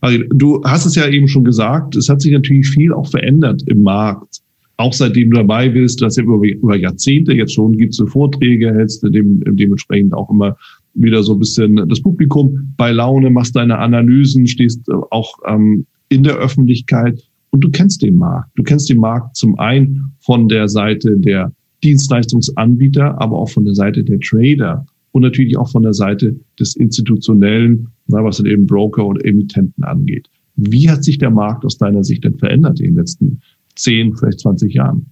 Also, 0.00 0.24
du 0.30 0.62
hast 0.64 0.86
es 0.86 0.94
ja 0.94 1.08
eben 1.08 1.28
schon 1.28 1.44
gesagt, 1.44 1.96
es 1.96 2.08
hat 2.08 2.20
sich 2.20 2.32
natürlich 2.32 2.68
viel 2.68 2.92
auch 2.92 3.08
verändert 3.08 3.62
im 3.66 3.82
Markt. 3.82 4.40
Auch 4.76 4.94
seitdem 4.94 5.30
du 5.30 5.36
dabei 5.36 5.68
bist, 5.68 6.00
das 6.00 6.16
ja 6.16 6.22
über, 6.22 6.42
über 6.42 6.76
Jahrzehnte 6.76 7.34
jetzt 7.34 7.52
schon, 7.52 7.76
gibst 7.76 8.00
du 8.00 8.06
Vorträge, 8.06 8.72
hältst 8.72 9.02
du 9.02 9.10
dem, 9.10 9.42
dementsprechend 9.56 10.14
auch 10.14 10.30
immer 10.30 10.56
wieder 10.94 11.22
so 11.22 11.34
ein 11.34 11.38
bisschen 11.38 11.88
das 11.88 12.00
Publikum 12.00 12.72
bei 12.76 12.90
Laune, 12.90 13.30
machst 13.30 13.54
deine 13.56 13.78
Analysen, 13.78 14.46
stehst 14.46 14.90
auch 15.10 15.38
ähm, 15.46 15.86
in 16.08 16.22
der 16.22 16.36
Öffentlichkeit 16.36 17.22
und 17.50 17.60
du 17.60 17.70
kennst 17.70 18.02
den 18.02 18.16
Markt. 18.16 18.50
Du 18.56 18.62
kennst 18.62 18.88
den 18.88 18.98
Markt 18.98 19.36
zum 19.36 19.58
einen 19.58 20.12
von 20.20 20.48
der 20.48 20.68
Seite 20.68 21.16
der 21.18 21.52
Dienstleistungsanbieter, 21.82 23.20
aber 23.20 23.38
auch 23.38 23.50
von 23.50 23.64
der 23.64 23.74
Seite 23.74 24.04
der 24.04 24.18
Trader 24.20 24.86
und 25.12 25.22
natürlich 25.22 25.56
auch 25.56 25.70
von 25.70 25.82
der 25.82 25.94
Seite 25.94 26.38
des 26.58 26.76
institutionellen, 26.76 27.88
was 28.06 28.38
dann 28.38 28.46
eben 28.46 28.66
Broker 28.66 29.06
oder 29.06 29.24
Emittenten 29.24 29.84
angeht. 29.84 30.28
Wie 30.56 30.90
hat 30.90 31.04
sich 31.04 31.18
der 31.18 31.30
Markt 31.30 31.64
aus 31.64 31.78
deiner 31.78 32.04
Sicht 32.04 32.24
denn 32.24 32.38
verändert 32.38 32.80
in 32.80 32.86
den 32.86 32.96
letzten 32.96 33.40
10, 33.76 34.16
vielleicht 34.16 34.40
20 34.40 34.74
Jahren? 34.74 35.06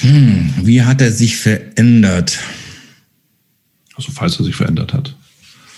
Hm, 0.00 0.50
wie 0.62 0.82
hat 0.82 1.00
er 1.00 1.12
sich 1.12 1.36
verändert? 1.36 2.38
Also 3.94 4.10
falls 4.12 4.38
er 4.38 4.44
sich 4.44 4.56
verändert 4.56 4.92
hat. 4.92 5.16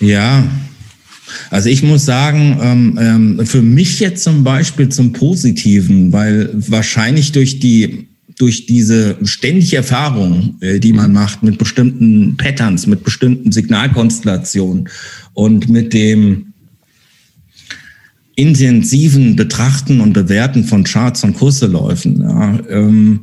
Ja, 0.01 0.45
also 1.51 1.69
ich 1.69 1.83
muss 1.83 2.05
sagen, 2.05 2.59
ähm, 2.63 2.99
ähm, 3.01 3.47
für 3.47 3.63
mich 3.63 4.01
jetzt 4.01 4.23
zum 4.23 4.45
Beispiel 4.45 4.89
zum 4.89 5.13
Positiven, 5.13 6.13
weil 6.13 6.51
wahrscheinlich 6.55 7.33
durch 7.33 7.59
die 7.59 8.09
durch 8.39 8.67
diese 8.67 9.17
ständige 9.25 9.77
Erfahrung, 9.77 10.57
äh, 10.61 10.79
die 10.79 10.93
man 10.93 11.13
macht 11.13 11.43
mit 11.43 11.59
bestimmten 11.59 12.37
Patterns, 12.37 12.87
mit 12.87 13.03
bestimmten 13.05 13.53
Signalkonstellationen 13.53 14.89
und 15.33 15.69
mit 15.69 15.93
dem 15.93 16.53
intensiven 18.35 19.35
Betrachten 19.35 20.01
und 20.01 20.13
Bewerten 20.13 20.65
von 20.65 20.85
Charts 20.85 21.25
und 21.25 21.35
Kurseläufen, 21.35 22.21
ja, 22.21 22.59
ähm, 22.69 23.21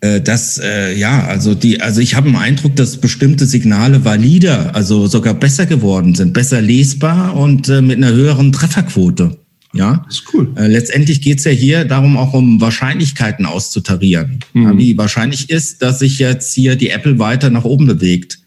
äh, 0.00 0.20
das, 0.20 0.58
äh, 0.58 0.96
ja, 0.96 1.24
also 1.24 1.54
die, 1.54 1.80
also 1.80 2.00
ich 2.00 2.14
habe 2.14 2.28
den 2.28 2.36
Eindruck, 2.36 2.76
dass 2.76 2.98
bestimmte 2.98 3.46
Signale 3.46 4.04
valider, 4.04 4.74
also 4.74 5.06
sogar 5.06 5.34
besser 5.34 5.66
geworden 5.66 6.14
sind, 6.14 6.32
besser 6.32 6.60
lesbar 6.60 7.34
und 7.36 7.68
äh, 7.68 7.82
mit 7.82 7.96
einer 7.96 8.12
höheren 8.12 8.52
Trefferquote. 8.52 9.36
Ja, 9.72 10.04
das 10.06 10.16
ist 10.16 10.24
cool. 10.32 10.52
Äh, 10.56 10.68
letztendlich 10.68 11.20
geht 11.20 11.38
es 11.38 11.44
ja 11.44 11.50
hier 11.50 11.84
darum, 11.84 12.16
auch 12.16 12.32
um 12.32 12.60
Wahrscheinlichkeiten 12.60 13.46
auszutarieren. 13.46 14.40
Mhm. 14.52 14.62
Ja, 14.62 14.78
wie 14.78 14.98
wahrscheinlich 14.98 15.50
ist, 15.50 15.82
dass 15.82 15.98
sich 15.98 16.18
jetzt 16.18 16.54
hier 16.54 16.76
die 16.76 16.90
Apple 16.90 17.18
weiter 17.18 17.50
nach 17.50 17.64
oben 17.64 17.86
bewegt. 17.86 18.38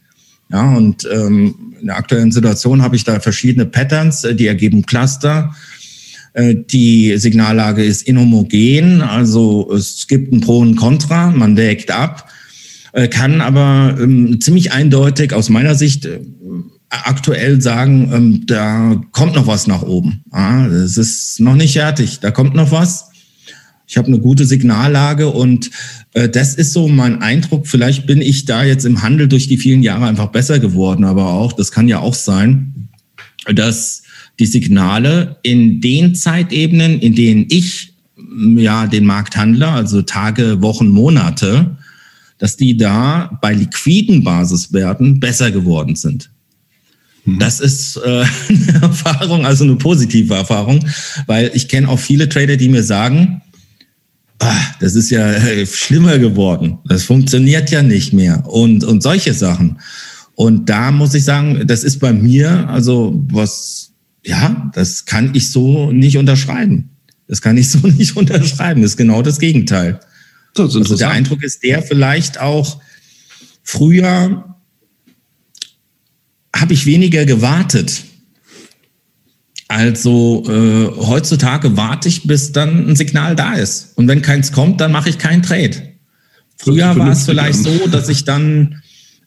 Ja, 0.52 0.76
und 0.76 1.08
ähm, 1.12 1.76
in 1.80 1.88
der 1.88 1.98
aktuellen 1.98 2.32
Situation 2.32 2.82
habe 2.82 2.96
ich 2.96 3.04
da 3.04 3.20
verschiedene 3.20 3.66
Patterns, 3.66 4.24
äh, 4.24 4.36
die 4.36 4.48
ergeben 4.48 4.86
Cluster. 4.86 5.54
Äh, 6.34 6.56
die 6.56 7.18
Signallage 7.18 7.84
ist 7.84 8.04
inhomogen, 8.04 9.02
also 9.02 9.72
es 9.74 10.08
gibt 10.08 10.34
ein 10.34 10.42
Pro 10.42 10.60
und 10.60 10.76
Contra, 10.76 11.32
man 11.32 11.56
wägt 11.58 11.92
ab, 11.92 12.30
äh, 12.94 13.08
kann 13.08 13.42
aber 13.42 13.98
ähm, 14.00 14.42
ziemlich 14.42 14.72
eindeutig 14.72 15.34
aus 15.34 15.50
meiner 15.50 15.76
Sicht 15.76 16.08
aktuell 16.90 17.62
sagen, 17.62 18.12
ähm, 18.14 18.46
da 18.46 19.02
kommt 19.12 19.36
noch 19.36 19.48
was 19.48 19.68
nach 19.68 19.82
oben. 19.82 20.24
Es 20.84 20.98
ist 20.98 21.40
noch 21.40 21.56
nicht 21.56 21.74
fertig, 21.74 22.20
da 22.20 22.32
kommt 22.32 22.56
noch 22.56 22.72
was. 22.72 23.10
Ich 23.88 23.98
habe 23.98 24.08
eine 24.08 24.20
gute 24.20 24.46
Signallage 24.46 25.30
und 25.30 25.72
das 26.14 26.54
ist 26.54 26.74
so 26.74 26.88
mein 26.88 27.24
Eindruck. 27.24 27.66
Vielleicht 27.66 28.06
bin 28.06 28.22
ich 28.22 28.46
da 28.46 28.64
jetzt 28.64 28.86
im 28.86 29.02
Handel 29.02 29.28
durch 29.28 29.48
die 29.48 29.58
vielen 29.58 29.82
Jahre 29.82 30.06
einfach 30.06 30.28
besser 30.28 30.60
geworden, 30.60 31.04
aber 31.06 31.34
auch, 31.34 31.54
das 31.54 31.72
kann 31.72 31.88
ja 31.88 31.98
auch 32.00 32.14
sein, 32.14 32.90
dass 33.52 34.04
die 34.38 34.46
Signale 34.46 35.38
in 35.42 35.82
den 35.82 36.14
Zeitebenen, 36.14 37.00
in 37.00 37.16
denen 37.16 37.48
ich 37.50 37.94
ja 38.56 38.86
den 38.86 39.06
Markt 39.06 39.36
handle, 39.36 39.68
also 39.70 40.02
Tage, 40.04 40.62
Wochen, 40.62 40.90
Monate, 40.90 41.78
dass 42.38 42.58
die 42.58 42.78
da 42.78 43.38
bei 43.42 43.54
liquiden 43.54 44.24
Basiswerten 44.24 45.20
besser 45.20 45.52
geworden 45.52 45.96
sind. 45.96 46.30
Mhm. 47.26 47.40
Das 47.40 47.60
ist 47.60 47.98
äh, 47.98 48.26
eine 48.50 48.82
Erfahrung, 48.82 49.46
also 49.46 49.64
eine 49.64 49.76
positive 49.76 50.34
Erfahrung, 50.34 50.86
weil 51.28 51.52
ich 51.54 51.68
kenne 51.68 51.90
auch 51.90 52.00
viele 52.00 52.30
Trader, 52.30 52.58
die 52.58 52.70
mir 52.70 52.84
sagen, 52.84 53.42
ah, 54.40 54.62
das 54.80 54.96
ist 54.96 55.10
ja 55.10 55.32
äh, 55.32 55.66
schlimmer 55.66 56.18
geworden, 56.18 56.80
das 56.86 57.04
funktioniert 57.04 57.72
ja 57.72 57.84
nicht 57.84 58.14
mehr 58.14 58.48
und, 58.48 58.84
und 58.84 59.04
solche 59.04 59.34
Sachen. 59.34 59.80
Und 60.36 60.70
da 60.70 60.92
muss 60.92 61.14
ich 61.14 61.26
sagen, 61.26 61.68
das 61.68 61.84
ist 61.84 62.00
bei 62.00 62.14
mir, 62.14 62.70
also 62.70 63.22
was 63.30 63.90
ja, 64.26 64.70
das 64.74 65.06
kann 65.06 65.32
ich 65.34 65.52
so 65.52 65.92
nicht 65.92 66.18
unterschreiben. 66.18 66.90
Das 67.28 67.42
kann 67.42 67.58
ich 67.58 67.70
so 67.70 67.80
nicht 67.88 68.16
unterschreiben. 68.16 68.82
Das 68.82 68.92
ist 68.92 68.98
genau 68.98 69.22
das 69.22 69.40
Gegenteil. 69.40 70.00
Das 70.56 70.76
also 70.76 70.96
der 70.98 71.12
Eindruck 71.12 71.44
ist 71.44 71.64
der 71.64 71.82
vielleicht 71.82 72.40
auch, 72.40 72.82
früher 73.64 74.49
habe 76.56 76.74
ich 76.74 76.86
weniger 76.86 77.26
gewartet. 77.26 78.04
Also 79.68 80.44
äh, 80.48 80.88
heutzutage 81.06 81.78
warte 81.78 82.10
ich, 82.10 82.24
bis 82.24 82.52
dann 82.52 82.90
ein 82.90 82.96
Signal 82.96 83.36
da 83.36 83.54
ist. 83.54 83.94
Und 83.96 84.08
wenn 84.08 84.22
keins 84.22 84.52
kommt, 84.52 84.82
dann 84.82 84.92
mache 84.92 85.10
ich 85.10 85.20
keinen 85.20 85.44
Trade. 85.44 85.94
Früher 86.58 86.98
war 86.98 87.12
es 87.12 87.26
vielleicht 87.26 87.60
so, 87.60 87.88
dass 87.88 88.10
ich 88.10 88.26
dann 88.26 88.82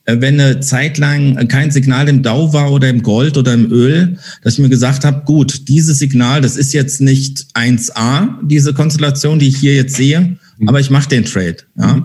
äh, 0.04 0.20
wenn 0.20 0.40
eine 0.40 0.60
Zeit 0.60 0.98
lang 0.98 1.46
kein 1.48 1.70
Signal 1.70 2.08
im 2.08 2.22
Dau 2.22 2.52
war 2.52 2.72
oder 2.72 2.88
im 2.88 3.02
Gold 3.02 3.36
oder 3.36 3.54
im 3.54 3.70
Öl, 3.70 4.18
dass 4.42 4.54
ich 4.54 4.58
mir 4.58 4.68
gesagt 4.68 5.04
habe, 5.04 5.24
gut, 5.24 5.68
dieses 5.68 5.98
Signal, 5.98 6.40
das 6.40 6.56
ist 6.56 6.72
jetzt 6.72 7.00
nicht 7.00 7.46
1a, 7.54 8.38
diese 8.42 8.74
Konstellation, 8.74 9.38
die 9.38 9.48
ich 9.48 9.58
hier 9.58 9.76
jetzt 9.76 9.94
sehe, 9.94 10.36
mhm. 10.58 10.68
aber 10.68 10.80
ich 10.80 10.90
mache 10.90 11.08
den 11.08 11.24
Trade. 11.24 11.58
Ja? 11.78 12.04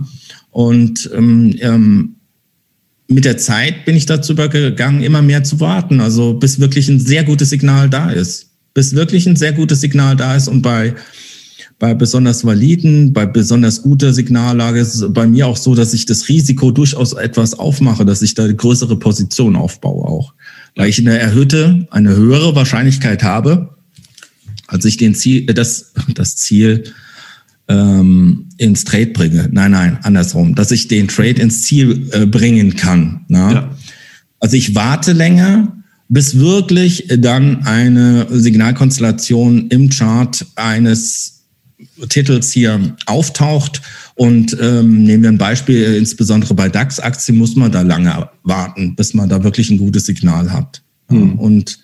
Und 0.51 1.09
ähm, 1.15 1.55
ähm, 1.59 2.15
mit 3.07 3.25
der 3.25 3.37
Zeit 3.37 3.85
bin 3.85 3.95
ich 3.95 4.05
dazu 4.05 4.33
übergegangen, 4.33 5.01
immer 5.01 5.21
mehr 5.21 5.43
zu 5.43 5.59
warten, 5.59 6.01
also 6.01 6.33
bis 6.33 6.59
wirklich 6.59 6.89
ein 6.89 6.99
sehr 6.99 7.23
gutes 7.23 7.49
Signal 7.49 7.89
da 7.89 8.11
ist. 8.11 8.47
Bis 8.73 8.93
wirklich 8.93 9.25
ein 9.27 9.35
sehr 9.35 9.53
gutes 9.53 9.81
Signal 9.81 10.15
da 10.15 10.35
ist 10.35 10.47
und 10.47 10.61
bei 10.61 10.93
bei 11.79 11.93
besonders 11.93 12.43
validen, 12.43 13.13
bei 13.13 13.27
besonders 13.27 13.83
guter 13.83 14.11
Signallage 14.11 14.79
ist 14.79 14.95
es 14.95 15.13
bei 15.13 15.27
mir 15.27 15.45
auch 15.45 15.57
so, 15.57 15.75
dass 15.75 15.93
ich 15.93 16.07
das 16.07 16.27
Risiko 16.27 16.71
durchaus 16.71 17.13
etwas 17.13 17.53
aufmache, 17.53 18.03
dass 18.03 18.23
ich 18.23 18.33
da 18.33 18.45
eine 18.45 18.55
größere 18.55 18.97
Position 18.97 19.55
aufbaue 19.55 20.05
auch. 20.05 20.33
Weil 20.75 20.89
ich 20.89 20.99
eine 20.99 21.19
erhöhte, 21.19 21.87
eine 21.91 22.15
höhere 22.15 22.55
Wahrscheinlichkeit 22.55 23.21
habe, 23.21 23.75
als 24.65 24.85
ich 24.85 24.97
den 24.97 25.13
Ziel, 25.13 25.45
das, 25.45 25.93
das 26.15 26.35
Ziel 26.35 26.83
ähm, 27.67 28.45
ins 28.57 28.83
Trade 28.83 29.07
bringe. 29.07 29.49
Nein, 29.51 29.71
nein, 29.71 29.99
andersrum, 30.03 30.55
dass 30.55 30.71
ich 30.71 30.87
den 30.87 31.07
Trade 31.07 31.41
ins 31.41 31.63
Ziel 31.63 32.09
äh, 32.11 32.25
bringen 32.25 32.75
kann. 32.75 33.25
Ja. 33.29 33.75
Also 34.39 34.55
ich 34.55 34.75
warte 34.75 35.13
länger, 35.13 35.73
bis 36.09 36.39
wirklich 36.39 37.07
dann 37.17 37.63
eine 37.65 38.27
Signalkonstellation 38.29 39.67
im 39.67 39.89
Chart 39.89 40.45
eines 40.55 41.45
Titels 42.09 42.51
hier 42.51 42.95
auftaucht. 43.05 43.81
Und 44.15 44.57
ähm, 44.59 45.03
nehmen 45.03 45.23
wir 45.23 45.29
ein 45.29 45.37
Beispiel, 45.37 45.95
insbesondere 45.95 46.53
bei 46.53 46.69
DAX-Aktien 46.69 47.37
muss 47.37 47.55
man 47.55 47.71
da 47.71 47.81
lange 47.81 48.29
warten, 48.43 48.95
bis 48.95 49.13
man 49.13 49.29
da 49.29 49.43
wirklich 49.43 49.69
ein 49.69 49.77
gutes 49.77 50.05
Signal 50.05 50.51
hat. 50.51 50.81
Mhm. 51.09 51.33
Und 51.33 51.79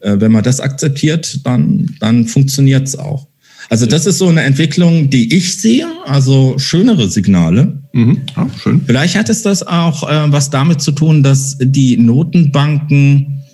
äh, 0.00 0.16
wenn 0.18 0.32
man 0.32 0.44
das 0.44 0.60
akzeptiert, 0.60 1.40
dann, 1.44 1.94
dann 2.00 2.26
funktioniert 2.26 2.86
es 2.86 2.96
auch. 2.96 3.26
Also 3.68 3.86
das 3.86 4.06
ist 4.06 4.18
so 4.18 4.28
eine 4.28 4.42
Entwicklung, 4.42 5.10
die 5.10 5.34
ich 5.34 5.60
sehe, 5.60 5.86
also 6.04 6.58
schönere 6.58 7.08
Signale. 7.08 7.82
Mhm. 7.92 8.22
Ja, 8.36 8.48
schön. 8.62 8.82
Vielleicht 8.86 9.16
hat 9.16 9.30
es 9.30 9.42
das 9.42 9.62
auch 9.62 10.08
äh, 10.08 10.32
was 10.32 10.50
damit 10.50 10.80
zu 10.80 10.92
tun, 10.92 11.22
dass 11.22 11.56
die 11.60 11.96
Notenbanken 11.96 13.44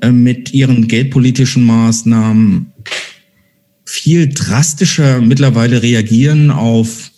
äh, 0.00 0.10
mit 0.10 0.52
ihren 0.52 0.88
geldpolitischen 0.88 1.64
Maßnahmen 1.64 2.72
viel 3.84 4.28
drastischer 4.28 5.20
mittlerweile 5.20 5.82
reagieren 5.82 6.50
auf, 6.50 7.10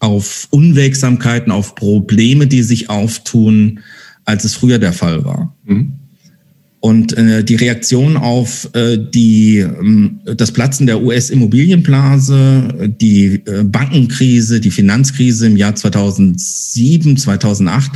auf 0.00 0.48
Unwegsamkeiten, 0.50 1.52
auf 1.52 1.74
Probleme, 1.74 2.46
die 2.46 2.62
sich 2.62 2.90
auftun, 2.90 3.80
als 4.24 4.44
es 4.44 4.54
früher 4.54 4.78
der 4.78 4.92
Fall 4.92 5.24
war. 5.24 5.56
Mhm. 5.64 6.00
Und 6.84 7.16
äh, 7.16 7.42
die 7.42 7.54
Reaktion 7.54 8.18
auf 8.18 8.68
äh, 8.74 8.98
die, 8.98 9.60
äh, 9.60 10.34
das 10.36 10.52
Platzen 10.52 10.86
der 10.86 11.00
US-Immobilienblase, 11.00 12.90
die 13.00 13.42
äh, 13.46 13.64
Bankenkrise, 13.64 14.60
die 14.60 14.70
Finanzkrise 14.70 15.46
im 15.46 15.56
Jahr 15.56 15.74
2007, 15.74 17.16
2008, 17.16 17.90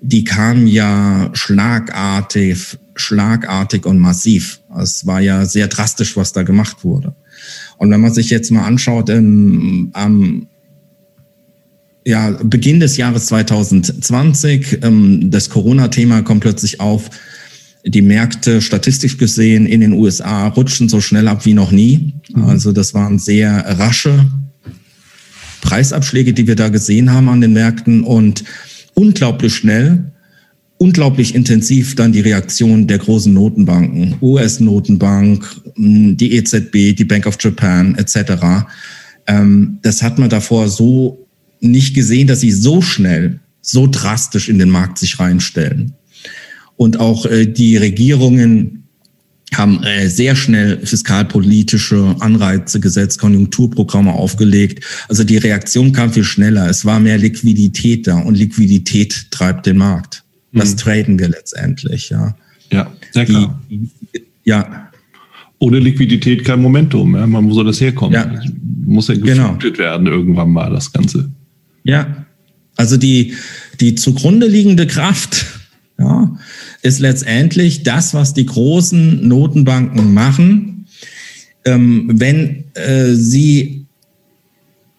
die 0.00 0.22
kam 0.22 0.68
ja 0.68 1.32
schlagartig, 1.32 2.78
schlagartig 2.94 3.84
und 3.84 3.98
massiv. 3.98 4.60
Es 4.80 5.04
war 5.04 5.20
ja 5.20 5.44
sehr 5.44 5.66
drastisch, 5.66 6.16
was 6.16 6.32
da 6.32 6.44
gemacht 6.44 6.84
wurde. 6.84 7.16
Und 7.78 7.90
wenn 7.90 8.00
man 8.00 8.14
sich 8.14 8.30
jetzt 8.30 8.52
mal 8.52 8.64
anschaut, 8.64 9.08
im, 9.08 9.90
am 9.92 10.46
ja, 12.06 12.30
Beginn 12.44 12.78
des 12.78 12.96
Jahres 12.96 13.26
2020, 13.26 14.78
ähm, 14.82 15.32
das 15.32 15.50
Corona-Thema 15.50 16.22
kommt 16.22 16.42
plötzlich 16.42 16.78
auf. 16.78 17.10
Die 17.86 18.02
Märkte 18.02 18.62
statistisch 18.62 19.18
gesehen 19.18 19.66
in 19.66 19.80
den 19.80 19.92
USA 19.92 20.48
rutschen 20.48 20.88
so 20.88 21.00
schnell 21.00 21.28
ab 21.28 21.44
wie 21.44 21.54
noch 21.54 21.70
nie. 21.70 22.14
Mhm. 22.34 22.44
Also 22.44 22.72
das 22.72 22.94
waren 22.94 23.18
sehr 23.18 23.64
rasche 23.78 24.26
Preisabschläge, 25.60 26.32
die 26.32 26.46
wir 26.46 26.56
da 26.56 26.68
gesehen 26.68 27.12
haben 27.12 27.28
an 27.28 27.40
den 27.40 27.52
Märkten 27.52 28.02
und 28.02 28.44
unglaublich 28.94 29.54
schnell 29.54 30.12
unglaublich 30.78 31.34
intensiv 31.34 31.94
dann 31.94 32.12
die 32.12 32.20
Reaktion 32.20 32.86
der 32.86 32.98
großen 32.98 33.32
Notenbanken, 33.32 34.16
US-Notenbank, 34.20 35.44
die 35.76 36.36
EZB, 36.36 36.94
die 36.94 37.04
Bank 37.04 37.26
of 37.26 37.36
Japan 37.40 37.94
etc. 37.94 38.66
Ähm, 39.26 39.78
das 39.82 40.02
hat 40.02 40.18
man 40.18 40.28
davor 40.28 40.68
so 40.68 41.26
nicht 41.60 41.94
gesehen, 41.94 42.26
dass 42.26 42.40
sie 42.40 42.52
so 42.52 42.82
schnell, 42.82 43.40
so 43.62 43.86
drastisch 43.86 44.48
in 44.48 44.58
den 44.58 44.68
Markt 44.68 44.98
sich 44.98 45.18
reinstellen. 45.18 45.94
Und 46.76 46.98
auch 47.00 47.26
äh, 47.26 47.46
die 47.46 47.76
Regierungen 47.76 48.84
haben 49.56 49.82
äh, 49.82 50.08
sehr 50.08 50.34
schnell 50.34 50.84
fiskalpolitische 50.84 52.16
Anreize 52.20 52.80
gesetzt, 52.80 53.18
Konjunkturprogramme 53.20 54.12
aufgelegt. 54.12 54.84
Also 55.08 55.24
die 55.24 55.36
Reaktion 55.36 55.92
kam 55.92 56.12
viel 56.12 56.24
schneller. 56.24 56.68
Es 56.68 56.84
war 56.84 57.00
mehr 57.00 57.18
Liquidität 57.18 58.06
da 58.06 58.18
und 58.18 58.36
Liquidität 58.36 59.30
treibt 59.30 59.66
den 59.66 59.78
Markt. 59.78 60.24
Was 60.52 60.72
mhm. 60.72 60.76
traden 60.78 61.18
wir 61.18 61.28
letztendlich? 61.28 62.10
Ja, 62.10 62.36
ja 62.72 62.90
sehr 63.12 63.26
klar. 63.26 63.60
Die, 63.70 63.90
ja. 64.44 64.90
Ohne 65.58 65.78
Liquidität 65.78 66.44
kein 66.44 66.60
Momentum. 66.60 67.14
Ja? 67.14 67.26
Man 67.26 67.44
muss 67.44 67.64
das 67.64 67.80
herkommen. 67.80 68.12
Ja. 68.12 68.40
Muss 68.84 69.08
ja 69.08 69.14
genau. 69.14 69.56
werden 69.62 70.06
irgendwann 70.06 70.50
mal, 70.50 70.70
das 70.70 70.92
Ganze. 70.92 71.30
Ja, 71.84 72.26
also 72.76 72.96
die, 72.96 73.34
die 73.80 73.94
zugrunde 73.94 74.46
liegende 74.46 74.86
Kraft 74.86 75.46
ja, 75.98 76.36
ist 76.82 77.00
letztendlich 77.00 77.82
das, 77.82 78.14
was 78.14 78.34
die 78.34 78.46
großen 78.46 79.26
Notenbanken 79.26 80.12
machen. 80.12 80.86
Ähm, 81.64 82.10
wenn 82.14 82.64
äh, 82.74 83.14
sie 83.14 83.86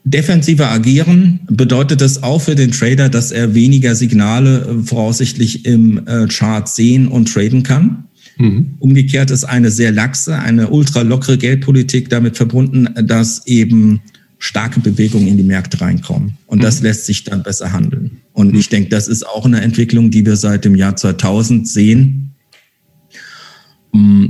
defensiver 0.05 0.69
agieren, 0.69 1.41
bedeutet 1.47 1.99
das 1.99 2.23
auch 2.23 2.41
für 2.41 2.55
den 2.55 2.71
Trader, 2.71 3.09
dass 3.09 3.31
er 3.31 3.55
weniger 3.55 3.95
Signale 3.95 4.61
äh, 4.61 4.83
voraussichtlich 4.83 5.65
im 5.65 6.07
äh, 6.07 6.27
Chart 6.27 6.69
sehen 6.69 7.07
und 7.07 7.33
traden 7.33 7.63
kann. 7.63 8.05
Mhm. 8.37 8.75
Umgekehrt 8.79 9.31
ist 9.31 9.43
eine 9.43 9.71
sehr 9.71 9.91
laxe, 9.91 10.37
eine 10.37 10.69
ultra 10.69 11.01
lockere 11.01 11.37
Geldpolitik 11.37 12.09
damit 12.09 12.37
verbunden, 12.37 12.89
dass 13.07 13.47
eben 13.47 14.01
starke 14.45 14.79
Bewegungen 14.79 15.27
in 15.27 15.37
die 15.37 15.43
Märkte 15.43 15.81
reinkommen. 15.81 16.37
Und 16.45 16.59
mhm. 16.59 16.61
das 16.61 16.81
lässt 16.81 17.05
sich 17.05 17.23
dann 17.23 17.43
besser 17.43 17.73
handeln. 17.73 18.21
Und 18.33 18.53
mhm. 18.53 18.59
ich 18.59 18.69
denke, 18.69 18.89
das 18.89 19.07
ist 19.07 19.25
auch 19.27 19.45
eine 19.45 19.61
Entwicklung, 19.61 20.11
die 20.11 20.25
wir 20.25 20.35
seit 20.35 20.65
dem 20.65 20.75
Jahr 20.75 20.95
2000 20.95 21.67
sehen. 21.67 22.21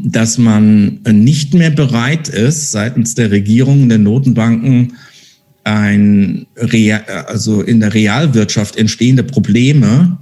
dass 0.03 0.37
man 0.37 0.99
nicht 1.11 1.55
mehr 1.55 1.71
bereit 1.71 2.29
ist, 2.29 2.71
seitens 2.71 3.15
der 3.15 3.31
Regierung, 3.31 3.89
der 3.89 3.97
Notenbanken, 3.97 4.93
ein 5.63 6.45
Real, 6.55 7.03
also 7.27 7.63
in 7.63 7.79
der 7.79 7.93
Realwirtschaft 7.95 8.77
entstehende 8.77 9.23
Probleme 9.23 10.19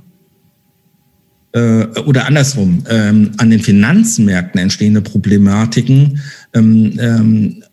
äh, 1.51 1.85
oder 2.05 2.25
andersrum, 2.25 2.83
ähm, 2.89 3.31
an 3.37 3.49
den 3.49 3.59
Finanzmärkten 3.59 4.61
entstehende 4.61 5.01
Problematiken 5.01 6.19
ähm, 6.53 6.97
ähm, 6.97 7.63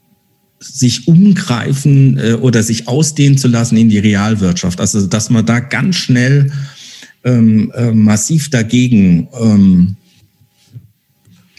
sich 0.60 1.08
umgreifen 1.08 2.18
äh, 2.18 2.32
oder 2.34 2.62
sich 2.62 2.86
ausdehnen 2.86 3.38
zu 3.38 3.48
lassen 3.48 3.76
in 3.76 3.88
die 3.88 3.98
Realwirtschaft. 3.98 4.80
Also 4.80 5.06
dass 5.06 5.30
man 5.30 5.46
da 5.46 5.60
ganz 5.60 5.96
schnell 5.96 6.52
ähm, 7.24 7.72
äh, 7.74 7.90
massiv 7.90 8.50
dagegen 8.50 9.28
ähm, 9.40 9.96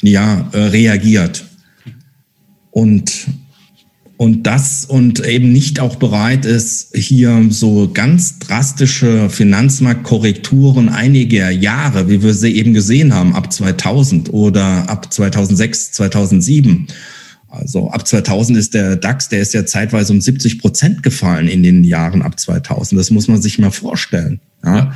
ja, 0.02 0.50
äh, 0.54 0.58
reagiert. 0.58 1.46
Und 2.72 3.28
und 4.18 4.44
das 4.44 4.86
und 4.86 5.26
eben 5.26 5.52
nicht 5.52 5.80
auch 5.80 5.96
bereit 5.96 6.46
ist, 6.46 6.96
hier 6.96 7.48
so 7.50 7.90
ganz 7.92 8.38
drastische 8.38 9.32
Finanzmarktkorrekturen 9.32 10.90
einiger 10.90 11.50
Jahre, 11.50 12.08
wie 12.08 12.22
wir 12.22 12.36
sie 12.36 12.56
eben 12.56 12.76
gesehen 12.76 13.16
haben, 13.16 13.34
ab 13.34 13.52
2000 13.52 14.32
oder 14.32 14.88
ab 14.88 15.12
2006, 15.12 15.94
2007. 15.94 16.86
Also 17.52 17.92
ab 17.92 18.08
2000 18.08 18.58
ist 18.58 18.74
der 18.74 18.96
DAX, 18.96 19.28
der 19.28 19.42
ist 19.42 19.54
ja 19.54 19.66
zeitweise 19.66 20.14
um 20.14 20.22
70 20.22 20.60
Prozent 20.60 21.04
gefallen 21.04 21.50
in 21.50 21.64
den 21.64 21.84
Jahren 21.84 22.22
ab 22.22 22.40
2000. 22.40 22.98
Das 23.00 23.12
muss 23.12 23.28
man 23.28 23.42
sich 23.42 23.60
mal 23.60 23.72
vorstellen. 23.72 24.40
Ja. 24.64 24.94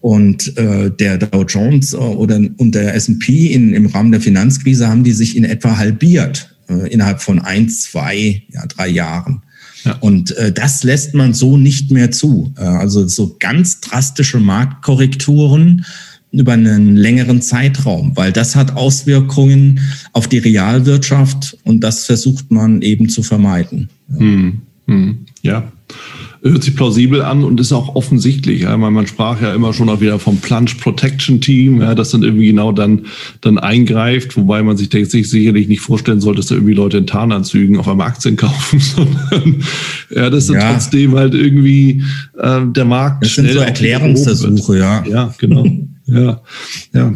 Und 0.00 0.56
äh, 0.56 0.90
der 0.90 1.18
Dow 1.18 1.42
Jones 1.42 1.92
äh, 1.92 1.96
oder 1.96 2.36
und 2.56 2.74
der 2.74 2.94
S&P 2.94 3.52
im 3.52 3.86
Rahmen 3.86 4.12
der 4.12 4.20
Finanzkrise 4.20 4.88
haben 4.88 5.04
die 5.04 5.12
sich 5.12 5.36
in 5.36 5.44
etwa 5.44 5.76
halbiert 5.76 6.54
äh, 6.68 6.88
innerhalb 6.92 7.20
von 7.20 7.40
ein, 7.40 7.68
zwei, 7.68 8.42
ja, 8.52 8.64
drei 8.66 8.88
Jahren. 8.88 9.42
Ja. 9.84 9.96
Und 10.00 10.36
äh, 10.36 10.52
das 10.52 10.84
lässt 10.84 11.14
man 11.14 11.34
so 11.34 11.56
nicht 11.56 11.90
mehr 11.90 12.12
zu. 12.12 12.54
Äh, 12.56 12.62
also 12.62 13.06
so 13.08 13.36
ganz 13.40 13.80
drastische 13.80 14.38
Marktkorrekturen 14.38 15.84
über 16.32 16.52
einen 16.52 16.96
längeren 16.96 17.42
Zeitraum, 17.42 18.12
weil 18.16 18.32
das 18.32 18.56
hat 18.56 18.76
Auswirkungen 18.76 19.80
auf 20.12 20.28
die 20.28 20.38
Realwirtschaft 20.38 21.58
und 21.64 21.80
das 21.80 22.06
versucht 22.06 22.50
man 22.50 22.82
eben 22.82 23.08
zu 23.08 23.22
vermeiden. 23.22 23.88
Hm. 24.16 24.62
Hm. 24.86 25.18
Ja 25.42 25.70
hört 26.42 26.64
sich 26.64 26.74
plausibel 26.74 27.22
an 27.22 27.44
und 27.44 27.60
ist 27.60 27.72
auch 27.72 27.94
offensichtlich. 27.94 28.62
Ja. 28.62 28.76
Man, 28.76 29.06
sprach 29.06 29.40
ja 29.40 29.54
immer 29.54 29.72
schon 29.72 29.88
auch 29.88 30.00
wieder 30.00 30.18
vom 30.18 30.38
Plunge 30.38 30.72
Protection 30.80 31.40
Team, 31.40 31.80
ja, 31.80 31.94
das 31.94 32.10
dann 32.10 32.22
irgendwie 32.22 32.48
genau 32.48 32.72
dann, 32.72 33.06
dann 33.40 33.58
eingreift, 33.58 34.36
wobei 34.36 34.62
man 34.62 34.76
sich 34.76 34.90
sich 34.90 35.30
sicherlich 35.30 35.68
nicht 35.68 35.80
vorstellen 35.80 36.20
sollte, 36.20 36.40
dass 36.40 36.46
da 36.48 36.56
irgendwie 36.56 36.74
Leute 36.74 36.98
in 36.98 37.06
Tarnanzügen 37.06 37.76
auf 37.78 37.88
einmal 37.88 38.08
Aktien 38.08 38.36
kaufen, 38.36 38.80
sondern 38.80 39.62
ja, 40.10 40.30
das 40.30 40.44
ist 40.48 40.54
ja. 40.54 40.72
trotzdem 40.72 41.14
halt 41.14 41.34
irgendwie 41.34 42.02
äh, 42.38 42.60
der 42.66 42.84
Markt. 42.84 43.24
Das 43.24 43.34
sind 43.34 43.50
so 43.50 43.60
Erklärungsversuche, 43.60 44.78
ja. 44.78 45.04
Ja, 45.06 45.34
genau. 45.38 45.66
Ja, 46.12 46.42
ja. 46.92 47.14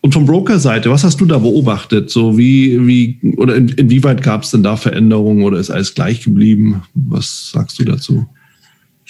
Und 0.00 0.14
von 0.14 0.24
Broker-Seite, 0.24 0.90
was 0.90 1.04
hast 1.04 1.20
du 1.20 1.26
da 1.26 1.38
beobachtet? 1.38 2.10
So 2.10 2.38
wie, 2.38 2.86
wie, 2.86 3.34
oder 3.36 3.56
in, 3.56 3.68
inwieweit 3.68 4.22
gab 4.22 4.42
es 4.42 4.50
denn 4.50 4.62
da 4.62 4.76
Veränderungen 4.76 5.42
oder 5.42 5.58
ist 5.58 5.70
alles 5.70 5.94
gleich 5.94 6.22
geblieben? 6.24 6.82
Was 6.94 7.50
sagst 7.52 7.78
du 7.78 7.84
dazu? 7.84 8.26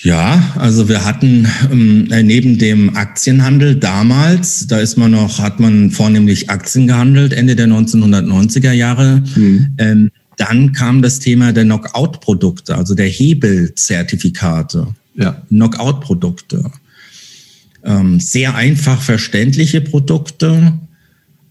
Ja, 0.01 0.55
also 0.57 0.89
wir 0.89 1.05
hatten 1.05 1.49
ähm, 1.73 2.05
neben 2.05 2.59
dem 2.59 2.97
Aktienhandel 2.97 3.77
damals, 3.77 4.67
da 4.69 4.79
ist 4.79 4.97
man 4.97 5.11
noch, 5.11 5.41
hat 5.41 5.59
man 5.59 5.91
vornehmlich 5.91 6.51
Aktien 6.51 6.87
gehandelt, 6.87 7.33
Ende 7.33 7.57
der 7.57 7.67
1990er 7.67 8.73
Jahre. 8.73 9.23
Mhm. 9.35 9.75
Ähm, 9.79 10.11
dann 10.37 10.73
kam 10.73 11.03
das 11.03 11.19
Thema 11.19 11.53
der 11.53 11.65
Knockout-Produkte, 11.65 12.77
also 12.77 12.95
der 12.95 13.09
Hebelzertifikate. 13.09 14.87
Ja. 15.17 15.43
Knockout-Produkte. 15.49 16.71
Ähm, 17.85 18.21
sehr 18.21 18.55
einfach 18.55 19.01
verständliche 19.01 19.81
Produkte, 19.81 20.73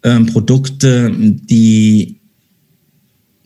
ähm, 0.04 0.26
Produkte, 0.28 1.12
die 1.16 2.18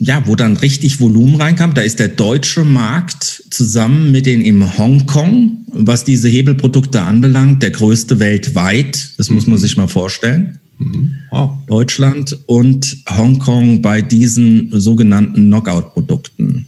ja, 0.04 0.26
wo 0.26 0.36
dann 0.36 0.58
richtig 0.58 1.00
Volumen 1.00 1.36
reinkam. 1.36 1.76
Da 1.76 1.82
ist 1.82 2.00
der 2.00 2.08
deutsche 2.08 2.64
Markt 2.64 3.44
zusammen 3.52 4.12
mit 4.12 4.26
den 4.26 4.42
im 4.42 4.78
Hongkong, 4.80 5.60
was 5.68 6.04
diese 6.04 6.28
Hebelprodukte 6.28 7.04
anbelangt, 7.04 7.62
der 7.62 7.70
größte 7.70 8.20
weltweit. 8.20 9.12
Das 9.18 9.30
mhm. 9.30 9.36
muss 9.36 9.46
man 9.46 9.58
mhm. 9.58 9.62
sich 9.62 9.78
mal 9.78 9.88
vorstellen. 9.88 10.58
Mhm. 10.80 11.12
Wow. 11.30 11.52
Deutschland 11.68 12.36
und 12.48 12.98
Hongkong 13.08 13.84
bei 13.84 14.02
diesen 14.02 14.72
sogenannten 14.72 15.46
Knockout-Produkten. 15.46 16.66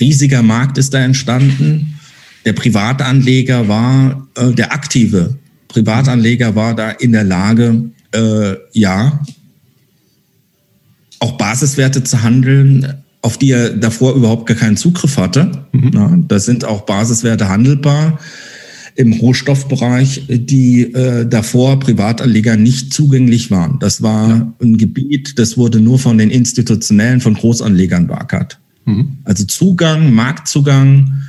Riesiger 0.00 0.42
Markt 0.42 0.78
ist 0.78 0.94
da 0.94 1.00
entstanden. 1.00 1.99
Der 2.44 2.52
Privatanleger 2.52 3.68
war, 3.68 4.26
äh, 4.36 4.52
der 4.52 4.72
aktive 4.72 5.36
Privatanleger 5.70 6.54
war 6.56 6.74
da 6.74 6.90
in 6.90 7.12
der 7.12 7.24
Lage, 7.24 7.90
äh, 8.12 8.54
ja, 8.72 9.20
auch 11.20 11.32
Basiswerte 11.32 12.02
zu 12.02 12.22
handeln, 12.22 12.94
auf 13.22 13.38
die 13.38 13.52
er 13.52 13.70
davor 13.70 14.14
überhaupt 14.14 14.46
gar 14.46 14.56
keinen 14.56 14.76
Zugriff 14.76 15.16
hatte. 15.16 15.66
Mhm. 15.72 15.90
Ja, 15.94 16.18
da 16.28 16.38
sind 16.38 16.64
auch 16.64 16.82
Basiswerte 16.82 17.48
handelbar 17.48 18.18
im 18.96 19.12
Rohstoffbereich, 19.12 20.24
die 20.28 20.92
äh, 20.92 21.26
davor 21.26 21.78
Privatanlegern 21.78 22.62
nicht 22.62 22.92
zugänglich 22.92 23.50
waren. 23.50 23.78
Das 23.78 24.02
war 24.02 24.28
ja. 24.28 24.52
ein 24.60 24.76
Gebiet, 24.76 25.38
das 25.38 25.56
wurde 25.56 25.80
nur 25.80 25.98
von 25.98 26.18
den 26.18 26.30
institutionellen, 26.30 27.20
von 27.20 27.34
Großanlegern 27.34 28.08
beackert. 28.08 28.58
Mhm. 28.86 29.18
Also 29.24 29.44
Zugang, 29.44 30.12
Marktzugang 30.12 31.22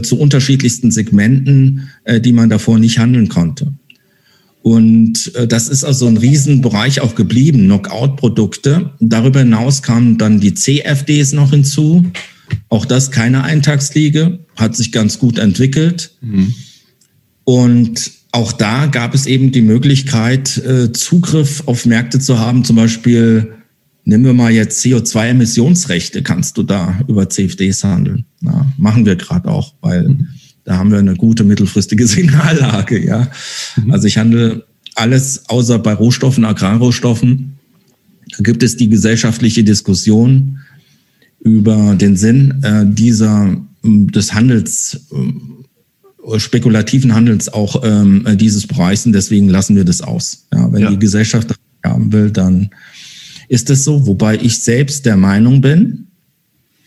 zu 0.00 0.18
unterschiedlichsten 0.18 0.90
Segmenten, 0.90 1.90
äh, 2.04 2.20
die 2.20 2.32
man 2.32 2.48
davor 2.48 2.78
nicht 2.78 2.98
handeln 2.98 3.28
konnte. 3.28 3.72
Und 4.62 5.34
äh, 5.34 5.46
das 5.46 5.68
ist 5.68 5.84
also 5.84 6.06
ein 6.06 6.16
Riesenbereich 6.16 7.00
auch 7.00 7.14
geblieben, 7.14 7.64
Knockout-Produkte. 7.64 8.92
Darüber 9.00 9.40
hinaus 9.40 9.82
kamen 9.82 10.18
dann 10.18 10.40
die 10.40 10.54
CFDs 10.54 11.32
noch 11.32 11.50
hinzu. 11.50 12.04
Auch 12.68 12.84
das 12.84 13.10
keine 13.10 13.44
Eintagsliege, 13.44 14.38
hat 14.56 14.76
sich 14.76 14.92
ganz 14.92 15.18
gut 15.18 15.38
entwickelt. 15.38 16.12
Mhm. 16.20 16.54
Und 17.44 18.12
auch 18.30 18.52
da 18.52 18.86
gab 18.86 19.14
es 19.14 19.26
eben 19.26 19.52
die 19.52 19.62
Möglichkeit, 19.62 20.56
äh, 20.58 20.92
Zugriff 20.92 21.64
auf 21.66 21.84
Märkte 21.84 22.20
zu 22.20 22.38
haben. 22.38 22.64
Zum 22.64 22.76
Beispiel, 22.76 23.54
nehmen 24.04 24.24
wir 24.24 24.32
mal 24.32 24.50
jetzt 24.50 24.84
CO2-Emissionsrechte, 24.84 26.22
kannst 26.22 26.56
du 26.58 26.62
da 26.62 27.00
über 27.08 27.28
CFDs 27.28 27.84
handeln. 27.84 28.24
Na, 28.40 28.72
machen 28.76 29.06
wir 29.06 29.16
gerade 29.16 29.48
auch, 29.48 29.74
weil 29.80 30.08
mhm 30.08 30.28
da 30.64 30.76
haben 30.76 30.90
wir 30.90 30.98
eine 30.98 31.16
gute 31.16 31.44
mittelfristige 31.44 32.06
Signallage, 32.06 33.04
ja. 33.04 33.28
Mhm. 33.76 33.90
Also 33.90 34.06
ich 34.06 34.18
handle 34.18 34.64
alles 34.94 35.48
außer 35.48 35.78
bei 35.78 35.94
Rohstoffen, 35.94 36.44
Agrarrohstoffen. 36.44 37.54
Da 38.30 38.42
gibt 38.42 38.62
es 38.62 38.76
die 38.76 38.88
gesellschaftliche 38.88 39.64
Diskussion 39.64 40.58
über 41.40 41.94
den 41.94 42.16
Sinn 42.16 42.62
äh, 42.62 42.84
dieser 42.86 43.56
des 43.82 44.32
Handels, 44.32 45.06
äh, 45.12 46.38
spekulativen 46.38 47.14
Handels 47.14 47.52
auch 47.52 47.82
ähm, 47.84 48.24
dieses 48.36 48.66
Bereichs. 48.66 49.02
deswegen 49.06 49.48
lassen 49.48 49.74
wir 49.74 49.84
das 49.84 50.02
aus. 50.02 50.46
Ja, 50.52 50.72
wenn 50.72 50.82
ja. 50.82 50.90
die 50.90 50.98
Gesellschaft 50.98 51.50
das 51.50 51.56
haben 51.84 52.12
will, 52.12 52.30
dann 52.30 52.70
ist 53.48 53.70
es 53.70 53.84
so. 53.84 54.06
Wobei 54.06 54.36
ich 54.36 54.60
selbst 54.60 55.06
der 55.06 55.16
Meinung 55.16 55.60
bin, 55.60 56.06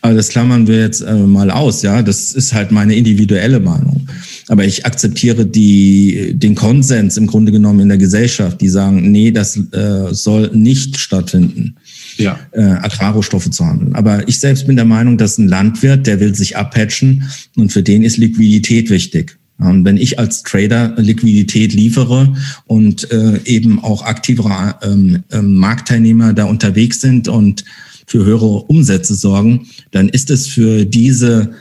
aber 0.06 0.14
das 0.14 0.30
klammern 0.30 0.68
wir 0.68 0.82
jetzt 0.82 1.02
äh, 1.02 1.16
mal 1.16 1.50
aus, 1.50 1.82
ja. 1.82 2.04
Das 2.04 2.34
ist 2.34 2.54
halt 2.54 2.72
meine 2.72 2.94
individuelle 2.94 3.60
Meinung. 3.60 4.08
Aber 4.48 4.64
ich 4.64 4.86
akzeptiere 4.86 5.48
die, 5.48 6.36
den 6.36 6.54
Konsens 6.54 7.18
im 7.18 7.26
Grunde 7.26 7.52
genommen 7.52 7.80
in 7.80 7.88
der 7.88 7.98
Gesellschaft, 7.98 8.62
die 8.62 8.70
sagen, 8.70 9.12
nee, 9.12 9.32
das 9.32 9.58
äh, 9.58 10.14
soll 10.14 10.52
nicht 10.54 11.00
stattfinden, 11.00 11.78
ja. 12.18 12.38
äh, 12.52 12.62
Agrarrohstoffe 12.62 13.50
zu 13.50 13.66
handeln. 13.66 13.96
Aber 13.96 14.28
ich 14.28 14.38
selbst 14.38 14.68
bin 14.68 14.76
der 14.76 14.86
Meinung, 14.86 15.18
dass 15.18 15.40
ein 15.40 15.48
Landwirt, 15.48 16.06
der 16.06 16.20
will 16.20 16.36
sich 16.36 16.56
abhatchen 16.56 17.24
und 17.56 17.72
für 17.72 17.82
den 17.82 18.04
ist 18.04 18.18
Liquidität 18.18 18.92
wichtig. 18.92 19.40
Und 19.58 19.86
wenn 19.86 19.98
ich 19.98 20.20
als 20.20 20.44
Trader 20.44 20.94
Liquidität 20.98 21.74
liefere 21.74 22.36
und 22.66 23.10
äh, 23.12 23.40
eben 23.46 23.82
auch 23.84 24.04
aktivere 24.04 24.76
ähm, 24.84 25.24
äh, 25.32 25.42
Marktteilnehmer 25.42 26.34
da 26.34 26.46
unterwegs 26.46 27.00
sind 27.00 27.28
und 27.28 27.64
für 28.06 28.26
höhere 28.26 28.64
Umsätze 28.64 29.16
sorgen, 29.16 29.68
dann 29.92 30.10
ist 30.10 30.30
es 30.30 30.48
für 30.48 30.86
diese 30.86 31.54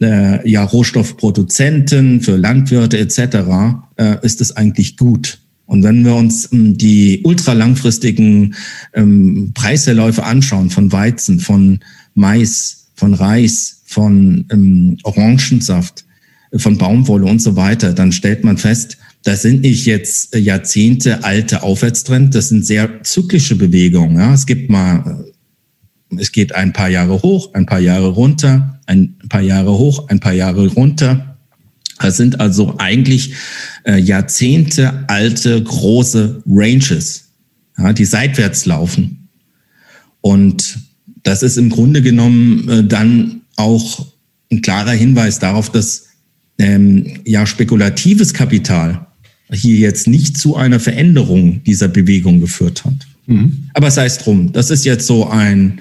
äh, 0.00 0.48
ja, 0.48 0.64
Rohstoffproduzenten, 0.64 2.22
für 2.22 2.36
Landwirte 2.36 2.98
etc., 2.98 3.20
äh, 3.96 4.16
ist 4.22 4.40
es 4.40 4.56
eigentlich 4.56 4.96
gut. 4.96 5.38
Und 5.66 5.82
wenn 5.82 6.04
wir 6.04 6.14
uns 6.14 6.50
ähm, 6.52 6.78
die 6.78 7.20
ultralangfristigen 7.24 8.54
ähm, 8.94 9.52
Preisverläufe 9.54 10.24
anschauen 10.24 10.70
von 10.70 10.90
Weizen, 10.92 11.40
von 11.40 11.80
Mais, 12.14 12.86
von 12.94 13.12
Reis, 13.12 13.82
von 13.84 14.46
ähm, 14.50 14.96
Orangensaft, 15.02 16.06
von 16.56 16.78
Baumwolle 16.78 17.26
und 17.26 17.42
so 17.42 17.56
weiter, 17.56 17.92
dann 17.92 18.12
stellt 18.12 18.44
man 18.44 18.56
fest, 18.56 18.98
das 19.24 19.42
sind 19.42 19.62
nicht 19.62 19.84
jetzt 19.86 20.34
Jahrzehnte 20.34 21.24
alte 21.24 21.62
Aufwärtstrend, 21.62 22.34
das 22.34 22.48
sind 22.48 22.64
sehr 22.64 23.02
zyklische 23.02 23.56
Bewegungen. 23.56 24.16
Ja. 24.16 24.32
Es 24.32 24.46
gibt 24.46 24.70
mal, 24.70 25.26
es 26.16 26.32
geht 26.32 26.54
ein 26.54 26.72
paar 26.72 26.88
Jahre 26.88 27.22
hoch, 27.22 27.52
ein 27.54 27.66
paar 27.66 27.80
Jahre 27.80 28.08
runter, 28.08 28.80
ein 28.86 29.16
paar 29.28 29.42
Jahre 29.42 29.72
hoch, 29.72 30.08
ein 30.08 30.20
paar 30.20 30.32
Jahre 30.32 30.66
runter. 30.68 31.36
Das 32.00 32.16
sind 32.16 32.40
also 32.40 32.76
eigentlich 32.78 33.34
äh, 33.84 33.98
Jahrzehnte 33.98 35.04
alte 35.08 35.62
große 35.62 36.42
Ranges, 36.46 37.24
ja, 37.76 37.92
die 37.92 38.04
seitwärts 38.04 38.66
laufen. 38.66 39.28
Und 40.20 40.78
das 41.24 41.42
ist 41.42 41.56
im 41.56 41.70
Grunde 41.70 42.00
genommen 42.02 42.68
äh, 42.68 42.84
dann 42.84 43.42
auch 43.56 44.06
ein 44.50 44.62
klarer 44.62 44.92
Hinweis 44.92 45.40
darauf, 45.40 45.70
dass 45.70 46.07
ähm, 46.58 47.06
ja 47.24 47.46
spekulatives 47.46 48.34
Kapital 48.34 49.06
hier 49.52 49.76
jetzt 49.76 50.06
nicht 50.06 50.36
zu 50.36 50.56
einer 50.56 50.80
Veränderung 50.80 51.62
dieser 51.64 51.88
Bewegung 51.88 52.40
geführt 52.40 52.84
hat. 52.84 53.06
Mhm. 53.26 53.68
Aber 53.74 53.90
sei 53.90 54.06
es 54.06 54.18
drum, 54.18 54.52
das 54.52 54.70
ist 54.70 54.84
jetzt 54.84 55.06
so 55.06 55.28
ein, 55.28 55.80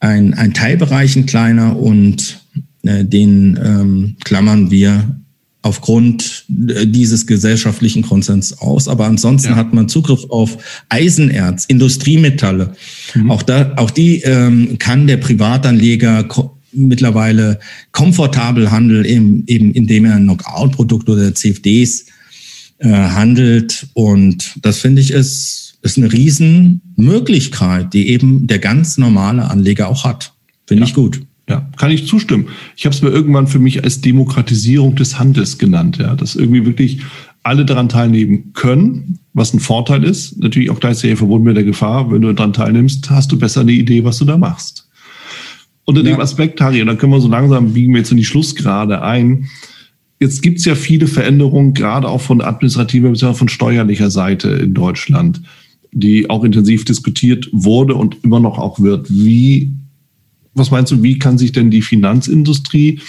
ein, 0.00 0.34
ein 0.34 0.54
Teilbereich, 0.54 1.16
ein 1.16 1.26
kleiner, 1.26 1.78
und 1.78 2.40
äh, 2.82 3.04
den 3.04 3.58
ähm, 3.62 4.16
klammern 4.24 4.70
wir 4.70 5.20
aufgrund 5.62 6.44
äh, 6.68 6.86
dieses 6.86 7.26
gesellschaftlichen 7.26 8.02
Konsens 8.02 8.58
aus. 8.58 8.86
Aber 8.86 9.06
ansonsten 9.06 9.50
ja. 9.50 9.56
hat 9.56 9.72
man 9.72 9.88
Zugriff 9.88 10.24
auf 10.28 10.84
Eisenerz, 10.90 11.64
Industriemetalle. 11.64 12.74
Mhm. 13.14 13.30
Auch, 13.30 13.42
da, 13.42 13.72
auch 13.76 13.90
die 13.90 14.20
ähm, 14.22 14.78
kann 14.78 15.06
der 15.06 15.16
Privatanleger 15.16 16.26
mittlerweile 16.74 17.58
komfortabel 17.92 18.70
handeln, 18.70 19.04
eben, 19.04 19.44
eben 19.46 19.72
indem 19.72 20.04
er 20.04 20.16
Knockout-Produkte 20.18 21.12
oder 21.12 21.34
CFDs 21.34 22.06
äh, 22.78 22.88
handelt. 22.88 23.86
Und 23.94 24.54
das 24.62 24.78
finde 24.78 25.00
ich 25.02 25.10
ist, 25.10 25.78
ist 25.82 25.98
eine 25.98 26.12
Riesenmöglichkeit, 26.12 27.92
die 27.92 28.08
eben 28.08 28.46
der 28.46 28.58
ganz 28.58 28.98
normale 28.98 29.50
Anleger 29.50 29.88
auch 29.88 30.04
hat. 30.04 30.32
Finde 30.66 30.82
ja. 30.82 30.88
ich 30.88 30.94
gut. 30.94 31.20
Ja, 31.48 31.68
kann 31.76 31.90
ich 31.90 32.06
zustimmen. 32.06 32.48
Ich 32.74 32.86
habe 32.86 32.94
es 32.94 33.02
mir 33.02 33.10
irgendwann 33.10 33.46
für 33.46 33.58
mich 33.58 33.84
als 33.84 34.00
Demokratisierung 34.00 34.96
des 34.96 35.18
Handels 35.18 35.58
genannt, 35.58 35.98
ja, 35.98 36.14
dass 36.14 36.36
irgendwie 36.36 36.64
wirklich 36.64 37.00
alle 37.42 37.66
daran 37.66 37.90
teilnehmen 37.90 38.54
können, 38.54 39.18
was 39.34 39.52
ein 39.52 39.60
Vorteil 39.60 40.04
ist. 40.04 40.38
Natürlich 40.38 40.70
auch 40.70 40.80
gleichzeitig 40.80 41.18
verbunden 41.18 41.44
mit 41.44 41.56
der 41.56 41.64
Gefahr, 41.64 42.10
wenn 42.10 42.22
du 42.22 42.32
daran 42.32 42.54
teilnimmst, 42.54 43.10
hast 43.10 43.30
du 43.30 43.38
besser 43.38 43.60
eine 43.60 43.72
Idee, 43.72 44.04
was 44.04 44.18
du 44.18 44.24
da 44.24 44.38
machst. 44.38 44.88
Unter 45.84 46.02
ja. 46.02 46.10
dem 46.10 46.20
Aspekt, 46.20 46.60
Harry, 46.60 46.80
und 46.80 46.86
dann 46.86 46.98
können 46.98 47.12
wir 47.12 47.20
so 47.20 47.28
langsam 47.28 47.72
biegen 47.72 47.92
wir 47.92 48.00
jetzt 48.00 48.10
in 48.10 48.16
die 48.16 48.24
Schlussgrade 48.24 49.02
ein. 49.02 49.48
Jetzt 50.20 50.42
gibt 50.42 50.58
es 50.58 50.64
ja 50.64 50.74
viele 50.74 51.06
Veränderungen, 51.06 51.74
gerade 51.74 52.08
auch 52.08 52.20
von 52.20 52.40
administrativer 52.40 53.10
bzw. 53.10 53.34
von 53.34 53.48
steuerlicher 53.48 54.10
Seite 54.10 54.48
in 54.48 54.72
Deutschland, 54.72 55.42
die 55.92 56.30
auch 56.30 56.44
intensiv 56.44 56.84
diskutiert 56.84 57.48
wurde 57.52 57.94
und 57.94 58.16
immer 58.22 58.40
noch 58.40 58.58
auch 58.58 58.80
wird. 58.80 59.08
Wie 59.10 59.72
was 60.54 60.70
meinst 60.70 60.92
du, 60.92 61.02
wie 61.02 61.18
kann 61.18 61.36
sich 61.36 61.52
denn 61.52 61.70
die 61.70 61.82
Finanzindustrie, 61.82 63.00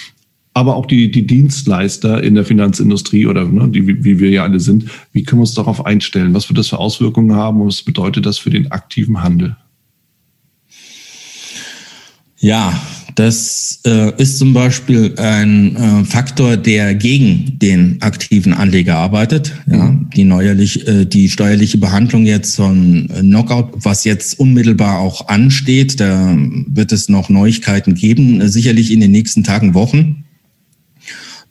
aber 0.53 0.75
auch 0.75 0.85
die, 0.85 1.11
die 1.11 1.27
Dienstleister 1.27 2.23
in 2.23 2.35
der 2.35 2.45
Finanzindustrie 2.45 3.25
oder 3.27 3.45
ne, 3.45 3.69
die, 3.69 4.03
wie 4.03 4.19
wir 4.19 4.29
ja 4.29 4.43
alle 4.43 4.59
sind, 4.59 4.85
wie 5.11 5.23
können 5.23 5.39
wir 5.39 5.43
uns 5.43 5.53
darauf 5.53 5.85
einstellen? 5.85 6.33
Was 6.33 6.49
wird 6.49 6.57
das 6.57 6.69
für 6.69 6.79
Auswirkungen 6.79 7.35
haben 7.35 7.61
und 7.61 7.67
was 7.67 7.83
bedeutet 7.83 8.25
das 8.25 8.37
für 8.37 8.49
den 8.49 8.71
aktiven 8.71 9.21
Handel? 9.21 9.55
Ja, 12.45 12.79
das 13.15 13.79
äh, 13.87 14.21
ist 14.21 14.37
zum 14.37 14.53
Beispiel 14.53 15.15
ein 15.17 15.75
äh, 15.75 16.05
Faktor, 16.05 16.57
der 16.57 16.93
gegen 16.93 17.57
den 17.57 17.99
aktiven 18.03 18.53
Anleger 18.53 18.97
arbeitet. 18.97 19.55
Ja, 19.65 19.85
mhm. 19.85 20.11
die 20.15 20.25
neuerlich, 20.25 20.87
äh, 20.87 21.05
die 21.05 21.27
steuerliche 21.29 21.79
Behandlung 21.79 22.27
jetzt 22.27 22.55
von 22.55 23.09
Knockout, 23.21 23.71
was 23.83 24.03
jetzt 24.03 24.39
unmittelbar 24.39 24.99
auch 24.99 25.27
ansteht, 25.27 25.99
da 25.99 26.37
wird 26.67 26.91
es 26.91 27.09
noch 27.09 27.29
Neuigkeiten 27.29 27.95
geben, 27.95 28.41
äh, 28.41 28.47
sicherlich 28.47 28.91
in 28.91 28.99
den 28.99 29.09
nächsten 29.09 29.43
Tagen, 29.43 29.73
Wochen. 29.73 30.25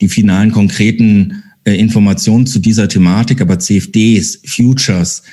Die 0.00 0.08
finalen 0.08 0.52
konkreten 0.52 1.42
äh, 1.64 1.74
Informationen 1.74 2.46
zu 2.46 2.60
dieser 2.60 2.86
Thematik, 2.86 3.40
aber 3.40 3.58
CFDs, 3.58 4.42
Futures, 4.46 5.24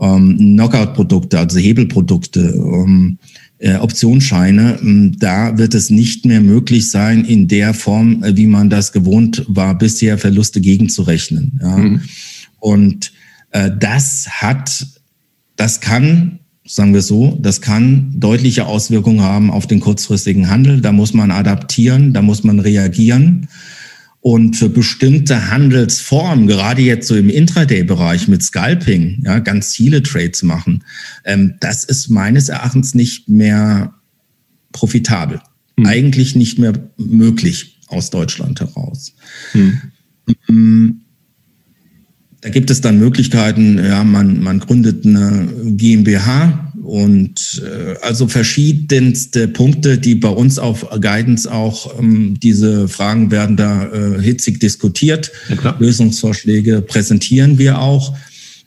ähm, 0.00 0.38
Knockout-Produkte, 0.38 1.38
also 1.38 1.58
Hebelprodukte, 1.58 2.54
ähm, 2.56 3.18
äh, 3.62 3.76
Optionsscheine, 3.76 4.78
ähm, 4.82 5.16
da 5.18 5.56
wird 5.56 5.74
es 5.74 5.88
nicht 5.88 6.26
mehr 6.26 6.40
möglich 6.40 6.90
sein, 6.90 7.24
in 7.24 7.46
der 7.46 7.74
Form, 7.74 8.22
äh, 8.24 8.36
wie 8.36 8.46
man 8.46 8.68
das 8.68 8.90
gewohnt 8.90 9.44
war, 9.46 9.78
bisher 9.78 10.18
Verluste 10.18 10.60
gegenzurechnen. 10.60 11.60
Ja. 11.62 11.76
Mhm. 11.76 12.02
Und 12.58 13.12
äh, 13.52 13.70
das 13.78 14.26
hat, 14.28 14.86
das 15.54 15.80
kann, 15.80 16.40
sagen 16.66 16.92
wir 16.92 17.02
so, 17.02 17.38
das 17.40 17.60
kann 17.60 18.12
deutliche 18.16 18.66
Auswirkungen 18.66 19.20
haben 19.20 19.50
auf 19.50 19.68
den 19.68 19.78
kurzfristigen 19.78 20.50
Handel. 20.50 20.80
Da 20.80 20.90
muss 20.90 21.14
man 21.14 21.30
adaptieren, 21.30 22.12
da 22.12 22.20
muss 22.20 22.42
man 22.42 22.58
reagieren. 22.58 23.46
Und 24.22 24.54
für 24.54 24.68
bestimmte 24.68 25.50
Handelsformen, 25.50 26.46
gerade 26.46 26.80
jetzt 26.80 27.08
so 27.08 27.16
im 27.16 27.28
Intraday-Bereich 27.28 28.28
mit 28.28 28.40
Scalping, 28.40 29.20
ja, 29.24 29.40
ganz 29.40 29.74
viele 29.74 30.00
Trades 30.00 30.44
machen, 30.44 30.84
ähm, 31.24 31.54
das 31.58 31.82
ist 31.82 32.08
meines 32.08 32.48
Erachtens 32.48 32.94
nicht 32.94 33.28
mehr 33.28 33.94
profitabel. 34.70 35.40
Hm. 35.76 35.86
Eigentlich 35.86 36.36
nicht 36.36 36.60
mehr 36.60 36.72
möglich 36.96 37.80
aus 37.88 38.10
Deutschland 38.10 38.60
heraus. 38.60 39.12
Hm. 40.46 41.00
Da 42.42 42.48
gibt 42.48 42.70
es 42.70 42.80
dann 42.80 42.98
Möglichkeiten, 42.98 43.78
ja, 43.78 44.04
man, 44.04 44.40
man 44.40 44.60
gründet 44.60 45.04
eine 45.04 45.48
GmbH, 45.64 46.71
und 46.82 47.62
äh, 47.64 47.94
also 48.02 48.26
verschiedenste 48.26 49.46
Punkte, 49.46 49.98
die 49.98 50.16
bei 50.16 50.28
uns 50.28 50.58
auf 50.58 50.88
Guidance 51.00 51.50
auch 51.50 51.98
ähm, 51.98 52.38
diese 52.42 52.88
Fragen 52.88 53.30
werden 53.30 53.56
da 53.56 53.86
äh, 53.86 54.20
hitzig 54.20 54.58
diskutiert. 54.58 55.30
Ja, 55.62 55.76
Lösungsvorschläge 55.78 56.82
präsentieren 56.82 57.58
wir 57.58 57.78
auch. 57.78 58.16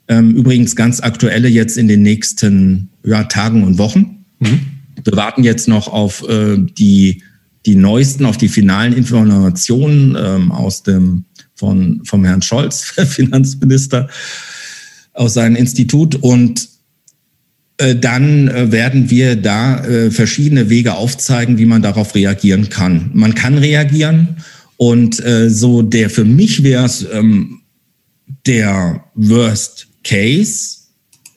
Ähm, 0.08 0.36
übrigens 0.36 0.76
ganz 0.76 1.02
aktuelle 1.02 1.50
jetzt 1.50 1.78
in 1.78 1.88
den 1.88 2.04
nächsten 2.04 2.90
ja, 3.04 3.24
Tagen 3.24 3.64
und 3.64 3.78
Wochen. 3.78 4.26
Mhm. 4.40 4.62
Wir 5.04 5.14
warten 5.18 5.44
jetzt 5.44 5.68
noch 5.68 5.88
auf 5.88 6.28
äh, 6.30 6.58
die, 6.58 7.22
die 7.66 7.76
neuesten, 7.76 8.26
auf 8.26 8.38
die 8.38 8.50
finalen 8.50 8.94
Informationen 8.94 10.16
ähm, 10.18 10.52
aus 10.52 10.84
dem 10.84 11.26
von 11.56 12.02
vom 12.04 12.24
Herrn 12.24 12.42
Scholz, 12.42 12.84
Finanzminister, 13.08 14.10
aus 15.14 15.34
seinem 15.34 15.56
Institut 15.56 16.16
und 16.16 16.75
dann 17.78 18.48
äh, 18.48 18.72
werden 18.72 19.10
wir 19.10 19.36
da 19.36 19.84
äh, 19.84 20.10
verschiedene 20.10 20.70
Wege 20.70 20.96
aufzeigen, 20.96 21.58
wie 21.58 21.66
man 21.66 21.82
darauf 21.82 22.16
reagieren 22.16 22.70
kann. 22.70 23.12
Man 23.14 23.36
kann 23.36 23.58
reagieren 23.58 24.38
und 24.78 25.24
so 25.48 25.84
der 25.84 26.10
für 26.10 26.26
mich 26.26 26.62
wäre 26.62 26.84
es 26.84 27.08
ähm, 27.10 27.62
der 28.46 29.06
Worst 29.16 29.88
Case, 30.04 30.80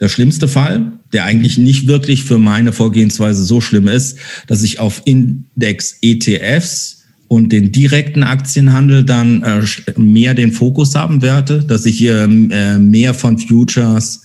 der 0.01 0.09
schlimmste 0.09 0.49
Fall, 0.49 0.91
der 1.13 1.25
eigentlich 1.25 1.57
nicht 1.57 1.87
wirklich 1.87 2.25
für 2.25 2.39
meine 2.39 2.73
Vorgehensweise 2.73 3.45
so 3.45 3.61
schlimm 3.61 3.87
ist, 3.87 4.19
dass 4.49 4.65
ich 4.65 4.81
auf 4.81 5.03
Index-ETFs 5.05 7.05
und 7.29 7.53
den 7.53 7.71
direkten 7.71 8.25
Aktienhandel 8.25 9.05
dann 9.05 9.45
mehr 9.97 10.35
den 10.35 10.51
Fokus 10.51 10.97
haben 10.97 11.23
werde, 11.23 11.63
dass 11.63 11.87
ich 11.87 11.97
hier 11.97 12.27
mehr 12.27 13.15
von 13.15 13.39
Futures 13.39 14.23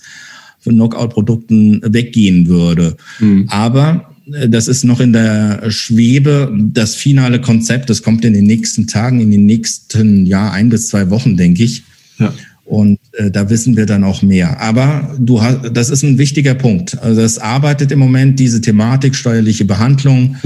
von 0.64 0.74
Knockout-Produkten 0.74 1.80
weggehen 1.84 2.48
würde. 2.48 2.96
Mhm. 3.20 3.46
Aber 3.48 4.10
äh, 4.32 4.48
das 4.48 4.66
ist 4.66 4.84
noch 4.84 5.00
in 5.00 5.12
der 5.12 5.70
Schwebe. 5.70 6.52
Das 6.72 6.94
finale 6.94 7.40
Konzept, 7.40 7.90
das 7.90 8.02
kommt 8.02 8.24
in 8.24 8.32
den 8.32 8.46
nächsten 8.46 8.86
Tagen, 8.86 9.20
in 9.20 9.30
den 9.30 9.46
nächsten 9.46 10.26
Jahr, 10.26 10.52
ein 10.52 10.70
bis 10.70 10.88
zwei 10.88 11.10
Wochen, 11.10 11.36
denke 11.36 11.62
ich. 11.62 11.84
Ja. 12.18 12.32
Und 12.64 12.98
äh, 13.12 13.30
da 13.30 13.50
wissen 13.50 13.76
wir 13.76 13.84
dann 13.84 14.04
auch 14.04 14.22
mehr. 14.22 14.60
Aber 14.60 15.14
du 15.18 15.42
hast, 15.42 15.70
das 15.74 15.90
ist 15.90 16.02
ein 16.02 16.16
wichtiger 16.16 16.54
Punkt. 16.54 16.98
Also 17.02 17.20
das 17.20 17.38
arbeitet 17.38 17.92
im 17.92 17.98
Moment 17.98 18.40
diese 18.40 18.60
Thematik 18.62 19.14
steuerliche 19.14 19.66
Behandlung 19.66 20.36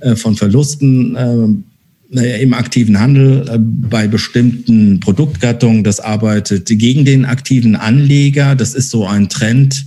äh, 0.00 0.16
von 0.16 0.34
Verlusten. 0.34 1.14
Äh, 1.14 1.71
im 2.12 2.52
aktiven 2.52 3.00
Handel 3.00 3.48
äh, 3.48 3.58
bei 3.58 4.06
bestimmten 4.06 5.00
Produktgattungen. 5.00 5.82
Das 5.82 6.00
arbeitet 6.00 6.66
gegen 6.66 7.04
den 7.04 7.24
aktiven 7.24 7.74
Anleger. 7.74 8.54
Das 8.54 8.74
ist 8.74 8.90
so 8.90 9.06
ein 9.06 9.28
Trend, 9.28 9.86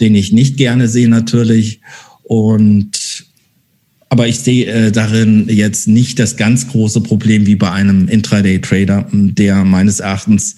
den 0.00 0.14
ich 0.14 0.32
nicht 0.32 0.56
gerne 0.56 0.88
sehe 0.88 1.08
natürlich. 1.08 1.80
Und 2.22 3.26
aber 4.10 4.28
ich 4.28 4.40
sehe 4.40 4.66
äh, 4.66 4.92
darin 4.92 5.48
jetzt 5.48 5.88
nicht 5.88 6.18
das 6.18 6.36
ganz 6.36 6.68
große 6.68 7.00
Problem 7.00 7.46
wie 7.46 7.56
bei 7.56 7.70
einem 7.70 8.08
Intraday-Trader, 8.08 9.06
der 9.10 9.64
meines 9.64 10.00
Erachtens 10.00 10.56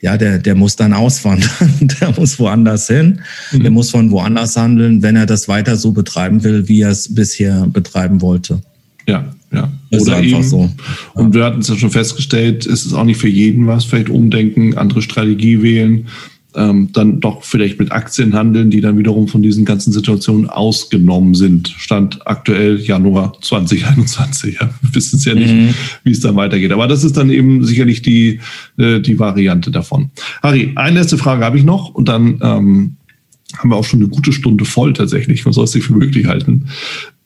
ja, 0.00 0.16
der, 0.16 0.38
der 0.38 0.54
muss 0.54 0.76
dann 0.76 0.92
auswandern, 0.92 1.50
der 2.00 2.12
muss 2.12 2.38
woanders 2.38 2.86
hin, 2.86 3.20
mhm. 3.52 3.62
der 3.62 3.70
muss 3.70 3.90
von 3.90 4.10
woanders 4.10 4.56
handeln, 4.56 5.02
wenn 5.02 5.16
er 5.16 5.26
das 5.26 5.48
weiter 5.48 5.76
so 5.76 5.92
betreiben 5.92 6.44
will, 6.44 6.68
wie 6.68 6.82
er 6.82 6.90
es 6.90 7.12
bisher 7.12 7.66
betreiben 7.66 8.20
wollte. 8.20 8.62
Ja, 9.06 9.32
Ja. 9.52 9.72
Oder 9.90 10.22
eben, 10.22 10.42
so. 10.42 10.70
Und 11.14 11.34
wir 11.34 11.44
hatten 11.44 11.60
es 11.60 11.68
ja 11.68 11.76
schon 11.76 11.90
festgestellt, 11.90 12.66
es 12.66 12.84
ist 12.84 12.92
auch 12.92 13.04
nicht 13.04 13.18
für 13.18 13.28
jeden 13.28 13.66
was, 13.66 13.84
vielleicht 13.84 14.10
umdenken, 14.10 14.76
andere 14.76 15.00
Strategie 15.00 15.62
wählen 15.62 16.06
ähm, 16.58 16.88
dann 16.92 17.20
doch 17.20 17.44
vielleicht 17.44 17.78
mit 17.78 17.92
Aktien 17.92 18.34
handeln, 18.34 18.70
die 18.70 18.80
dann 18.80 18.98
wiederum 18.98 19.28
von 19.28 19.42
diesen 19.42 19.64
ganzen 19.64 19.92
Situationen 19.92 20.48
ausgenommen 20.48 21.34
sind. 21.34 21.68
Stand 21.76 22.26
aktuell 22.26 22.80
Januar 22.80 23.34
2021. 23.40 24.48
Ja. 24.58 24.70
Wir 24.80 24.94
wissen 24.94 25.16
es 25.16 25.24
ja 25.24 25.34
nicht, 25.34 25.52
mhm. 25.52 25.74
wie 26.04 26.10
es 26.10 26.20
dann 26.20 26.34
weitergeht. 26.34 26.72
Aber 26.72 26.88
das 26.88 27.04
ist 27.04 27.16
dann 27.16 27.30
eben 27.30 27.64
sicherlich 27.64 28.02
die, 28.02 28.40
äh, 28.76 28.98
die 28.98 29.18
Variante 29.18 29.70
davon. 29.70 30.10
Harry, 30.42 30.72
eine 30.74 31.00
letzte 31.00 31.18
Frage 31.18 31.44
habe 31.44 31.58
ich 31.58 31.64
noch 31.64 31.94
und 31.94 32.08
dann 32.08 32.40
ähm, 32.42 32.96
haben 33.56 33.70
wir 33.70 33.76
auch 33.76 33.84
schon 33.84 34.00
eine 34.00 34.08
gute 34.08 34.32
Stunde 34.32 34.64
voll 34.64 34.94
tatsächlich. 34.94 35.44
Man 35.44 35.52
soll 35.52 35.64
es 35.64 35.72
sich 35.72 35.84
für 35.84 35.92
möglich 35.92 36.26
halten. 36.26 36.68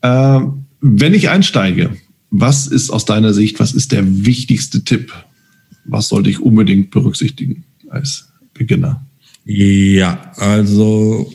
Äh, 0.03 0.41
wenn 0.81 1.15
ich 1.15 1.31
einsteige, 1.31 1.91
was 2.33 2.67
ist 2.67 2.91
aus 2.91 3.05
deiner 3.05 3.35
Sicht, 3.35 3.61
was 3.61 3.73
ist 3.73 3.93
der 3.93 4.25
wichtigste 4.25 4.83
Tipp? 4.83 5.13
Was 5.85 6.09
sollte 6.09 6.31
ich 6.31 6.41
unbedingt 6.41 6.91
berücksichtigen 6.91 7.65
als 7.91 8.29
Beginner? 8.55 9.05
Ja, 9.45 10.33
also 10.37 11.33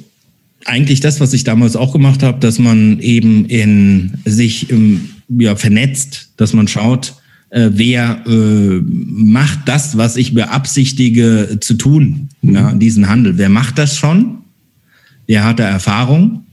eigentlich 0.66 1.00
das, 1.00 1.20
was 1.20 1.34
ich 1.34 1.44
damals 1.44 1.76
auch 1.76 1.94
gemacht 1.94 2.24
habe, 2.24 2.40
dass 2.40 2.58
man 2.58 3.00
eben 3.00 3.46
in 3.46 4.18
sich 4.26 4.70
im, 4.72 5.10
ja, 5.30 5.56
vernetzt, 5.56 6.32
dass 6.38 6.54
man 6.54 6.68
schaut, 6.68 7.14
äh, 7.52 7.70
wer 7.74 8.24
äh, 8.26 8.82
macht 8.82 9.60
das, 9.66 9.98
was 9.98 10.18
ich 10.18 10.34
beabsichtige 10.34 11.58
zu 11.62 11.76
tun, 11.76 12.30
mhm. 12.42 12.56
ja, 12.56 12.74
diesen 12.74 13.08
Handel. 13.08 13.38
Wer 13.38 13.50
macht 13.50 13.78
das 13.78 13.98
schon? 13.98 14.40
Wer 15.28 15.46
hat 15.46 15.60
da 15.60 15.70
Erfahrung? 15.70 16.46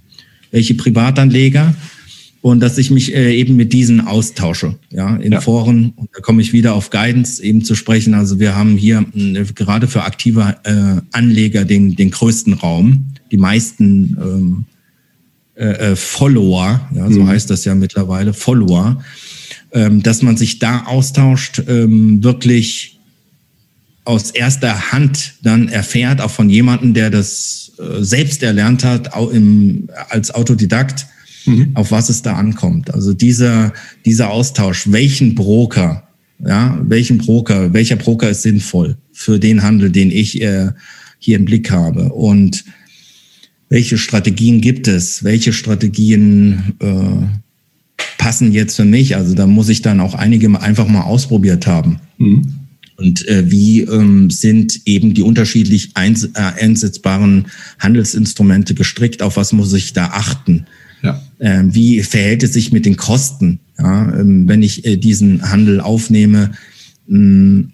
Welche 0.50 0.74
Privatanleger? 0.74 1.74
Und 2.44 2.60
dass 2.60 2.76
ich 2.76 2.90
mich 2.90 3.14
äh, 3.14 3.34
eben 3.34 3.56
mit 3.56 3.72
diesen 3.72 4.02
austausche, 4.02 4.74
ja, 4.90 5.16
in 5.16 5.32
ja. 5.32 5.40
Foren. 5.40 5.94
Und 5.96 6.10
da 6.12 6.20
komme 6.20 6.42
ich 6.42 6.52
wieder 6.52 6.74
auf 6.74 6.90
Guidance 6.90 7.42
eben 7.42 7.64
zu 7.64 7.74
sprechen. 7.74 8.12
Also 8.12 8.38
wir 8.38 8.54
haben 8.54 8.76
hier 8.76 9.02
äh, 9.14 9.44
gerade 9.54 9.88
für 9.88 10.02
aktive 10.02 10.54
äh, 10.64 11.00
Anleger 11.12 11.64
den, 11.64 11.96
den 11.96 12.10
größten 12.10 12.52
Raum, 12.52 13.06
die 13.30 13.38
meisten 13.38 14.18
ähm, 14.20 14.64
äh, 15.54 15.92
äh 15.92 15.96
Follower, 15.96 16.86
ja, 16.94 17.10
so 17.10 17.22
mhm. 17.22 17.28
heißt 17.28 17.48
das 17.48 17.64
ja 17.64 17.74
mittlerweile, 17.74 18.34
Follower, 18.34 19.02
ähm, 19.72 20.02
dass 20.02 20.20
man 20.20 20.36
sich 20.36 20.58
da 20.58 20.82
austauscht, 20.82 21.62
ähm, 21.66 22.22
wirklich 22.22 23.00
aus 24.04 24.32
erster 24.32 24.92
Hand 24.92 25.36
dann 25.42 25.68
erfährt, 25.68 26.20
auch 26.20 26.30
von 26.30 26.50
jemandem, 26.50 26.92
der 26.92 27.08
das 27.08 27.72
äh, 27.78 28.02
selbst 28.02 28.42
erlernt 28.42 28.84
hat, 28.84 29.14
auch 29.14 29.30
im, 29.30 29.88
als 30.10 30.30
Autodidakt 30.34 31.06
mhm. 31.46 31.70
auf 31.74 31.90
was 31.90 32.08
es 32.08 32.22
da 32.22 32.34
ankommt. 32.34 32.92
Also 32.92 33.12
dieser, 33.12 33.72
dieser 34.04 34.30
Austausch, 34.30 34.90
welchen 34.90 35.34
Broker, 35.34 36.08
ja, 36.44 36.80
welchen 36.86 37.18
Broker, 37.18 37.72
welcher 37.72 37.96
Broker 37.96 38.30
ist 38.30 38.42
sinnvoll 38.42 38.96
für 39.12 39.38
den 39.38 39.62
Handel, 39.62 39.90
den 39.90 40.10
ich 40.10 40.40
äh, 40.42 40.70
hier 41.18 41.36
im 41.36 41.44
Blick 41.44 41.70
habe 41.70 42.12
und 42.12 42.64
welche 43.68 43.98
Strategien 43.98 44.60
gibt 44.60 44.88
es, 44.88 45.24
welche 45.24 45.52
Strategien 45.52 46.74
äh, 46.80 47.26
passen 48.18 48.52
jetzt 48.52 48.76
für 48.76 48.84
mich. 48.84 49.16
Also 49.16 49.34
da 49.34 49.46
muss 49.46 49.68
ich 49.68 49.82
dann 49.82 50.00
auch 50.00 50.14
einige 50.14 50.60
einfach 50.60 50.86
mal 50.86 51.02
ausprobiert 51.02 51.66
haben. 51.66 51.98
Mhm. 52.18 52.42
Und 52.96 53.26
äh, 53.26 53.50
wie 53.50 53.80
ähm, 53.80 54.30
sind 54.30 54.82
eben 54.84 55.14
die 55.14 55.22
unterschiedlich 55.22 55.90
eins, 55.94 56.24
äh, 56.24 56.30
einsetzbaren 56.34 57.46
Handelsinstrumente 57.80 58.74
gestrickt? 58.74 59.22
Auf 59.22 59.36
was 59.36 59.52
muss 59.52 59.72
ich 59.72 59.92
da 59.92 60.06
achten? 60.06 60.66
Ja. 61.04 61.20
Ähm, 61.38 61.74
wie 61.74 62.02
verhält 62.02 62.42
es 62.42 62.54
sich 62.54 62.72
mit 62.72 62.86
den 62.86 62.96
Kosten, 62.96 63.60
ja, 63.78 64.18
ähm, 64.18 64.48
wenn 64.48 64.62
ich 64.62 64.84
äh, 64.84 64.96
diesen 64.96 65.50
Handel 65.50 65.80
aufnehme? 65.80 66.52
Mh, 67.06 67.64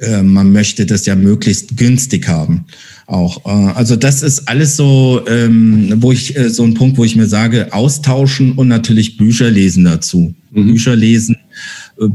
äh, 0.00 0.22
man 0.22 0.50
möchte 0.52 0.84
das 0.84 1.06
ja 1.06 1.14
möglichst 1.14 1.76
günstig 1.76 2.26
haben. 2.26 2.64
Auch. 3.06 3.46
Äh, 3.46 3.72
also 3.74 3.94
das 3.94 4.22
ist 4.22 4.48
alles 4.48 4.76
so, 4.76 5.22
ähm, 5.28 5.94
wo 5.98 6.10
ich 6.10 6.36
äh, 6.36 6.50
so 6.50 6.64
ein 6.64 6.74
Punkt, 6.74 6.98
wo 6.98 7.04
ich 7.04 7.14
mir 7.14 7.26
sage, 7.26 7.72
austauschen 7.72 8.52
und 8.52 8.66
natürlich 8.66 9.16
Bücher 9.16 9.50
lesen 9.50 9.84
dazu. 9.84 10.34
Mhm. 10.50 10.66
Bücher 10.66 10.96
lesen, 10.96 11.36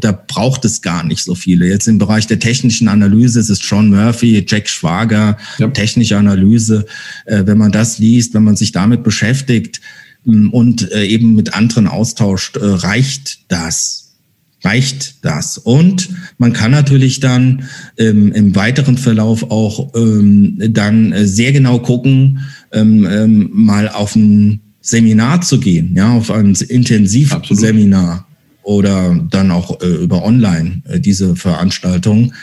da 0.01 0.11
braucht 0.11 0.65
es 0.65 0.81
gar 0.81 1.03
nicht 1.05 1.23
so 1.23 1.35
viele. 1.35 1.67
Jetzt 1.67 1.87
im 1.87 1.97
Bereich 1.97 2.27
der 2.27 2.39
technischen 2.39 2.87
Analyse 2.87 3.39
ist 3.39 3.49
es 3.49 3.59
John 3.61 3.89
Murphy, 3.89 4.43
Jack 4.45 4.67
Schwager, 4.67 5.37
ja. 5.59 5.67
technische 5.69 6.17
Analyse. 6.17 6.85
Äh, 7.25 7.43
wenn 7.45 7.57
man 7.57 7.71
das 7.71 7.99
liest, 7.99 8.33
wenn 8.33 8.43
man 8.43 8.57
sich 8.57 8.71
damit 8.71 9.03
beschäftigt, 9.03 9.79
und 10.27 10.91
äh, 10.91 11.05
eben 11.05 11.35
mit 11.35 11.53
anderen 11.53 11.87
austauscht, 11.87 12.57
äh, 12.57 12.65
reicht 12.65 13.39
das. 13.47 14.15
Reicht 14.63 15.23
das? 15.23 15.57
Und 15.57 16.09
man 16.37 16.51
kann 16.51 16.71
natürlich 16.71 17.19
dann 17.19 17.63
ähm, 17.97 18.31
im 18.33 18.55
weiteren 18.55 18.97
Verlauf 18.97 19.49
auch 19.51 19.93
ähm, 19.95 20.57
dann 20.71 21.13
äh, 21.13 21.27
sehr 21.27 21.51
genau 21.51 21.79
gucken, 21.79 22.39
ähm, 22.71 23.07
ähm, 23.09 23.49
mal 23.53 23.87
auf 23.87 24.15
ein 24.15 24.61
Seminar 24.81 25.41
zu 25.41 25.59
gehen, 25.59 25.93
ja, 25.95 26.13
auf 26.13 26.31
ein 26.31 26.55
Intensivseminar 26.55 28.27
oder 28.63 29.17
dann 29.29 29.51
auch 29.51 29.81
äh, 29.81 29.85
über 29.85 30.23
online 30.25 30.81
äh, 30.89 30.99
diese 30.99 31.35
Veranstaltung, 31.35 32.33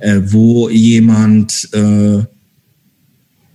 äh, 0.00 0.20
wo 0.24 0.68
jemand 0.68 1.68
äh, 1.72 2.22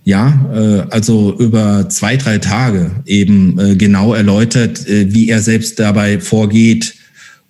ja, 0.04 0.50
äh, 0.52 0.86
also 0.90 1.36
über 1.38 1.88
zwei, 1.88 2.16
drei 2.16 2.38
Tage 2.38 2.90
eben 3.04 3.58
äh, 3.58 3.76
genau 3.76 4.14
erläutert, 4.14 4.86
äh, 4.88 5.12
wie 5.12 5.28
er 5.28 5.40
selbst 5.40 5.78
dabei 5.78 6.20
vorgeht 6.20 6.94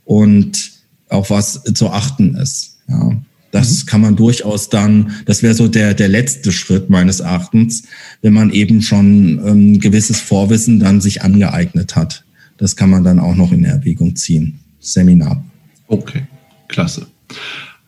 und 0.04 0.72
auf 1.08 1.30
was 1.30 1.62
zu 1.74 1.90
achten 1.90 2.34
ist. 2.34 2.78
Ja, 2.88 3.12
das 3.52 3.82
mhm. 3.82 3.86
kann 3.86 4.00
man 4.00 4.16
durchaus 4.16 4.68
dann, 4.68 5.12
das 5.26 5.42
wäre 5.42 5.54
so 5.54 5.68
der, 5.68 5.94
der 5.94 6.08
letzte 6.08 6.52
Schritt 6.52 6.90
meines 6.90 7.20
Erachtens, 7.20 7.84
wenn 8.22 8.32
man 8.32 8.50
eben 8.50 8.82
schon 8.82 9.40
ähm, 9.44 9.80
gewisses 9.80 10.20
Vorwissen 10.20 10.80
dann 10.80 11.00
sich 11.00 11.22
angeeignet 11.22 11.96
hat. 11.96 12.24
Das 12.58 12.76
kann 12.76 12.90
man 12.90 13.04
dann 13.04 13.18
auch 13.18 13.34
noch 13.34 13.52
in 13.52 13.64
Erwägung 13.64 14.16
ziehen. 14.16 14.60
Seminar. 14.80 15.42
Okay, 15.88 16.22
klasse. 16.68 17.06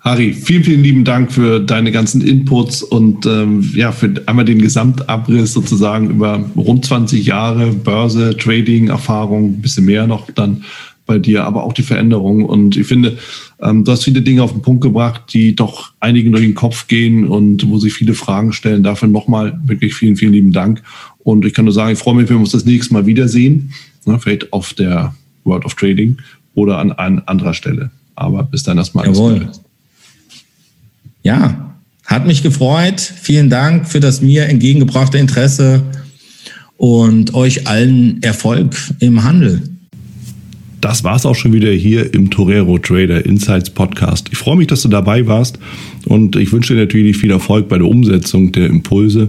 Harry, 0.03 0.33
vielen, 0.33 0.65
vielen 0.65 0.83
lieben 0.83 1.05
Dank 1.05 1.31
für 1.31 1.61
deine 1.61 1.93
ganzen 1.93 2.23
Inputs 2.23 2.83
und 2.83 3.25
ähm, 3.25 3.63
ja, 3.73 3.93
für 3.93 4.13
einmal 4.27 4.45
den 4.45 4.61
Gesamtabriss 4.61 5.53
sozusagen 5.53 6.11
über 6.11 6.45
rund 6.57 6.85
20 6.85 7.25
Jahre 7.25 7.73
Börse, 7.73 8.37
Trading, 8.37 8.89
Erfahrung, 8.89 9.51
ein 9.51 9.63
bisschen 9.63 9.85
mehr 9.85 10.09
noch 10.09 10.29
dann 10.33 10.65
bei 11.07 11.21
dir, 11.21 11.45
aber 11.45 11.63
auch 11.63 11.73
die 11.73 11.85
Veränderung. 11.85 12.45
Und 12.45 12.77
ich 12.77 12.89
finde, 12.89 13.17
ähm, 13.61 13.85
du 13.85 13.93
hast 13.93 14.03
viele 14.03 14.23
Dinge 14.23 14.43
auf 14.43 14.51
den 14.51 14.63
Punkt 14.63 14.83
gebracht, 14.83 15.23
die 15.33 15.55
doch 15.55 15.93
einigen 16.01 16.33
durch 16.33 16.45
den 16.45 16.57
Kopf 16.57 16.89
gehen 16.89 17.29
und 17.29 17.69
wo 17.69 17.79
sich 17.79 17.93
viele 17.93 18.15
Fragen 18.15 18.53
stellen. 18.53 18.83
Dafür 18.83 19.07
nochmal 19.07 19.61
wirklich 19.65 19.95
vielen, 19.95 20.17
vielen 20.17 20.33
lieben 20.33 20.53
Dank. 20.53 20.83
Und 21.21 21.45
ich 21.45 21.55
kann 21.55 21.65
nur 21.65 21.75
sagen, 21.75 21.93
ich 21.93 21.99
freue 22.01 22.17
mich, 22.17 22.29
wenn 22.29 22.37
wir 22.37 22.41
uns 22.41 22.51
das 22.51 22.65
nächste 22.65 22.93
Mal 22.93 23.07
wiedersehen. 23.07 23.73
Ne, 24.05 24.19
vielleicht 24.19 24.53
auf 24.53 24.75
der 24.75 25.15
World 25.45 25.65
of 25.65 25.75
Trading 25.75 26.17
oder 26.55 26.79
an, 26.79 26.91
an 26.91 27.23
anderer 27.27 27.55
Stelle. 27.55 27.93
Aber 28.17 28.43
bis 28.43 28.65
dann 28.65 28.79
erstmal. 28.79 29.07
Jawohl 29.07 29.49
ja, 31.23 31.75
hat 32.05 32.27
mich 32.27 32.43
gefreut. 32.43 33.01
Vielen 33.01 33.51
Dank 33.51 33.89
für 33.89 34.01
das 34.01 34.23
mir 34.23 34.47
entgegengebrachte 34.47 35.19
Interesse 35.19 35.83
und 36.77 37.35
euch 37.35 37.67
allen 37.67 38.23
Erfolg 38.23 38.77
im 38.99 39.23
Handel. 39.23 39.63
Das 40.81 41.05
war's 41.05 41.25
auch 41.25 41.37
schon 41.37 41.53
wieder 41.53 41.71
hier 41.71 42.13
im 42.13 42.29
Torero 42.29 42.77
Trader 42.77 43.25
Insights 43.25 43.71
Podcast. 43.71 44.29
Ich 44.33 44.39
freue 44.39 44.57
mich, 44.57 44.67
dass 44.67 44.83
du 44.83 44.89
dabei 44.89 45.29
warst 45.29 45.61
und 46.07 46.35
ich 46.35 46.53
wünsche 46.53 46.75
dir 46.75 46.81
natürlich 46.81 47.17
viel 47.17 47.31
Erfolg 47.31 47.69
bei 47.69 47.79
der 47.79 47.87
Umsetzung 47.87 48.51
der 48.51 48.67
Impulse 48.67 49.29